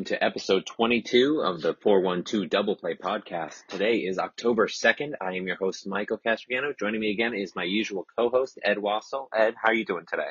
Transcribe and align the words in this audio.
Welcome 0.00 0.16
to 0.16 0.24
episode 0.24 0.64
22 0.64 1.42
of 1.44 1.60
the 1.60 1.74
412 1.74 2.48
Double 2.48 2.74
Play 2.74 2.94
podcast. 2.94 3.66
Today 3.68 3.96
is 3.96 4.18
October 4.18 4.66
2nd. 4.66 5.12
I 5.20 5.34
am 5.34 5.46
your 5.46 5.56
host, 5.56 5.86
Michael 5.86 6.16
Castriano. 6.16 6.72
Joining 6.78 7.02
me 7.02 7.10
again 7.10 7.34
is 7.34 7.54
my 7.54 7.64
usual 7.64 8.06
co-host, 8.18 8.58
Ed 8.64 8.78
Wassel. 8.78 9.28
Ed, 9.30 9.56
how 9.62 9.68
are 9.68 9.74
you 9.74 9.84
doing 9.84 10.06
today? 10.08 10.30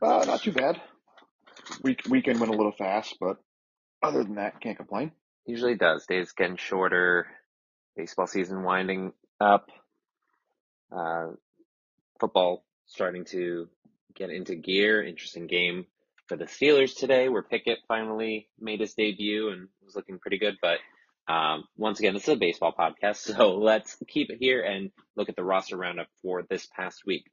Uh, 0.00 0.24
not 0.26 0.40
too 0.40 0.52
bad. 0.52 0.80
Week 1.82 2.00
weekend 2.08 2.40
went 2.40 2.54
a 2.54 2.56
little 2.56 2.72
fast, 2.72 3.18
but 3.20 3.36
other 4.02 4.24
than 4.24 4.36
that, 4.36 4.62
can't 4.62 4.78
complain. 4.78 5.12
Usually 5.44 5.74
does. 5.74 6.06
Days 6.06 6.32
getting 6.32 6.56
shorter. 6.56 7.26
Baseball 7.98 8.26
season 8.26 8.62
winding 8.62 9.12
up. 9.42 9.68
Uh, 10.90 11.32
football 12.18 12.64
starting 12.86 13.26
to 13.26 13.68
get 14.14 14.30
into 14.30 14.54
gear. 14.54 15.04
Interesting 15.04 15.46
game 15.46 15.84
for 16.26 16.36
the 16.36 16.44
Steelers 16.44 16.96
today, 16.96 17.28
where 17.28 17.42
Pickett 17.42 17.78
finally 17.86 18.48
made 18.58 18.80
his 18.80 18.94
debut 18.94 19.50
and 19.50 19.68
was 19.84 19.94
looking 19.94 20.18
pretty 20.18 20.38
good. 20.38 20.56
But 20.60 20.78
um, 21.32 21.64
once 21.76 21.98
again, 21.98 22.14
this 22.14 22.24
is 22.24 22.34
a 22.34 22.36
baseball 22.36 22.74
podcast, 22.78 23.16
so 23.36 23.56
let's 23.56 23.96
keep 24.08 24.30
it 24.30 24.38
here 24.40 24.62
and 24.62 24.90
look 25.16 25.28
at 25.28 25.36
the 25.36 25.44
roster 25.44 25.76
roundup 25.76 26.08
for 26.22 26.42
this 26.48 26.66
past 26.66 27.02
week. 27.06 27.24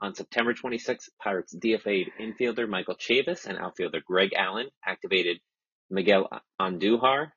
On 0.00 0.14
September 0.14 0.52
26th, 0.52 1.08
Pirates 1.22 1.54
DFA'd 1.54 2.10
infielder 2.20 2.68
Michael 2.68 2.96
Chavis 2.96 3.46
and 3.46 3.56
outfielder 3.56 4.00
Greg 4.04 4.32
Allen, 4.36 4.66
activated 4.84 5.38
Miguel 5.90 6.28
Andujar, 6.60 7.30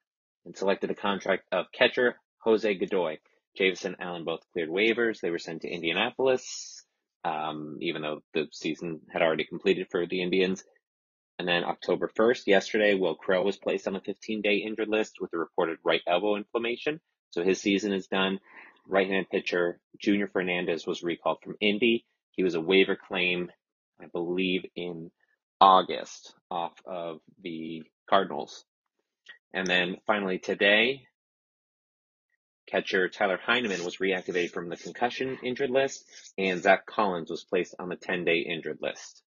and 0.46 0.58
selected 0.58 0.90
a 0.90 0.96
contract 0.96 1.44
of 1.52 1.66
catcher 1.72 2.16
Jose 2.40 2.74
Godoy. 2.76 3.18
Chavis 3.60 3.86
and 3.86 3.96
Allen 4.00 4.24
both 4.24 4.42
cleared 4.52 4.70
waivers. 4.70 5.20
They 5.22 5.30
were 5.30 5.40
sent 5.40 5.62
to 5.62 5.70
Indianapolis, 5.70 6.84
um, 7.24 7.78
even 7.82 8.02
though 8.02 8.22
the 8.34 8.48
season 8.52 9.02
had 9.12 9.22
already 9.22 9.46
completed 9.46 9.88
for 9.90 10.06
the 10.06 10.22
Indians. 10.22 10.64
And 11.38 11.48
then 11.48 11.66
October 11.66 12.10
1st, 12.18 12.48
yesterday, 12.48 12.94
Will 12.94 13.16
Crowe 13.16 13.44
was 13.44 13.58
placed 13.58 13.88
on 13.88 13.96
a 13.96 14.02
15 14.02 14.42
day 14.42 14.58
injured 14.58 14.88
list 14.88 15.18
with 15.20 15.34
a 15.34 15.38
reported 15.38 15.80
right 15.84 16.02
elbow 16.08 16.36
inflammation. 16.36 17.02
So 17.32 17.44
his 17.44 17.62
season 17.62 17.92
is 17.92 18.08
done. 18.08 18.40
Right 18.88 19.10
hand 19.10 19.28
pitcher 19.30 19.80
Junior 20.00 20.28
Fernandez 20.28 20.88
was 20.88 21.04
recalled 21.04 21.40
from 21.44 21.58
Indy. 21.60 22.06
He 22.32 22.44
was 22.44 22.56
a 22.56 22.62
waiver 22.62 22.96
claim, 22.96 23.52
I 24.02 24.06
believe, 24.06 24.66
in 24.76 25.12
August 25.60 26.34
off 26.52 26.74
of 26.86 27.20
the 27.42 27.84
Cardinals. 28.10 28.64
And 29.54 29.68
then 29.68 29.98
finally 30.06 30.38
today, 30.38 31.08
catcher 32.68 33.10
Tyler 33.10 33.40
Heineman 33.44 33.84
was 33.84 33.98
reactivated 33.98 34.52
from 34.52 34.70
the 34.70 34.78
concussion 34.78 35.38
injured 35.44 35.70
list, 35.70 36.06
and 36.38 36.62
Zach 36.62 36.86
Collins 36.86 37.30
was 37.30 37.44
placed 37.44 37.76
on 37.80 37.90
the 37.90 37.96
10 37.96 38.26
day 38.26 38.40
injured 38.40 38.80
list. 38.82 39.22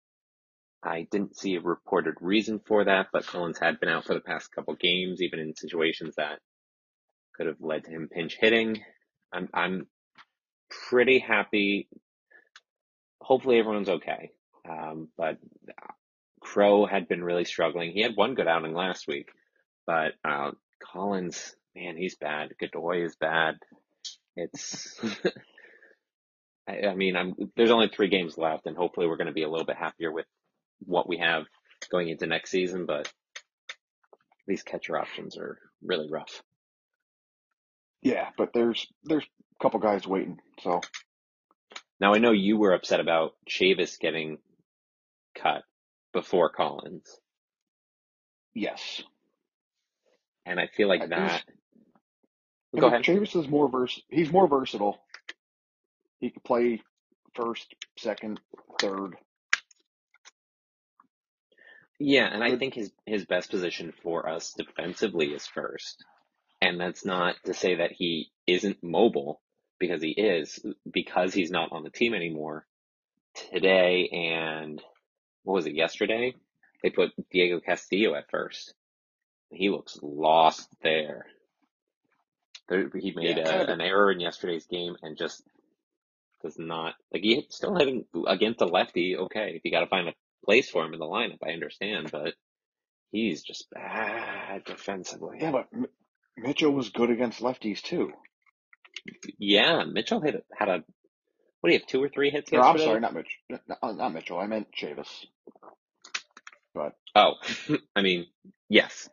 I 0.83 1.07
didn't 1.11 1.37
see 1.37 1.57
a 1.57 1.61
reported 1.61 2.15
reason 2.21 2.61
for 2.61 2.85
that, 2.85 3.09
but 3.13 3.27
Collins 3.27 3.59
had 3.59 3.81
been 3.81 3.89
out 3.89 4.05
for 4.05 4.15
the 4.15 4.21
past 4.21 4.53
couple 4.53 4.75
games, 4.75 5.21
even 5.21 5.41
in 5.41 5.55
situations 5.55 6.15
that 6.17 6.39
could 7.37 7.47
have 7.47 7.61
led 7.61 7.85
to 7.85 7.91
him 7.91 8.09
pinch 8.11 8.37
hitting. 8.41 8.83
I'm 9.33 9.49
I'm 9.53 9.87
pretty 10.89 11.19
happy. 11.19 11.89
Hopefully 13.21 13.59
everyone's 13.59 13.89
okay. 13.89 14.31
Um, 14.69 15.09
but 15.17 15.39
Crowe 16.41 16.87
had 16.87 17.09
been 17.09 17.25
really 17.25 17.45
struggling. 17.45 17.93
He 17.93 18.03
had 18.03 18.17
one 18.17 18.35
good 18.35 18.49
outing 18.49 18.75
last 18.75 19.09
week, 19.09 19.29
but 19.87 20.13
uh, 20.25 20.53
Collins, 20.83 21.55
man, 21.75 21.97
he's 21.97 22.17
bad. 22.17 22.55
Godoy 22.61 23.05
is 23.05 23.17
bad. 23.17 23.57
It's. 24.37 25.01
I, 26.69 26.89
I 26.89 26.95
mean, 26.95 27.17
I'm. 27.17 27.35
There's 27.57 27.71
only 27.71 27.89
three 27.89 28.09
games 28.09 28.37
left, 28.39 28.67
and 28.67 28.77
hopefully 28.77 29.07
we're 29.07 29.17
going 29.17 29.29
to 29.29 29.33
be 29.33 29.43
a 29.43 29.51
little 29.51 29.67
bit 29.67 29.77
happier 29.77 30.13
with 30.13 30.27
what 30.81 31.09
we 31.09 31.19
have 31.19 31.45
going 31.91 32.09
into 32.09 32.27
next 32.27 32.51
season, 32.51 32.87
but 32.87 33.13
these 34.47 34.63
catcher 34.63 34.97
options 34.97 35.37
are 35.37 35.59
really 35.83 36.09
rough. 36.11 36.43
Yeah, 38.03 38.29
but 38.37 38.51
there's 38.55 38.87
there's 39.05 39.25
a 39.25 39.63
couple 39.63 39.81
guys 39.81 40.07
waiting. 40.07 40.39
So 40.61 40.81
now 42.01 42.15
I 42.15 42.19
know 42.19 42.33
you 42.33 42.57
were 42.57 42.73
upset 42.73 43.01
about 43.01 43.33
Chavis 43.49 43.99
getting 43.99 44.39
cut 45.35 45.63
before 46.13 46.51
Collins. 46.51 47.05
Yes. 48.55 49.03
And 50.45 50.61
I 50.61 50.69
feel 50.77 50.89
like 50.89 51.03
I 51.03 51.07
that. 51.09 51.45
Go 52.79 52.87
ahead. 52.87 53.03
Chavis 53.03 53.35
is 53.35 53.49
more 53.49 53.69
vers. 53.69 54.01
He's 54.09 54.31
more 54.31 54.47
versatile. 54.47 54.99
He 56.19 56.31
could 56.31 56.45
play 56.45 56.83
first, 57.35 57.75
second, 57.99 58.41
third. 58.81 59.17
Yeah, 61.99 62.29
and 62.31 62.45
I 62.45 62.57
think 62.57 62.75
his 62.75 62.93
his 63.07 63.25
best 63.25 63.51
position 63.51 63.93
for 64.03 64.29
us 64.29 64.53
defensively 64.57 65.29
is 65.29 65.47
first. 65.47 66.05
And 66.61 66.81
that's 66.81 67.05
not 67.05 67.37
to 67.45 67.55
say 67.55 67.77
that 67.77 67.93
he 67.93 68.31
isn't 68.47 68.83
mobile 68.83 69.41
because 69.79 70.03
he 70.03 70.11
is 70.11 70.59
because 70.91 71.35
he's 71.35 71.51
not 71.51 71.73
on 71.73 71.85
the 71.85 71.91
team 71.91 72.15
anymore. 72.15 72.67
Today 73.51 74.09
and 74.09 74.81
what 75.43 75.55
was 75.55 75.67
it 75.67 75.75
yesterday? 75.75 76.35
They 76.83 76.91
put 76.91 77.13
Diego 77.31 77.61
Castillo 77.61 78.15
at 78.15 78.31
first. 78.31 78.75
He 79.51 79.69
looks 79.71 79.99
lost 80.03 80.69
there. 80.83 81.27
there 82.69 82.91
he 82.95 83.13
made 83.15 83.37
yeah, 83.37 83.63
a, 83.63 83.73
an 83.73 83.81
error 83.81 84.11
in 84.11 84.21
yesterday's 84.21 84.67
game 84.67 84.97
and 85.03 85.17
just 85.17 85.43
does 86.43 86.59
not 86.59 86.95
like 87.13 87.23
he 87.23 87.47
still 87.51 87.75
having 87.75 88.05
against 88.27 88.61
a 88.61 88.67
lefty. 88.67 89.17
Okay, 89.17 89.55
if 89.57 89.65
you 89.65 89.71
got 89.71 89.81
to 89.81 89.87
find 89.87 90.09
a 90.09 90.15
place 90.47 90.71
for 90.71 90.87
him 90.87 90.95
in 90.95 91.01
the 91.01 91.07
lineup. 91.07 91.41
I 91.45 91.53
understand, 91.53 92.11
but 92.13 92.35
he's 93.13 93.43
just 93.43 93.69
bad 93.73 94.65
defensively. 94.65 95.39
Yeah, 95.41 95.53
but 95.53 95.69
M- 95.75 95.87
Mitchell 96.37 96.73
was 96.73 96.91
good 96.91 97.11
against 97.11 97.41
lefties 97.43 97.83
too. 97.83 98.13
Yeah, 99.39 99.85
Mitchell 99.85 100.21
hit 100.21 100.45
had 100.57 100.69
a 100.69 100.85
what 101.61 101.71
do 101.71 101.75
you 101.75 101.81
have 101.81 101.89
two 101.89 102.03
or 102.03 102.09
three 102.11 102.31
hits 102.31 102.53
no, 102.53 102.63
I'm 102.63 102.79
sorry, 102.79 103.01
not 103.01 103.15
Mitch, 103.15 103.39
not, 103.51 103.97
not 103.97 104.15
Mitchell. 104.15 104.39
I 104.39 104.47
meant 104.47 104.69
Chavis. 104.73 105.27
But 106.75 106.95
oh, 107.17 107.35
I 107.97 108.03
mean 108.03 108.27
yes, 108.69 109.09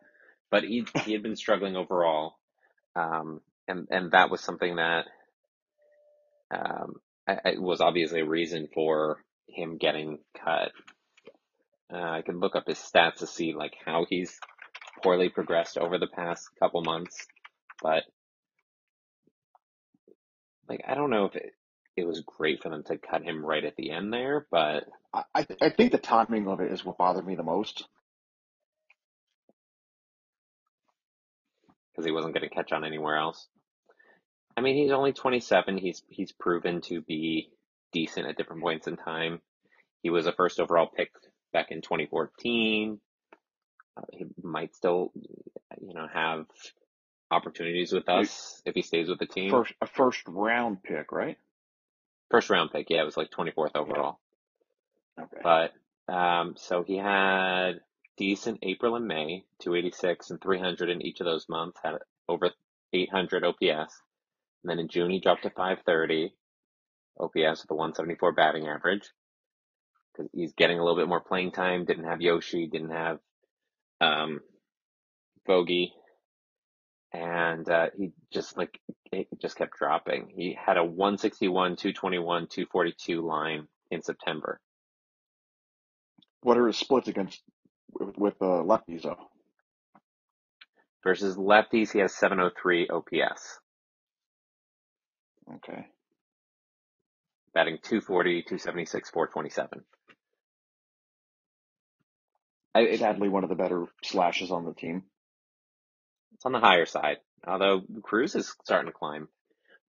but 0.50 0.64
he 0.64 0.86
he 1.04 1.12
had 1.12 1.22
been 1.22 1.36
struggling 1.36 1.76
overall, 1.76 2.36
um, 2.96 3.40
and 3.68 3.88
and 3.90 4.12
that 4.12 4.30
was 4.30 4.42
something 4.42 4.76
that 4.76 5.06
um, 6.54 6.96
I, 7.28 7.38
I 7.46 7.54
was 7.58 7.80
obviously 7.80 8.20
a 8.20 8.26
reason 8.26 8.68
for 8.74 9.18
him 9.48 9.78
getting 9.78 10.20
cut. 10.44 10.72
Uh, 11.92 11.98
I 11.98 12.22
can 12.22 12.40
look 12.40 12.56
up 12.56 12.66
his 12.66 12.78
stats 12.78 13.16
to 13.16 13.26
see 13.26 13.54
like 13.54 13.74
how 13.84 14.06
he's 14.08 14.38
poorly 15.02 15.28
progressed 15.28 15.76
over 15.78 15.98
the 15.98 16.06
past 16.06 16.48
couple 16.58 16.82
months, 16.82 17.26
but 17.82 18.04
like 20.68 20.82
I 20.88 20.94
don't 20.94 21.10
know 21.10 21.26
if 21.26 21.36
it, 21.36 21.52
it 21.96 22.06
was 22.06 22.22
great 22.26 22.62
for 22.62 22.70
them 22.70 22.82
to 22.84 22.98
cut 22.98 23.22
him 23.22 23.44
right 23.44 23.64
at 23.64 23.76
the 23.76 23.90
end 23.90 24.12
there, 24.12 24.46
but 24.50 24.84
I 25.34 25.44
th- 25.44 25.60
I 25.60 25.70
think 25.70 25.92
the 25.92 25.98
timing 25.98 26.48
of 26.48 26.60
it 26.60 26.72
is 26.72 26.84
what 26.84 26.98
bothered 26.98 27.26
me 27.26 27.36
the 27.36 27.42
most 27.42 27.84
because 31.92 32.04
he 32.04 32.12
wasn't 32.12 32.34
going 32.34 32.48
to 32.48 32.54
catch 32.54 32.72
on 32.72 32.84
anywhere 32.84 33.16
else. 33.16 33.46
I 34.56 34.60
mean, 34.60 34.76
he's 34.76 34.90
only 34.90 35.12
27. 35.12 35.78
He's 35.78 36.02
he's 36.08 36.32
proven 36.32 36.80
to 36.82 37.00
be 37.02 37.50
decent 37.92 38.26
at 38.26 38.36
different 38.36 38.62
points 38.62 38.86
in 38.86 38.96
time. 38.96 39.40
He 40.02 40.10
was 40.10 40.26
a 40.26 40.32
first 40.32 40.60
overall 40.60 40.88
pick 40.94 41.10
back 41.54 41.70
in 41.70 41.80
2014. 41.80 43.00
Uh, 43.96 44.02
he 44.12 44.26
might 44.42 44.74
still, 44.74 45.12
you 45.80 45.94
know, 45.94 46.06
have 46.12 46.44
opportunities 47.30 47.92
with 47.92 48.08
us 48.10 48.60
if 48.66 48.74
he 48.74 48.82
stays 48.82 49.08
with 49.08 49.18
the 49.18 49.26
team. 49.26 49.50
First, 49.50 49.72
a 49.80 49.86
first 49.86 50.22
round 50.28 50.82
pick, 50.82 51.10
right? 51.12 51.38
First 52.30 52.50
round 52.50 52.70
pick, 52.72 52.90
yeah, 52.90 53.00
it 53.00 53.04
was 53.04 53.16
like 53.16 53.30
24th 53.30 53.76
overall. 53.76 54.18
Okay. 55.18 55.40
But 55.42 56.12
um, 56.12 56.54
so 56.58 56.82
he 56.82 56.98
had 56.98 57.80
decent 58.18 58.58
April 58.62 58.96
and 58.96 59.06
May, 59.06 59.44
286 59.60 60.30
and 60.30 60.42
300 60.42 60.90
in 60.90 61.00
each 61.00 61.20
of 61.20 61.26
those 61.26 61.48
months, 61.48 61.78
had 61.82 61.94
over 62.28 62.50
800 62.92 63.44
OPS. 63.44 63.60
And 63.60 64.70
then 64.70 64.78
in 64.78 64.88
June, 64.88 65.10
he 65.10 65.20
dropped 65.20 65.44
to 65.44 65.50
530 65.50 66.34
OPS 67.20 67.62
with 67.62 67.70
a 67.70 67.74
174 67.74 68.32
batting 68.32 68.66
average 68.66 69.08
because 70.14 70.30
he's 70.32 70.52
getting 70.52 70.78
a 70.78 70.84
little 70.84 70.98
bit 70.98 71.08
more 71.08 71.20
playing 71.20 71.52
time. 71.52 71.84
Didn't 71.84 72.04
have 72.04 72.20
Yoshi, 72.20 72.66
didn't 72.66 72.90
have 72.90 73.18
um, 74.00 74.40
Bogey, 75.46 75.92
and 77.12 77.68
uh, 77.68 77.88
he 77.96 78.12
just 78.32 78.56
like 78.56 78.80
it 79.12 79.28
just 79.40 79.56
kept 79.56 79.76
dropping. 79.78 80.32
He 80.34 80.56
had 80.60 80.76
a 80.76 80.84
161, 80.84 81.76
221, 81.76 82.46
242 82.48 83.20
line 83.26 83.68
in 83.90 84.02
September. 84.02 84.60
What 86.42 86.58
are 86.58 86.66
his 86.66 86.76
splits 86.76 87.08
against 87.08 87.40
with, 87.92 88.16
with 88.18 88.34
uh, 88.40 88.62
lefties 88.62 89.02
though? 89.02 89.16
Versus 91.02 91.36
lefties, 91.36 91.92
he 91.92 91.98
has 91.98 92.14
703 92.14 92.88
OPS. 92.88 93.60
Okay. 95.56 95.86
Batting 97.52 97.78
240, 97.82 98.42
276, 98.42 99.10
427. 99.10 99.84
I, 102.74 102.96
sadly 102.96 103.28
one 103.28 103.44
of 103.44 103.50
the 103.50 103.56
better 103.56 103.86
slashes 104.02 104.50
on 104.50 104.64
the 104.64 104.74
team. 104.74 105.04
It's 106.34 106.44
on 106.44 106.52
the 106.52 106.60
higher 106.60 106.86
side, 106.86 107.18
although 107.46 107.82
Cruz 108.02 108.34
is 108.34 108.54
starting 108.64 108.90
to 108.90 108.98
climb. 108.98 109.28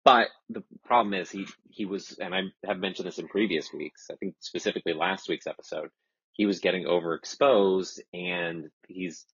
But 0.04 0.28
the 0.50 0.64
problem 0.86 1.14
is 1.14 1.32
he 1.32 1.48
he 1.70 1.86
was, 1.86 2.18
and 2.20 2.36
I 2.36 2.42
have 2.66 2.78
mentioned 2.78 3.08
this 3.08 3.18
in 3.18 3.28
previous 3.28 3.74
weeks. 3.74 4.08
I 4.12 4.16
think 4.16 4.36
specifically 4.40 4.94
last 4.94 5.28
week's 5.28 5.48
episode, 5.48 5.90
he 6.34 6.46
was 6.46 6.60
getting 6.60 6.86
overexposed, 6.86 8.00
and 8.14 8.70
he's 8.88 9.26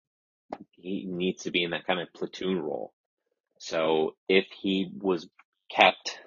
he 0.72 1.06
needs 1.08 1.44
to 1.44 1.52
be 1.52 1.64
in 1.64 1.72
that 1.72 1.86
kind 1.86 2.00
of 2.00 2.14
platoon 2.14 2.60
role. 2.60 2.94
So 3.60 4.16
if 4.30 4.46
he 4.62 4.90
was 4.94 5.28
kept 5.70 6.18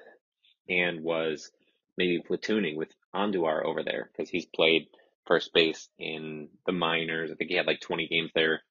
and 0.68 1.02
was 1.02 1.50
maybe 1.96 2.22
platooning 2.28 2.76
with 2.76 2.88
Andujar 3.14 3.64
over 3.64 3.82
there 3.82 4.10
because 4.12 4.30
he's 4.30 4.46
played 4.46 4.88
first 5.26 5.52
base 5.52 5.88
in 5.98 6.48
the 6.66 6.72
minors. 6.72 7.30
I 7.30 7.34
think 7.34 7.50
he 7.50 7.56
had 7.56 7.66
like 7.66 7.80
20 7.80 8.08
games 8.08 8.30
there 8.34 8.62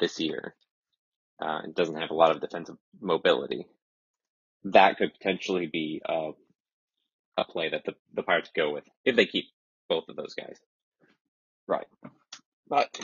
this 0.00 0.18
year. 0.20 0.54
Uh, 1.40 1.62
doesn't 1.74 2.00
have 2.00 2.10
a 2.10 2.14
lot 2.14 2.30
of 2.30 2.40
defensive 2.40 2.76
mobility. 3.00 3.66
That 4.64 4.96
could 4.96 5.12
potentially 5.12 5.66
be 5.66 6.00
a, 6.04 6.30
a 7.36 7.44
play 7.44 7.68
that 7.70 7.84
the, 7.84 7.94
the 8.14 8.22
Pirates 8.22 8.50
go 8.54 8.72
with 8.72 8.84
if 9.04 9.16
they 9.16 9.26
keep 9.26 9.46
both 9.88 10.08
of 10.08 10.16
those 10.16 10.34
guys. 10.34 10.56
Right. 11.68 11.86
But 12.68 12.98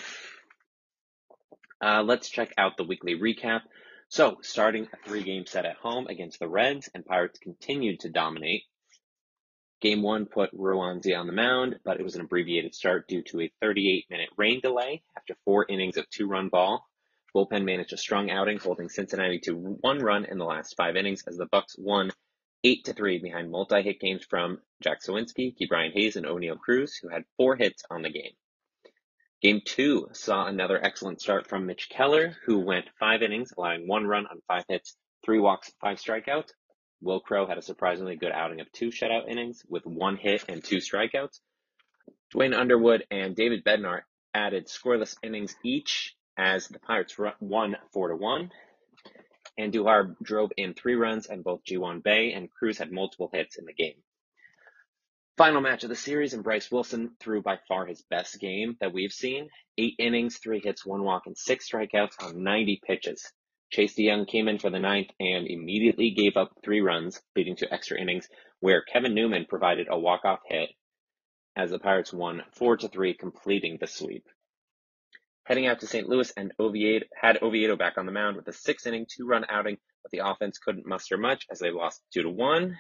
uh, 1.81 2.03
let's 2.03 2.29
check 2.31 2.53
out 2.57 2.77
the 2.77 2.85
weekly 2.85 3.19
recap. 3.19 3.61
So, 4.09 4.39
starting 4.43 4.89
a 4.93 5.09
three 5.09 5.23
game 5.23 5.47
set 5.47 5.65
at 5.65 5.77
home 5.77 6.07
against 6.07 6.39
the 6.39 6.49
Reds, 6.49 6.89
and 6.95 7.05
Pirates 7.05 7.39
continued 7.39 8.01
to 8.01 8.11
dominate. 8.11 8.63
Game 9.83 10.01
one 10.01 10.27
put 10.27 10.57
Roansy 10.57 11.19
on 11.19 11.27
the 11.27 11.33
mound, 11.33 11.81
but 11.85 11.99
it 11.99 12.05
was 12.05 12.15
an 12.15 12.21
abbreviated 12.21 12.73
start 12.73 13.09
due 13.09 13.21
to 13.25 13.41
a 13.41 13.53
38 13.61 14.07
minute 14.09 14.29
rain 14.37 14.61
delay 14.61 15.03
after 15.17 15.35
four 15.45 15.67
innings 15.69 15.97
of 15.97 16.09
two 16.09 16.29
run 16.29 16.49
ball. 16.49 16.89
Bullpen 17.35 17.65
managed 17.65 17.93
a 17.93 17.97
strong 17.97 18.31
outing, 18.31 18.59
holding 18.59 18.89
Cincinnati 18.89 19.41
to 19.41 19.55
one 19.57 19.99
run 19.99 20.25
in 20.25 20.39
the 20.39 20.45
last 20.45 20.77
five 20.77 20.95
innings 20.95 21.25
as 21.27 21.37
the 21.37 21.49
Bucs 21.49 21.77
won 21.77 22.13
eight 22.63 22.85
to 22.85 22.93
three 22.93 23.19
behind 23.19 23.51
multi-hit 23.51 23.99
games 23.99 24.25
from 24.25 24.61
Jack 24.81 25.03
Suwinski, 25.03 25.53
Ke'Bryan 25.59 25.93
Hayes, 25.95 26.15
and 26.15 26.27
Oneil 26.27 26.61
Cruz, 26.61 26.97
who 27.03 27.09
had 27.09 27.25
four 27.37 27.57
hits 27.57 27.83
on 27.91 28.03
the 28.03 28.11
game. 28.11 28.35
Game 29.43 29.63
two 29.65 30.09
saw 30.13 30.47
another 30.47 30.79
excellent 30.81 31.21
start 31.21 31.49
from 31.49 31.67
Mitch 31.67 31.89
Keller, 31.89 32.37
who 32.47 32.61
went 32.61 32.87
five 33.01 33.23
innings, 33.23 33.53
allowing 33.59 33.89
one 33.89 34.07
run 34.07 34.29
on 34.29 34.43
five 34.47 34.63
hits, 34.69 34.97
three 35.25 35.41
walks, 35.41 35.73
five 35.81 35.99
strikeouts. 35.99 36.51
Will 37.03 37.21
Crowe 37.21 37.47
had 37.47 37.59
a 37.59 37.63
surprisingly 37.63 38.17
good 38.17 38.33
outing 38.33 38.61
of 38.61 38.71
two 38.71 38.91
shutout 38.91 39.29
innings 39.29 39.65
with 39.69 39.85
one 39.85 40.17
hit 40.17 40.45
and 40.49 40.63
two 40.63 40.77
strikeouts. 40.77 41.41
Duane 42.31 42.55
Underwood 42.55 43.05
and 43.11 43.35
David 43.35 43.65
Bednar 43.65 44.03
added 44.33 44.69
scoreless 44.69 45.17
innings 45.23 45.55
each 45.65 46.15
as 46.39 46.69
the 46.69 46.79
Pirates 46.79 47.17
won 47.41 47.77
four 47.93 48.09
to 48.09 48.17
one. 48.17 48.51
Andujar 49.59 50.17
drove 50.23 50.51
in 50.57 50.73
three 50.73 50.95
runs, 50.95 51.27
and 51.27 51.45
both 51.45 51.65
Ji-hwan 51.65 52.03
and 52.07 52.51
Cruz 52.51 52.79
had 52.79 52.91
multiple 52.91 53.29
hits 53.33 53.59
in 53.59 53.67
the 53.67 53.75
game. 53.75 54.03
Final 55.37 55.61
match 55.61 55.83
of 55.83 55.91
the 55.91 55.97
series, 55.97 56.35
and 56.35 56.45
Bryce 56.45 56.71
Wilson 56.71 57.17
threw 57.21 57.43
by 57.43 57.59
far 57.69 57.85
his 57.85 58.03
best 58.03 58.39
game 58.41 58.77
that 58.81 58.93
we've 58.93 59.13
seen. 59.13 59.51
Eight 59.77 59.97
innings, 59.99 60.39
three 60.39 60.61
hits, 60.61 60.87
one 60.87 61.03
walk, 61.03 61.27
and 61.27 61.37
six 61.37 61.69
strikeouts 61.69 62.23
on 62.23 62.43
90 62.43 62.81
pitches. 62.87 63.31
Chase 63.73 63.95
De 63.95 64.07
Jong 64.07 64.27
came 64.27 64.49
in 64.49 64.59
for 64.59 64.69
the 64.69 64.79
ninth 64.79 65.09
and 65.19 65.47
immediately 65.47 66.11
gave 66.11 66.37
up 66.37 66.59
three 66.63 66.83
runs, 66.83 67.23
leading 67.35 67.57
to 67.57 67.73
extra 67.73 67.99
innings, 67.99 68.29
where 68.61 68.83
Kevin 68.83 69.15
Newman 69.15 69.47
provided 69.49 69.87
a 69.91 69.99
walk-off 69.99 70.41
hit 70.47 70.69
as 71.57 71.71
the 71.71 71.79
Pirates 71.79 72.13
won 72.13 72.43
4 72.53 72.77
to 72.79 72.89
3, 72.89 73.15
completing 73.15 73.79
the 73.79 73.87
sweep. 73.87 74.27
Heading 75.45 75.67
out 75.67 75.81
to 75.81 75.87
St. 75.87 76.07
Louis 76.07 76.31
and 76.37 76.53
Oviedo 76.61 77.07
had 77.19 77.43
Oviedo 77.43 77.77
back 77.77 77.97
on 77.97 78.05
the 78.05 78.13
mound 78.13 78.37
with 78.37 78.47
a 78.47 78.53
six 78.53 78.87
inning, 78.87 79.07
two 79.09 79.27
run 79.27 79.47
outing, 79.49 79.79
but 80.03 80.13
the 80.13 80.27
offense 80.29 80.59
couldn't 80.59 80.87
muster 80.87 81.17
much 81.17 81.47
as 81.51 81.59
they 81.59 81.71
lost 81.71 82.03
two 82.13 82.23
to 82.23 82.31
one. 82.31 82.77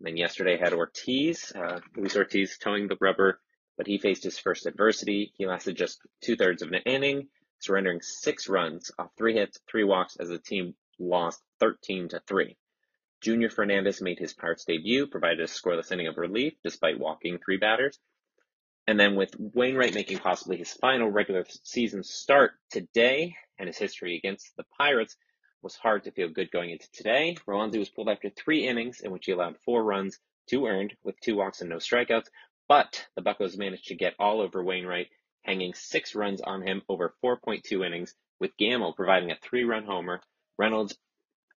Then 0.00 0.16
yesterday 0.16 0.58
had 0.58 0.72
Ortiz, 0.72 1.52
uh, 1.54 1.78
Luis 1.96 2.16
Ortiz 2.16 2.58
toeing 2.58 2.88
the 2.88 2.98
rubber, 3.00 3.40
but 3.76 3.86
he 3.86 3.98
faced 3.98 4.24
his 4.24 4.38
first 4.38 4.66
adversity. 4.66 5.32
He 5.36 5.46
lasted 5.46 5.76
just 5.76 6.00
two 6.20 6.34
thirds 6.34 6.60
of 6.60 6.72
an 6.72 6.82
inning, 6.86 7.28
surrendering 7.62 8.00
six 8.02 8.48
runs 8.48 8.90
off 8.98 9.10
three 9.16 9.34
hits, 9.34 9.58
three 9.70 9.84
walks 9.84 10.16
as 10.16 10.28
the 10.28 10.38
team 10.38 10.74
lost 10.98 11.40
13 11.60 12.08
to 12.08 12.20
3. 12.26 12.56
Junior 13.20 13.50
Fernandez 13.50 14.02
made 14.02 14.18
his 14.18 14.34
Pirates 14.34 14.64
debut, 14.64 15.06
provided 15.06 15.40
a 15.40 15.44
scoreless 15.44 15.92
inning 15.92 16.08
of 16.08 16.16
relief 16.16 16.54
despite 16.64 16.98
walking 16.98 17.38
three 17.38 17.56
batters. 17.56 17.98
And 18.88 18.98
then 18.98 19.14
with 19.14 19.30
Wainwright 19.38 19.94
making 19.94 20.18
possibly 20.18 20.56
his 20.56 20.72
final 20.72 21.08
regular 21.08 21.44
season 21.62 22.02
start 22.02 22.52
today 22.70 23.36
and 23.58 23.68
his 23.68 23.78
history 23.78 24.16
against 24.16 24.50
the 24.56 24.64
Pirates, 24.76 25.16
was 25.62 25.76
hard 25.76 26.02
to 26.04 26.10
feel 26.10 26.28
good 26.28 26.50
going 26.50 26.70
into 26.70 26.90
today. 26.90 27.36
Roansy 27.46 27.78
was 27.78 27.88
pulled 27.88 28.08
after 28.08 28.30
three 28.30 28.66
innings 28.66 29.00
in 29.00 29.12
which 29.12 29.26
he 29.26 29.32
allowed 29.32 29.56
four 29.64 29.84
runs, 29.84 30.18
two 30.48 30.66
earned, 30.66 30.94
with 31.04 31.18
two 31.20 31.36
walks 31.36 31.60
and 31.60 31.70
no 31.70 31.76
strikeouts. 31.76 32.26
But 32.68 33.06
the 33.14 33.22
Buckos 33.22 33.56
managed 33.56 33.86
to 33.86 33.94
get 33.94 34.14
all 34.18 34.40
over 34.40 34.64
Wainwright, 34.64 35.08
hanging 35.42 35.74
six 35.74 36.14
runs 36.14 36.40
on 36.40 36.62
him 36.62 36.82
over 36.88 37.14
4.2 37.24 37.86
innings, 37.86 38.14
with 38.40 38.56
Gamel 38.56 38.92
providing 38.92 39.30
a 39.30 39.36
three-run 39.36 39.84
homer, 39.84 40.20
Reynolds 40.58 40.96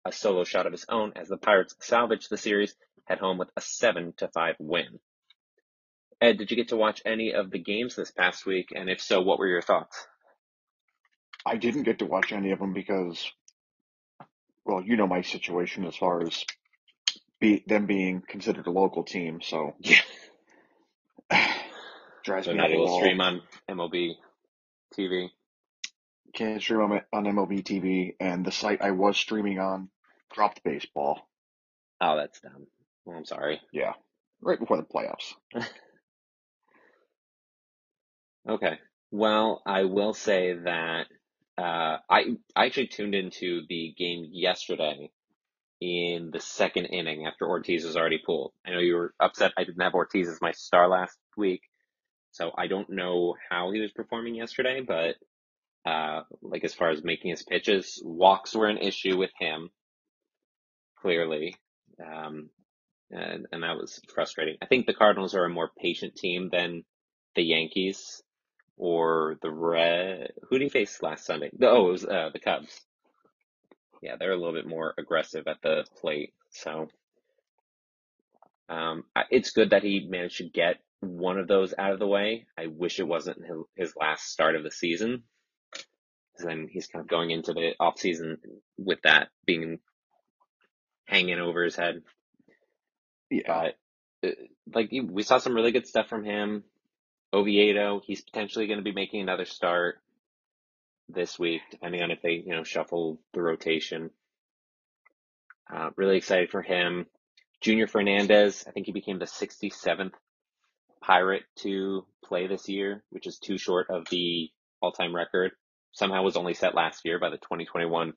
a 0.04 0.12
solo 0.12 0.44
shot 0.44 0.66
of 0.66 0.72
his 0.72 0.84
own 0.88 1.12
as 1.16 1.28
the 1.28 1.36
Pirates 1.36 1.74
salvaged 1.80 2.28
the 2.28 2.36
series, 2.36 2.74
head 3.04 3.18
home 3.18 3.38
with 3.38 3.50
a 3.56 3.60
seven 3.60 4.12
to 4.18 4.28
five 4.28 4.56
win. 4.58 4.98
Ed, 6.20 6.38
did 6.38 6.50
you 6.50 6.56
get 6.56 6.68
to 6.68 6.76
watch 6.76 7.02
any 7.04 7.32
of 7.32 7.50
the 7.50 7.58
games 7.58 7.96
this 7.96 8.10
past 8.10 8.46
week? 8.46 8.72
And 8.74 8.88
if 8.90 9.00
so, 9.00 9.20
what 9.22 9.38
were 9.38 9.48
your 9.48 9.62
thoughts? 9.62 10.06
I 11.44 11.56
didn't 11.56 11.82
get 11.82 11.98
to 11.98 12.06
watch 12.06 12.32
any 12.32 12.50
of 12.50 12.58
them 12.58 12.72
because 12.72 13.30
well, 14.64 14.82
you 14.82 14.96
know 14.96 15.06
my 15.06 15.22
situation 15.22 15.84
as 15.84 15.96
far 15.96 16.22
as 16.22 16.44
be 17.40 17.62
them 17.66 17.86
being 17.86 18.22
considered 18.26 18.66
a 18.66 18.70
local 18.70 19.04
team, 19.04 19.40
so 19.42 19.74
yeah, 19.80 20.00
drives 22.24 22.46
so 22.46 22.52
me 22.52 22.58
not 22.58 22.70
able 22.70 22.88
to 22.88 22.94
stream 23.04 23.20
on 23.20 23.42
MLB 23.70 24.14
TV. 24.98 25.28
Can't 26.34 26.60
stream 26.60 26.80
on, 26.80 27.00
on 27.12 27.24
MLB 27.24 27.62
TV, 27.62 28.14
and 28.18 28.44
the 28.44 28.52
site 28.52 28.82
I 28.82 28.90
was 28.90 29.16
streaming 29.16 29.58
on 29.60 29.88
dropped 30.32 30.64
baseball. 30.64 31.28
Oh, 32.00 32.16
that's 32.16 32.40
dumb. 32.40 32.66
Well, 33.04 33.16
I'm 33.16 33.24
sorry. 33.24 33.60
Yeah, 33.72 33.92
right 34.40 34.58
before 34.58 34.76
the 34.76 34.82
playoffs. 34.82 35.34
Okay. 38.48 38.78
Well, 39.10 39.62
I 39.64 39.84
will 39.84 40.12
say 40.12 40.54
that 40.64 41.06
uh, 41.56 41.98
I 42.10 42.36
I 42.54 42.66
actually 42.66 42.88
tuned 42.88 43.14
into 43.14 43.62
the 43.68 43.94
game 43.96 44.28
yesterday 44.30 45.10
in 45.80 46.30
the 46.32 46.40
second 46.40 46.86
inning 46.86 47.26
after 47.26 47.46
Ortiz 47.46 47.84
was 47.84 47.96
already 47.96 48.20
pulled. 48.24 48.52
I 48.66 48.70
know 48.70 48.78
you 48.80 48.96
were 48.96 49.14
upset 49.20 49.52
I 49.56 49.64
didn't 49.64 49.82
have 49.82 49.94
Ortiz 49.94 50.28
as 50.28 50.40
my 50.40 50.52
star 50.52 50.88
last 50.88 51.16
week, 51.36 51.62
so 52.34 52.50
I 52.58 52.66
don't 52.66 52.90
know 52.90 53.36
how 53.48 53.70
he 53.70 53.80
was 53.80 53.92
performing 53.92 54.34
yesterday, 54.34 54.80
but 54.80 55.14
uh, 55.88 56.22
like 56.42 56.64
as 56.64 56.74
far 56.74 56.90
as 56.90 57.04
making 57.04 57.30
his 57.30 57.44
pitches, 57.44 58.02
walks 58.04 58.56
were 58.56 58.66
an 58.66 58.78
issue 58.78 59.16
with 59.16 59.30
him, 59.38 59.70
clearly, 61.00 61.54
um, 62.04 62.50
and 63.12 63.46
and 63.52 63.62
that 63.62 63.76
was 63.76 64.00
frustrating. 64.12 64.56
I 64.60 64.66
think 64.66 64.86
the 64.86 64.94
Cardinals 64.94 65.36
are 65.36 65.44
a 65.44 65.48
more 65.48 65.70
patient 65.80 66.16
team 66.16 66.48
than 66.50 66.82
the 67.36 67.44
Yankees 67.44 68.20
or 68.76 69.36
the 69.40 69.52
Red. 69.52 70.32
Who 70.50 70.58
did 70.58 70.64
he 70.64 70.70
face 70.70 71.02
last 71.02 71.24
Sunday? 71.24 71.50
Oh, 71.62 71.88
it 71.88 71.92
was 71.92 72.04
uh, 72.04 72.30
the 72.32 72.40
Cubs. 72.40 72.80
Yeah, 74.02 74.16
they're 74.18 74.32
a 74.32 74.36
little 74.36 74.54
bit 74.54 74.66
more 74.66 74.92
aggressive 74.98 75.46
at 75.46 75.62
the 75.62 75.84
plate. 76.00 76.34
So 76.50 76.88
um, 78.68 79.04
it's 79.30 79.50
good 79.50 79.70
that 79.70 79.82
he 79.82 80.06
managed 80.08 80.38
to 80.38 80.48
get 80.48 80.76
one 81.00 81.38
of 81.38 81.48
those 81.48 81.74
out 81.78 81.92
of 81.92 81.98
the 81.98 82.06
way. 82.06 82.46
I 82.58 82.66
wish 82.66 82.98
it 82.98 83.06
wasn't 83.06 83.42
his 83.76 83.94
last 83.96 84.26
start 84.26 84.56
of 84.56 84.62
the 84.62 84.70
season. 84.70 85.24
Then 86.38 86.68
he's 86.70 86.88
kind 86.88 87.02
of 87.02 87.08
going 87.08 87.30
into 87.30 87.52
the 87.52 87.74
off 87.78 87.98
season 87.98 88.38
with 88.76 89.00
that 89.02 89.28
being 89.46 89.78
hanging 91.06 91.38
over 91.38 91.62
his 91.62 91.76
head. 91.76 92.02
Yeah. 93.30 93.70
But 94.22 94.28
uh, 94.28 94.32
like 94.74 94.90
we 94.90 95.22
saw 95.22 95.38
some 95.38 95.54
really 95.54 95.72
good 95.72 95.86
stuff 95.86 96.08
from 96.08 96.24
him. 96.24 96.64
Oviedo, 97.32 98.00
he's 98.04 98.22
potentially 98.22 98.66
going 98.66 98.78
to 98.78 98.84
be 98.84 98.92
making 98.92 99.20
another 99.20 99.44
start 99.44 100.00
this 101.08 101.38
week, 101.38 101.62
depending 101.70 102.02
on 102.02 102.10
if 102.10 102.22
they, 102.22 102.42
you 102.46 102.54
know, 102.54 102.64
shuffle 102.64 103.20
the 103.32 103.42
rotation. 103.42 104.10
Uh, 105.72 105.90
really 105.96 106.16
excited 106.16 106.50
for 106.50 106.62
him. 106.62 107.06
Junior 107.64 107.86
Fernandez, 107.86 108.62
I 108.68 108.72
think 108.72 108.84
he 108.84 108.92
became 108.92 109.18
the 109.18 109.24
67th 109.24 110.12
Pirate 111.02 111.44
to 111.60 112.04
play 112.22 112.46
this 112.46 112.68
year, 112.68 113.02
which 113.08 113.26
is 113.26 113.38
too 113.38 113.56
short 113.56 113.86
of 113.88 114.06
the 114.10 114.50
all-time 114.82 115.16
record. 115.16 115.52
Somehow 115.92 116.22
was 116.22 116.36
only 116.36 116.52
set 116.52 116.74
last 116.74 117.06
year 117.06 117.18
by 117.18 117.30
the 117.30 117.38
2021 117.38 118.12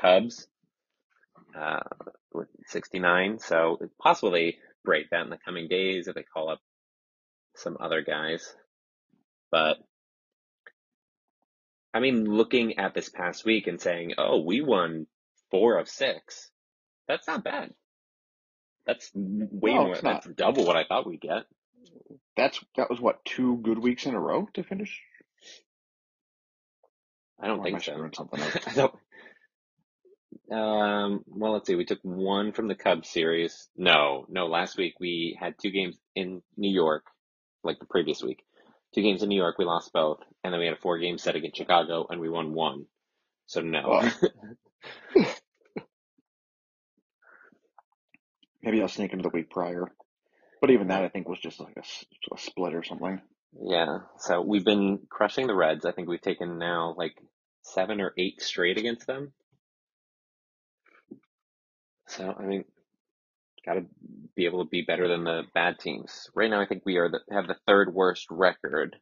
Cubs 0.00 0.48
uh, 1.56 1.78
with 2.32 2.48
69. 2.66 3.38
So 3.38 3.78
it's 3.80 3.94
possible 4.02 4.32
they 4.32 4.56
break 4.84 5.10
that 5.10 5.22
in 5.22 5.30
the 5.30 5.38
coming 5.44 5.68
days 5.68 6.08
if 6.08 6.16
they 6.16 6.24
call 6.24 6.50
up 6.50 6.58
some 7.54 7.76
other 7.78 8.02
guys. 8.02 8.52
But 9.52 9.76
I 11.94 12.00
mean, 12.00 12.24
looking 12.24 12.80
at 12.80 12.94
this 12.94 13.08
past 13.08 13.44
week 13.44 13.68
and 13.68 13.80
saying, 13.80 14.14
"Oh, 14.18 14.42
we 14.42 14.60
won 14.60 15.06
four 15.50 15.78
of 15.78 15.88
six. 15.88 16.50
That's 17.06 17.26
not 17.28 17.44
bad. 17.44 17.72
That's 18.88 19.12
way 19.14 19.74
No, 19.74 19.84
more. 19.84 19.92
it's 19.92 20.02
That's 20.02 20.26
double 20.28 20.66
what 20.66 20.76
I 20.76 20.84
thought 20.84 21.06
we'd 21.06 21.20
get. 21.22 21.44
That's 22.36 22.60
that 22.76 22.90
was 22.90 23.00
what 23.00 23.24
two 23.24 23.58
good 23.58 23.78
weeks 23.78 24.06
in 24.06 24.14
a 24.14 24.20
row 24.20 24.48
to 24.54 24.64
finish. 24.64 25.00
I 27.40 27.48
don't 27.48 27.60
Or 27.60 27.64
think 27.64 27.82
so. 27.82 28.10
something 28.16 28.40
don't. 28.74 28.94
Um, 30.50 31.24
well, 31.28 31.52
let's 31.52 31.66
see. 31.66 31.74
We 31.76 31.84
took 31.84 32.00
one 32.02 32.52
from 32.52 32.68
the 32.68 32.74
Cubs 32.74 33.08
series. 33.10 33.68
No, 33.76 34.26
no. 34.30 34.46
Last 34.46 34.78
week 34.78 34.94
we 35.00 35.36
had 35.40 35.56
two 35.62 35.70
games 35.70 35.96
in 36.16 36.42
New 36.56 36.72
York, 36.72 37.04
like 37.64 37.78
the 37.78 37.86
previous 37.86 38.22
week. 38.22 38.44
Two 38.94 39.02
games 39.02 39.22
in 39.22 39.28
New 39.28 39.36
York, 39.36 39.58
we 39.58 39.66
lost 39.66 39.92
both, 39.92 40.20
and 40.42 40.52
then 40.52 40.60
we 40.60 40.66
had 40.66 40.76
a 40.76 40.80
four-game 40.80 41.18
set 41.18 41.36
against 41.36 41.58
Chicago, 41.58 42.06
and 42.10 42.20
we 42.22 42.30
won 42.30 42.54
one. 42.54 42.86
So 43.46 43.60
no. 43.60 44.00
Oh. 44.02 45.24
Maybe 48.62 48.80
I'll 48.82 48.88
sneak 48.88 49.12
into 49.12 49.22
the 49.22 49.28
week 49.28 49.50
prior, 49.50 49.90
but 50.60 50.70
even 50.70 50.88
that 50.88 51.04
I 51.04 51.08
think 51.08 51.28
was 51.28 51.38
just 51.38 51.60
like 51.60 51.76
a 51.76 52.38
split 52.38 52.74
or 52.74 52.82
something. 52.82 53.20
Yeah. 53.60 54.00
So 54.18 54.40
we've 54.40 54.64
been 54.64 55.00
crushing 55.08 55.46
the 55.46 55.54
Reds. 55.54 55.84
I 55.84 55.92
think 55.92 56.08
we've 56.08 56.20
taken 56.20 56.58
now 56.58 56.94
like 56.96 57.14
seven 57.62 58.00
or 58.00 58.12
eight 58.18 58.42
straight 58.42 58.78
against 58.78 59.06
them. 59.06 59.32
So 62.08 62.34
I 62.38 62.42
mean, 62.42 62.64
got 63.64 63.74
to 63.74 63.84
be 64.34 64.46
able 64.46 64.64
to 64.64 64.70
be 64.70 64.82
better 64.82 65.08
than 65.08 65.24
the 65.24 65.42
bad 65.54 65.78
teams. 65.78 66.30
Right 66.34 66.50
now, 66.50 66.60
I 66.60 66.66
think 66.66 66.82
we 66.84 66.96
are 66.96 67.10
the, 67.10 67.20
have 67.30 67.46
the 67.46 67.56
third 67.66 67.92
worst 67.92 68.26
record. 68.30 68.96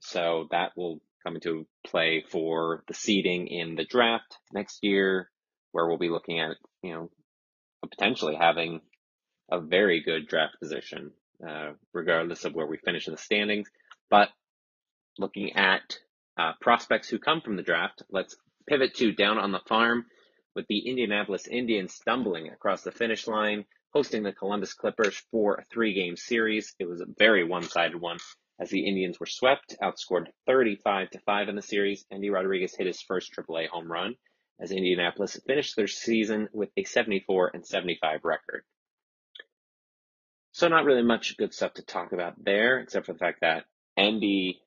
So 0.00 0.48
that 0.50 0.72
will 0.76 1.00
come 1.24 1.36
into 1.36 1.66
play 1.84 2.24
for 2.30 2.84
the 2.88 2.94
seeding 2.94 3.48
in 3.48 3.74
the 3.74 3.84
draft 3.84 4.36
next 4.52 4.84
year, 4.84 5.30
where 5.72 5.86
we'll 5.86 5.98
be 5.98 6.10
looking 6.10 6.40
at 6.40 6.56
you 6.82 6.94
know 6.94 7.10
potentially 7.82 8.36
having 8.36 8.80
a 9.50 9.60
very 9.60 10.02
good 10.02 10.26
draft 10.26 10.58
position, 10.60 11.12
uh, 11.46 11.72
regardless 11.92 12.44
of 12.44 12.54
where 12.54 12.66
we 12.66 12.78
finish 12.78 13.06
in 13.06 13.12
the 13.12 13.18
standings. 13.18 13.68
But 14.10 14.30
looking 15.18 15.56
at 15.56 15.98
uh, 16.38 16.52
prospects 16.60 17.08
who 17.08 17.18
come 17.18 17.40
from 17.40 17.56
the 17.56 17.62
draft, 17.62 18.02
let's 18.10 18.36
pivot 18.68 18.94
to 18.96 19.12
down 19.12 19.38
on 19.38 19.52
the 19.52 19.60
farm 19.68 20.06
with 20.54 20.66
the 20.68 20.88
Indianapolis 20.88 21.46
Indians 21.46 21.94
stumbling 21.94 22.48
across 22.48 22.82
the 22.82 22.92
finish 22.92 23.26
line, 23.26 23.64
hosting 23.92 24.22
the 24.22 24.32
Columbus 24.32 24.74
Clippers 24.74 25.22
for 25.30 25.54
a 25.54 25.64
three 25.72 25.94
game 25.94 26.16
series. 26.16 26.74
It 26.78 26.88
was 26.88 27.00
a 27.00 27.06
very 27.18 27.44
one 27.44 27.62
sided 27.62 28.00
one 28.00 28.18
as 28.58 28.70
the 28.70 28.86
Indians 28.86 29.20
were 29.20 29.26
swept, 29.26 29.76
outscored 29.82 30.26
35 30.46 31.10
to 31.10 31.18
5 31.20 31.48
in 31.48 31.56
the 31.56 31.62
series. 31.62 32.06
Endy 32.10 32.30
Rodriguez 32.30 32.74
hit 32.74 32.86
his 32.86 33.02
first 33.02 33.32
AAA 33.36 33.68
home 33.68 33.90
run 33.90 34.16
as 34.60 34.70
Indianapolis 34.70 35.38
finished 35.46 35.76
their 35.76 35.86
season 35.86 36.48
with 36.52 36.70
a 36.76 36.84
74 36.84 37.50
and 37.54 37.66
75 37.66 38.20
record. 38.24 38.64
So 40.52 40.68
not 40.68 40.84
really 40.84 41.02
much 41.02 41.36
good 41.36 41.52
stuff 41.52 41.74
to 41.74 41.82
talk 41.82 42.12
about 42.12 42.42
there, 42.42 42.78
except 42.78 43.06
for 43.06 43.12
the 43.12 43.18
fact 43.18 43.42
that 43.42 43.64
Endy 43.96 44.60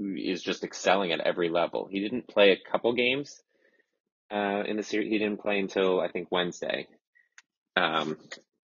is 0.00 0.42
just 0.42 0.64
excelling 0.64 1.12
at 1.12 1.20
every 1.20 1.48
level. 1.48 1.88
He 1.90 2.00
didn't 2.00 2.28
play 2.28 2.50
a 2.50 2.70
couple 2.70 2.92
games 2.92 3.40
uh, 4.32 4.64
in 4.66 4.76
the 4.76 4.82
series. 4.82 5.10
He 5.10 5.18
didn't 5.18 5.40
play 5.40 5.60
until 5.60 6.00
I 6.00 6.08
think 6.08 6.28
Wednesday. 6.30 6.88
Um, 7.76 8.16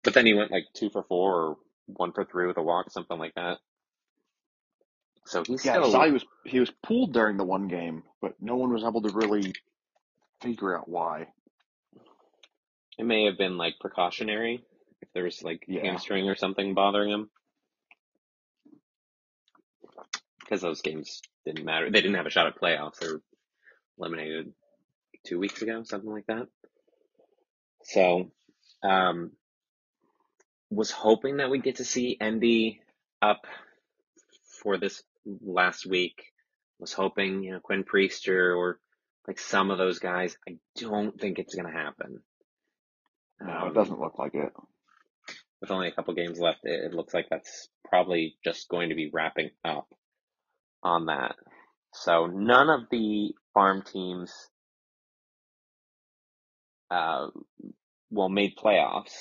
but 0.02 0.14
then 0.14 0.26
he 0.26 0.35
went 0.35 0.50
like 0.50 0.64
two 0.75 0.90
for 0.90 1.04
four 1.04 1.35
or 1.35 1.57
one 1.87 2.12
for 2.12 2.25
three 2.25 2.47
with 2.47 2.57
a 2.57 2.62
walk, 2.62 2.90
something 2.90 3.19
like 3.19 3.35
that. 3.35 3.59
So 5.26 5.45
he's 5.45 5.64
Yeah, 5.64 5.73
still 5.85 6.02
he 6.05 6.11
was 6.11 6.25
he 6.45 6.61
was 6.61 6.71
pulled 6.83 7.12
during 7.12 7.37
the 7.37 7.45
one 7.45 7.69
game, 7.69 8.02
but 8.21 8.35
no 8.41 8.57
one 8.57 8.73
was 8.73 8.85
able 8.85 9.02
to 9.02 9.11
really 9.11 9.52
figure 10.41 10.76
out 10.76 10.88
why. 10.88 11.29
it 12.99 13.05
may 13.05 13.25
have 13.25 13.38
been 13.38 13.57
like 13.57 13.75
precautionary 13.81 14.62
if 15.00 15.09
there 15.14 15.25
was 15.25 15.43
like 15.43 15.64
Yeah. 15.67 15.83
hamstring 15.83 16.29
or 16.29 16.37
something 16.37 16.75
bothering 16.75 17.11
him. 17.11 17.31
Because 20.41 20.61
those 20.61 20.83
games 20.83 21.23
didn't 21.47 21.64
matter. 21.64 21.87
They 21.91 22.00
didn't 22.02 22.17
have 22.17 22.26
a 22.26 22.31
shot 22.31 22.47
at 22.49 22.61
playoffs. 22.61 22.99
They 22.99 23.09
were 23.09 23.23
eliminated 23.99 24.52
two 25.26 25.38
weeks 25.38 25.62
ago, 25.62 25.83
something 25.85 26.11
like 26.11 26.26
that. 26.26 26.49
So, 27.85 28.31
um, 28.83 29.33
was 30.71 30.91
hoping 30.91 31.38
that 31.38 31.50
we'd 31.50 31.62
get 31.62 31.76
to 31.76 31.85
see 31.85 32.17
Endy 32.21 32.81
up 33.21 33.47
for 34.62 34.76
this 34.79 35.02
last 35.26 35.87
week. 35.87 36.23
Was 36.79 36.93
hoping, 36.93 37.45
you 37.45 37.52
know, 37.52 37.61
Quinn 37.61 37.85
Priester 37.85 38.57
or 38.57 38.81
like 39.29 39.38
some 39.38 39.71
of 39.71 39.79
those 39.79 40.00
guys. 40.00 40.37
I 40.49 40.57
don't 40.76 41.19
think 41.21 41.38
it's 41.38 41.55
going 41.55 41.73
to 41.73 41.79
happen. 41.79 42.21
No, 43.41 43.52
Um, 43.52 43.69
it 43.69 43.75
doesn't 43.75 44.00
look 44.00 44.19
like 44.19 44.35
it. 44.35 44.52
with 45.61 45.71
only 45.71 45.88
a 45.88 45.93
couple 45.93 46.14
games 46.14 46.41
left, 46.41 46.61
it, 46.64 46.87
it 46.87 46.95
looks 46.95 47.14
like 47.14 47.29
that's 47.31 47.69
probably 47.88 48.37
just 48.45 48.69
going 48.69 48.88
to 48.88 48.97
be 48.97 49.11
wrapping 49.12 49.50
up 49.64 49.87
on 50.83 51.07
that. 51.07 51.37
So 51.95 52.26
none 52.26 52.69
of 52.69 52.88
the 52.91 53.33
farm 53.55 53.83
teams, 53.83 54.33
uh, 56.91 57.29
well, 58.11 58.29
made 58.29 58.57
playoffs. 58.57 59.12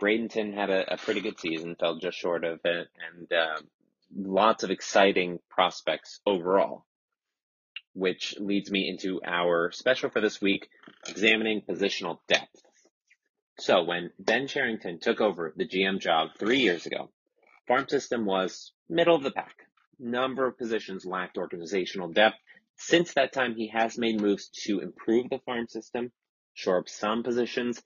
Bradenton 0.00 0.54
had 0.54 0.70
a, 0.70 0.94
a 0.94 0.96
pretty 0.98 1.20
good 1.20 1.38
season, 1.40 1.76
fell 1.78 1.98
just 1.98 2.18
short 2.18 2.44
of 2.44 2.60
it, 2.64 2.88
and 3.12 3.32
uh, 3.32 3.60
lots 4.16 4.62
of 4.62 4.70
exciting 4.70 5.38
prospects 5.50 6.20
overall. 6.26 6.84
Which 7.92 8.34
leads 8.38 8.70
me 8.70 8.88
into 8.88 9.20
our 9.24 9.70
special 9.70 10.10
for 10.10 10.20
this 10.20 10.40
week, 10.40 10.68
examining 11.08 11.62
positional 11.62 12.18
depth. 12.26 12.60
So 13.58 13.84
when 13.84 14.10
Ben 14.18 14.48
Cherington 14.48 14.98
took 14.98 15.20
over 15.20 15.52
the 15.56 15.66
GM 15.66 16.00
job 16.00 16.30
three 16.38 16.58
years 16.58 16.86
ago, 16.86 17.10
farm 17.68 17.88
system 17.88 18.24
was 18.24 18.72
middle 18.88 19.14
of 19.14 19.22
the 19.22 19.30
pack. 19.30 19.54
Number 20.00 20.46
of 20.46 20.58
positions 20.58 21.06
lacked 21.06 21.38
organizational 21.38 22.08
depth. 22.08 22.36
Since 22.76 23.14
that 23.14 23.32
time, 23.32 23.54
he 23.54 23.68
has 23.68 23.96
made 23.96 24.20
moves 24.20 24.48
to 24.64 24.80
improve 24.80 25.30
the 25.30 25.38
farm 25.38 25.68
system, 25.68 26.10
shore 26.52 26.78
up 26.78 26.88
some 26.88 27.22
positions. 27.22 27.80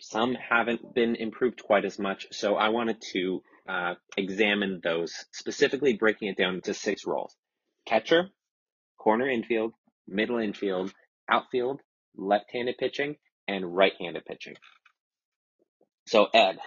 Some 0.00 0.36
haven't 0.36 0.94
been 0.94 1.16
improved 1.16 1.64
quite 1.64 1.84
as 1.84 1.98
much. 1.98 2.28
So 2.30 2.54
I 2.54 2.68
wanted 2.68 3.02
to 3.12 3.42
uh, 3.68 3.94
examine 4.16 4.80
those, 4.82 5.12
specifically 5.32 5.94
breaking 5.94 6.28
it 6.28 6.36
down 6.36 6.56
into 6.56 6.74
six 6.74 7.06
roles. 7.06 7.34
Catcher, 7.86 8.30
corner 8.98 9.28
infield, 9.28 9.72
middle 10.06 10.38
infield, 10.38 10.92
outfield, 11.30 11.80
left-handed 12.16 12.76
pitching, 12.78 13.16
and 13.48 13.74
right-handed 13.74 14.24
pitching. 14.24 14.54
So 16.06 16.28
Ed, 16.34 16.58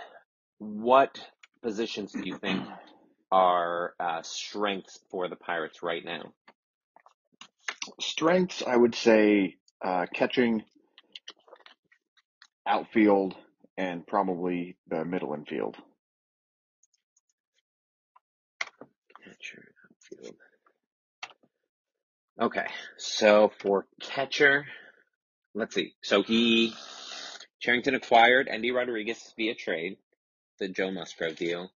what 0.60 1.20
positions 1.62 2.12
do 2.12 2.22
you 2.24 2.38
think 2.38 2.64
are 3.32 3.94
uh, 4.00 4.22
strengths 4.24 5.00
for 5.12 5.28
the 5.30 5.36
Pirates 5.36 5.84
right 5.84 6.04
now? 6.04 6.34
Strengths, 8.00 8.64
I 8.66 8.76
would 8.76 8.96
say, 8.96 9.56
uh, 9.84 10.06
catching, 10.14 10.64
outfield, 12.68 13.36
and 13.78 14.06
probably 14.06 14.78
the 14.88 15.06
middle 15.06 15.34
infield. 15.34 15.78
Catcher, 19.24 19.64
outfield. 19.86 20.36
Okay, 22.40 22.68
so 22.98 23.52
for 23.60 23.88
catcher, 24.00 24.68
let's 25.56 25.74
see. 25.74 25.96
So 26.04 26.22
he, 26.22 26.72
Cherington 27.60 27.96
acquired 27.96 28.48
Endy 28.48 28.70
Rodriguez 28.70 29.34
via 29.36 29.56
trade, 29.56 29.98
the 30.60 30.68
Joe 30.68 30.92
Musgrove 30.92 31.36
deal. 31.36 31.72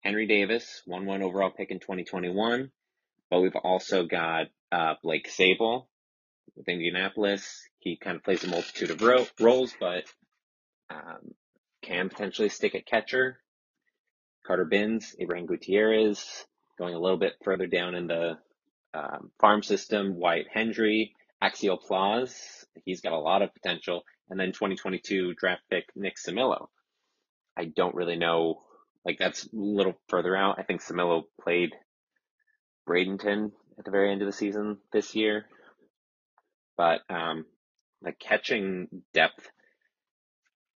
Henry 0.00 0.26
Davis, 0.26 0.82
1-1 0.88 1.20
overall 1.20 1.50
pick 1.50 1.70
in 1.70 1.78
2021. 1.78 2.70
But 3.30 3.40
we've 3.40 3.56
also 3.56 4.06
got 4.06 4.46
uh, 4.72 4.94
Blake 5.02 5.28
Sabol 5.28 5.88
with 6.56 6.68
Indianapolis. 6.68 7.68
He 7.78 7.98
kind 7.98 8.16
of 8.16 8.24
plays 8.24 8.44
a 8.44 8.48
multitude 8.48 8.90
of 8.90 9.02
ro- 9.02 9.26
roles, 9.38 9.74
but 9.78 10.04
um, 10.88 11.34
can 11.82 12.08
potentially 12.08 12.48
stick 12.48 12.74
at 12.74 12.86
catcher. 12.86 13.40
Carter 14.46 14.64
Bins, 14.64 15.14
Abraham 15.18 15.44
Gutierrez, 15.44 16.46
going 16.78 16.94
a 16.94 16.98
little 16.98 17.18
bit 17.18 17.34
further 17.44 17.66
down 17.66 17.94
in 17.94 18.06
the 18.06 18.38
um, 18.96 19.30
farm 19.40 19.62
system, 19.62 20.16
Wyatt 20.16 20.46
Hendrie, 20.54 21.12
Axiel 21.42 21.78
Plaz, 21.78 22.64
he's 22.84 23.00
got 23.00 23.12
a 23.12 23.18
lot 23.18 23.42
of 23.42 23.52
potential, 23.52 24.02
and 24.30 24.40
then 24.40 24.48
2022 24.48 25.34
draft 25.34 25.62
pick 25.70 25.84
Nick 25.94 26.16
Cimillo. 26.16 26.68
I 27.56 27.66
don't 27.66 27.94
really 27.94 28.16
know, 28.16 28.62
like 29.04 29.18
that's 29.18 29.44
a 29.44 29.48
little 29.52 29.94
further 30.08 30.36
out. 30.36 30.58
I 30.58 30.62
think 30.62 30.82
Cimillo 30.82 31.24
played 31.40 31.72
Bradenton 32.88 33.52
at 33.78 33.84
the 33.84 33.90
very 33.90 34.12
end 34.12 34.22
of 34.22 34.26
the 34.26 34.32
season 34.32 34.78
this 34.92 35.14
year, 35.14 35.46
but 36.76 37.00
um, 37.10 37.44
like 38.02 38.18
catching 38.18 38.88
depth, 39.12 39.48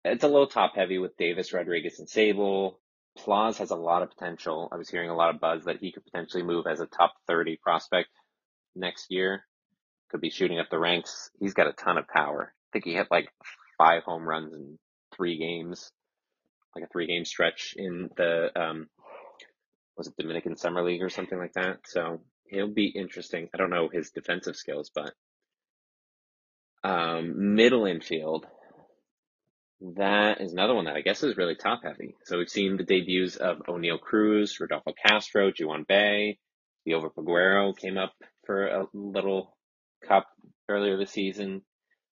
it's 0.03 0.23
a 0.23 0.27
little 0.27 0.47
top 0.47 0.75
heavy 0.75 0.97
with 0.97 1.17
Davis, 1.17 1.53
Rodriguez, 1.53 1.99
and 1.99 2.07
Sabol. 2.07 2.75
Plaz 3.17 3.57
has 3.57 3.71
a 3.71 3.75
lot 3.75 4.03
of 4.03 4.09
potential. 4.09 4.69
I 4.71 4.77
was 4.77 4.89
hearing 4.89 5.09
a 5.09 5.15
lot 5.15 5.33
of 5.33 5.41
buzz 5.41 5.65
that 5.65 5.79
he 5.79 5.91
could 5.91 6.05
potentially 6.05 6.43
move 6.43 6.65
as 6.67 6.79
a 6.79 6.85
top 6.85 7.13
30 7.27 7.57
prospect 7.61 8.09
next 8.75 9.07
year. 9.09 9.43
Could 10.09 10.21
be 10.21 10.29
shooting 10.29 10.59
up 10.59 10.69
the 10.69 10.79
ranks. 10.79 11.29
He's 11.39 11.53
got 11.53 11.67
a 11.67 11.73
ton 11.73 11.97
of 11.97 12.07
power. 12.07 12.53
I 12.53 12.69
think 12.71 12.85
he 12.85 12.93
hit 12.93 13.07
like 13.11 13.29
five 13.77 14.03
home 14.03 14.27
runs 14.27 14.53
in 14.53 14.77
three 15.15 15.37
games, 15.37 15.91
like 16.75 16.85
a 16.85 16.87
three 16.87 17.07
game 17.07 17.25
stretch 17.25 17.73
in 17.77 18.09
the, 18.15 18.49
um, 18.59 18.87
was 19.97 20.07
it 20.07 20.17
Dominican 20.17 20.55
Summer 20.55 20.83
League 20.83 21.01
or 21.01 21.09
something 21.09 21.37
like 21.37 21.53
that? 21.53 21.79
So 21.85 22.21
he'll 22.49 22.73
be 22.73 22.87
interesting. 22.87 23.49
I 23.53 23.57
don't 23.57 23.69
know 23.69 23.89
his 23.91 24.11
defensive 24.11 24.55
skills, 24.55 24.91
but 24.93 25.11
um, 26.83 27.55
middle 27.55 27.85
infield, 27.85 28.45
that 29.81 30.41
is 30.41 30.53
another 30.53 30.73
one 30.73 30.85
that 30.85 30.95
I 30.95 31.01
guess 31.01 31.23
is 31.23 31.37
really 31.37 31.55
top 31.55 31.81
heavy. 31.83 32.15
So 32.25 32.37
we've 32.37 32.49
seen 32.49 32.77
the 32.77 32.83
debuts 32.83 33.35
of 33.35 33.59
Oneil 33.67 33.99
Cruz, 33.99 34.59
Rodolfo 34.59 34.93
Castro, 35.05 35.51
Ji-hwan 35.51 35.85
Bae, 35.87 36.37
Liover 36.87 37.13
Peguero 37.13 37.77
came 37.77 37.97
up 37.97 38.13
for 38.45 38.67
a 38.67 38.87
little 38.93 39.55
cup 40.07 40.27
earlier 40.69 40.97
this 40.97 41.11
season. 41.11 41.61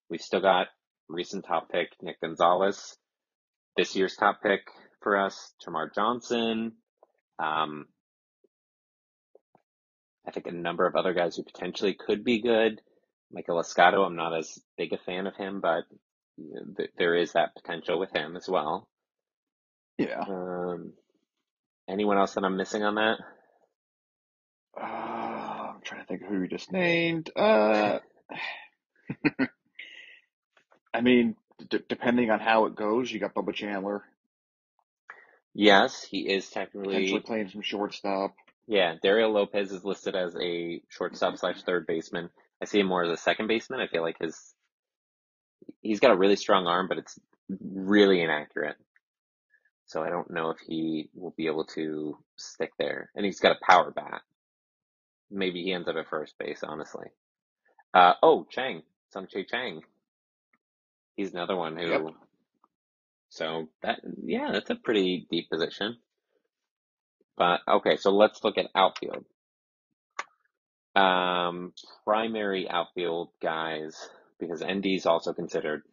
We've 0.10 0.22
still 0.22 0.41
got 0.41 0.67
recent 1.10 1.45
top 1.45 1.72
pick 1.72 1.89
Nick 2.01 2.22
Gonzalez. 2.22 2.98
This 3.77 3.95
year's 3.95 4.15
top 4.15 4.41
pick 4.43 4.62
for 5.01 5.17
us, 5.17 5.53
Termarr 5.65 5.93
Johnson. 5.93 6.74
Um, 7.39 7.86
I 10.27 10.31
think 10.31 10.48
a 10.48 10.51
number 10.51 10.86
of 10.86 10.95
other 10.95 11.13
guys 11.13 11.36
who 11.36 11.43
potentially 11.43 11.93
could 11.93 12.24
be 12.24 12.41
good. 12.41 12.81
Maikol 13.36 13.63
Escotto, 13.63 14.05
I'm 14.05 14.15
not 14.15 14.38
as 14.38 14.60
big 14.77 14.93
a 14.93 14.98
fan 14.98 15.27
of 15.27 15.36
him, 15.36 15.62
but 15.62 15.84
th- 16.77 16.92
there 16.98 17.15
is 17.15 17.34
that 17.34 17.56
potential 17.56 18.00
with 18.00 18.12
him 18.12 18.36
as 18.36 18.48
well. 18.48 18.88
Yeah. 19.98 20.24
Um, 20.27 20.94
anyone 21.88 22.18
else 22.18 22.34
that 22.34 22.44
I'm 22.44 22.58
missing 22.58 22.84
on 22.84 22.96
that? 22.96 23.18
Uh, 24.80 24.84
I'm 25.75 25.82
trying 25.84 26.01
to 26.01 26.08
think 26.08 26.22
of 26.22 26.27
who 26.27 26.42
you 26.42 26.48
just 26.48 26.72
named. 26.72 27.30
Uh, 27.36 28.00
I 30.94 31.01
mean, 31.01 31.36
d- 31.70 31.84
depending 31.88 32.32
on 32.32 32.39
how 32.39 32.65
it 32.65 32.75
goes, 32.75 33.12
you 33.12 33.20
got 33.20 33.34
Bubba 33.34 33.54
Chandler 33.54 34.04
Yes, 35.58 36.04
he 36.04 36.30
is 36.30 36.50
technically 36.50 36.94
potentially 36.94 37.20
playing 37.22 37.50
some 37.50 37.62
shortstop. 37.62 38.36
Yeah, 38.68 38.96
Dariel 39.01 39.32
Lopez 39.32 39.72
is 39.72 39.86
listed 39.86 40.13
as 40.13 40.36
a 40.36 40.82
shortstop 40.89 41.38
slash 41.38 41.63
third 41.63 41.88
baseman. 41.88 42.30
I 42.62 42.65
see 42.65 42.82
him 42.82 42.88
more 42.88 43.06
as 43.06 43.10
a 43.10 43.22
second 43.22 43.48
baseman. 43.48 43.80
I 43.80 43.88
feel 43.88 44.01
like 44.01 44.18
his 44.20 44.54
he's 45.81 46.00
got 46.00 46.12
a 46.12 46.17
really 46.17 46.36
strong 46.36 46.67
arm, 46.67 46.88
but 46.88 46.98
it's 46.98 47.19
really 47.50 48.22
inaccurate. 48.22 48.75
So 49.88 50.01
I 50.01 50.10
don't 50.10 50.31
know 50.31 50.50
if 50.50 50.57
he 50.60 51.10
will 51.13 51.34
be 51.38 51.48
able 51.48 51.65
to 51.75 52.17
stick 52.38 52.72
there. 52.79 53.12
And 53.15 53.25
he's 53.25 53.39
got 53.39 53.55
a 53.55 53.65
power 53.65 53.91
bat. 53.91 54.22
Maybe 55.30 55.63
he 55.63 55.73
ends 55.73 55.88
up 55.88 55.95
at 55.95 56.10
first 56.10 56.38
base, 56.39 56.63
honestly. 56.63 57.08
Uh, 57.93 58.13
oh, 58.21 58.45
Cheng, 58.49 58.84
Tsung-Che 59.12 59.45
Cheng. 59.45 59.82
He's 61.15 61.34
another 61.34 61.56
one 61.56 61.78
who. 61.78 61.88
Yep. 61.88 62.01
So 63.30 63.69
that 63.84 63.99
yeah, 64.23 64.49
that's 64.51 64.69
a 64.69 64.75
pretty 64.75 65.28
deep 65.30 65.49
position. 65.49 65.97
But 67.38 67.62
okay, 67.67 67.97
so 67.97 68.12
let's 68.12 68.43
look 68.43 68.58
at 68.58 68.69
outfield. 68.75 69.25
Um, 70.95 71.73
primary 72.06 72.69
outfield 72.69 73.30
guys, 73.41 74.10
because 74.39 74.62
Endy 74.62 74.95
is 74.95 75.06
also 75.06 75.34
considered 75.34 75.84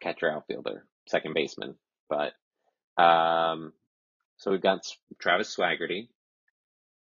catcher 0.00 0.30
outfielder, 0.30 0.84
second 1.06 1.34
baseman. 1.34 1.76
But 2.08 2.32
um, 3.02 3.72
so 4.38 4.50
we've 4.50 4.62
got 4.62 4.86
Travis 5.18 5.54
Swaggerty. 5.54 6.08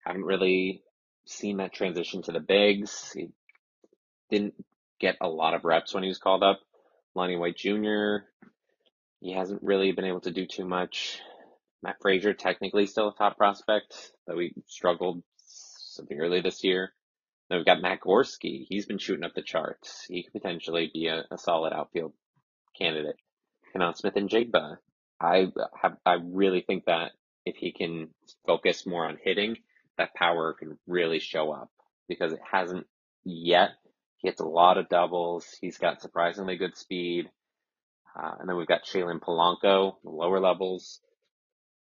Haven't 0.05 0.25
really 0.25 0.81
seen 1.25 1.57
that 1.57 1.73
transition 1.73 2.21
to 2.23 2.31
the 2.31 2.39
bigs. 2.39 3.11
He 3.13 3.29
didn't 4.29 4.55
get 4.99 5.17
a 5.21 5.27
lot 5.27 5.53
of 5.53 5.65
reps 5.65 5.93
when 5.93 6.03
he 6.03 6.09
was 6.09 6.17
called 6.17 6.43
up. 6.43 6.59
Lonnie 7.15 7.37
White 7.37 7.57
Jr. 7.57 8.25
He 9.19 9.33
hasn't 9.33 9.63
really 9.63 9.91
been 9.91 10.05
able 10.05 10.21
to 10.21 10.31
do 10.31 10.45
too 10.45 10.65
much. 10.65 11.19
Matt 11.81 11.99
Fraizer, 12.01 12.37
technically 12.37 12.85
still 12.85 13.09
a 13.09 13.15
top 13.15 13.37
prospect, 13.37 14.11
though 14.27 14.37
he 14.37 14.53
struggled 14.67 15.23
severely 15.45 16.41
this 16.41 16.63
year. 16.63 16.93
Then 17.49 17.57
we've 17.59 17.65
got 17.65 17.81
Matt 17.81 18.01
Gorski. 18.01 18.65
He's 18.67 18.85
been 18.85 18.99
shooting 18.99 19.25
up 19.25 19.33
the 19.33 19.41
charts. 19.41 20.05
He 20.07 20.23
could 20.23 20.33
potentially 20.33 20.89
be 20.93 21.07
a, 21.07 21.25
a 21.31 21.37
solid 21.37 21.73
outfield 21.73 22.13
candidate. 22.77 23.15
Canaan 23.73 23.95
Smith-Njigba. 23.95 24.77
I 25.19 25.47
have, 25.81 25.97
I 26.05 26.17
really 26.23 26.61
think 26.61 26.85
that 26.85 27.11
if 27.45 27.55
he 27.55 27.71
can 27.71 28.09
focus 28.45 28.85
more 28.85 29.05
on 29.05 29.17
hitting, 29.21 29.57
that 29.97 30.13
power 30.13 30.53
can 30.53 30.77
really 30.87 31.19
show 31.19 31.51
up 31.51 31.69
because 32.07 32.31
it 32.31 32.39
hasn't 32.49 32.87
yet. 33.25 33.71
He 34.17 34.27
hits 34.27 34.39
a 34.39 34.45
lot 34.45 34.77
of 34.77 34.89
doubles. 34.89 35.47
He's 35.59 35.77
got 35.77 36.01
surprisingly 36.01 36.57
good 36.57 36.77
speed. 36.77 37.29
Uh, 38.15 38.31
and 38.39 38.49
then 38.49 38.57
we've 38.57 38.67
got 38.67 38.85
Shalin 38.85 39.19
Polanco, 39.19 39.95
lower 40.03 40.39
levels. 40.39 40.99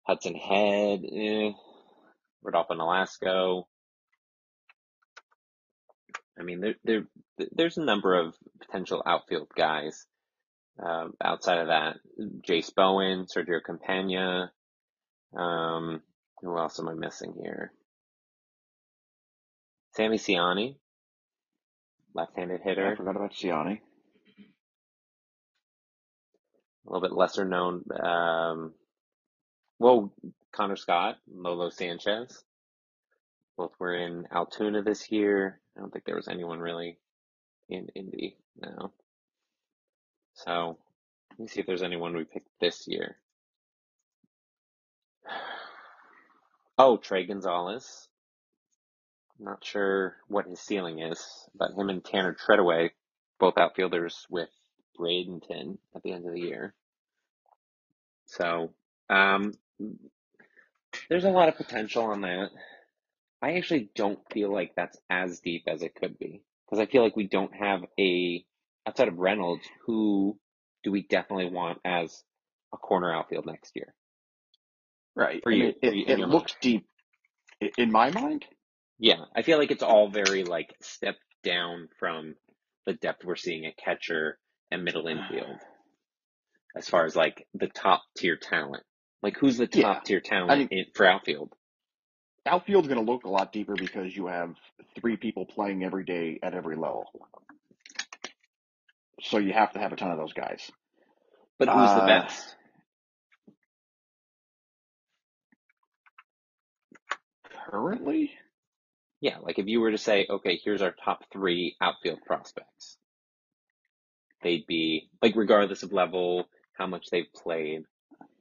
Hudson 0.06 0.34
Head, 0.34 1.00
eh. 1.04 1.50
Rodolfo 2.42 2.74
Nolasco. 2.74 3.64
I 6.38 6.42
mean, 6.42 6.60
there, 6.60 6.74
there, 6.84 7.02
there's 7.52 7.78
a 7.78 7.84
number 7.84 8.14
of 8.14 8.34
potential 8.60 9.02
outfield 9.04 9.48
guys. 9.56 10.06
Um, 10.82 11.14
outside 11.22 11.58
of 11.58 11.68
that, 11.68 11.96
Jase 12.46 12.70
Bowen, 12.70 13.26
Sergio 13.26 13.60
Campana. 13.64 14.52
Um, 15.36 16.02
who 16.42 16.56
else 16.58 16.78
am 16.78 16.88
I 16.88 16.94
missing 16.94 17.34
here? 17.40 17.72
Sammy 19.94 20.18
Siani, 20.18 20.76
left-handed 22.14 22.60
Yeah, 22.64 22.66
I 22.66 22.68
hitter, 22.68 22.96
forgot 22.96 23.16
about 23.16 23.32
Siani. 23.32 23.80
a 26.86 26.92
little 26.92 27.08
bit 27.08 27.16
lesser 27.16 27.46
known. 27.46 27.82
Um, 27.98 28.74
well, 29.78 30.12
Connor 30.52 30.76
Scott, 30.76 31.16
Lolo 31.26 31.70
Sanchez. 31.70 32.44
Both 33.56 33.72
were 33.78 33.94
in 33.94 34.26
Altoona 34.30 34.82
this 34.82 35.10
year. 35.10 35.60
I 35.76 35.80
don't 35.80 35.92
think 35.92 36.04
there 36.04 36.16
was 36.16 36.28
anyone 36.28 36.60
really 36.60 36.98
in 37.68 37.88
Indy 37.94 38.36
now. 38.60 38.92
So 40.34 40.78
let 41.30 41.38
me 41.40 41.48
see 41.48 41.60
if 41.60 41.66
there's 41.66 41.82
anyone 41.82 42.16
we 42.16 42.24
picked 42.24 42.48
this 42.60 42.86
year. 42.86 43.16
Oh, 46.78 46.98
Tres 46.98 47.26
Gonzalez. 47.26 48.06
Not 49.38 49.64
sure 49.64 50.16
what 50.28 50.46
his 50.46 50.60
ceiling 50.60 51.00
is, 51.00 51.26
but 51.54 51.72
him 51.72 51.88
and 51.88 52.04
Tanner 52.04 52.34
Treadaway, 52.34 52.90
both 53.40 53.56
outfielders 53.56 54.26
with 54.28 54.50
Bradenton 54.98 55.78
at 55.94 56.02
the 56.02 56.12
end 56.12 56.26
of 56.26 56.34
the 56.34 56.40
year. 56.40 56.74
So, 58.26 58.74
um, 59.08 59.54
there's 61.08 61.24
a 61.24 61.30
lot 61.30 61.48
of 61.48 61.56
potential 61.56 62.04
on 62.04 62.20
that. 62.22 62.50
I 63.42 63.54
actually 63.56 63.90
don't 63.94 64.20
feel 64.32 64.52
like 64.52 64.74
that's 64.76 64.98
as 65.10 65.40
deep 65.40 65.64
as 65.68 65.82
it 65.82 65.94
could 65.94 66.18
be 66.18 66.42
because 66.66 66.80
I 66.82 66.90
feel 66.90 67.02
like 67.02 67.16
we 67.16 67.28
don't 67.28 67.54
have 67.54 67.82
a 67.98 68.44
outside 68.86 69.08
of 69.08 69.18
Reynolds 69.18 69.66
who 69.86 70.38
do 70.84 70.90
we 70.92 71.02
definitely 71.02 71.50
want 71.50 71.78
as 71.84 72.22
a 72.74 72.76
corner 72.78 73.14
outfield 73.14 73.46
next 73.46 73.72
year 73.76 73.94
Right. 75.16 75.44
for 75.44 75.52
I 75.52 75.54
you, 75.54 75.56
mean, 75.56 75.74
for 75.84 75.92
it, 75.92 75.94
you 75.94 76.06
it 76.06 76.18
your 76.18 76.28
mind. 76.28 76.28
looks 76.28 76.54
deep 76.62 76.86
in 77.78 77.92
my 77.92 78.10
mind. 78.10 78.46
Yeah, 78.98 79.24
I 79.34 79.42
feel 79.42 79.58
like 79.58 79.70
it's 79.70 79.82
all 79.82 80.10
very 80.10 80.44
like 80.44 80.74
step 80.82 81.16
down 81.42 81.88
from 81.98 82.34
the 82.86 82.94
depth 82.94 83.24
we're 83.24 83.36
seeing 83.36 83.66
at 83.66 83.76
catcher 83.76 84.38
and 84.70 84.84
middle 84.84 85.08
infield 85.08 85.62
as 86.76 86.88
far 86.88 87.06
as 87.06 87.16
like 87.16 87.46
the 87.54 87.68
top 87.68 88.02
tier 88.18 88.36
talent. 88.36 88.84
Like 89.22 89.38
who's 89.38 89.58
the 89.58 89.68
Yeah. 89.72 89.84
top 89.84 90.04
tier 90.04 90.20
I 90.48 90.56
talent 90.56 90.58
mean, 90.58 90.70
in, 90.70 90.86
for 90.94 91.06
outfield? 91.06 91.52
Outfield's 92.46 92.88
going 92.88 93.04
to 93.04 93.10
look 93.12 93.24
a 93.24 93.30
lot 93.30 93.52
deeper 93.52 93.76
because 93.76 94.16
you 94.16 94.28
have 94.28 94.54
three 95.00 95.16
people 95.16 95.46
playing 95.46 95.84
every 95.84 96.04
day 96.04 96.38
at 96.42 96.54
every 96.54 96.76
level. 96.76 97.06
So 99.22 99.38
you 99.38 99.52
have 99.52 99.72
to 99.74 99.78
have 99.80 99.92
a 99.92 99.96
ton 99.96 100.10
of 100.12 100.18
those 100.18 100.34
guys. 100.34 100.70
But 101.58 101.70
who's 101.70 101.94
the 101.94 102.02
Uh, 102.02 102.02
best? 102.02 102.56
currently, 107.70 108.32
Yeah, 109.22 109.38
like 109.42 109.58
if 109.58 109.66
you 109.68 109.80
were 109.82 109.92
to 109.92 109.98
say, 109.98 110.28
okay, 110.30 110.60
here's 110.64 110.82
our 110.82 110.92
top 111.04 111.24
three 111.34 111.76
outfield 111.82 112.20
prospects, 112.26 112.98
they'd 114.42 114.66
be 114.66 115.10
like 115.22 115.36
regardless 115.36 115.82
of 115.82 115.92
level, 115.92 116.48
how 116.74 116.86
much 116.86 117.08
they've 117.10 117.32
played. 117.34 117.84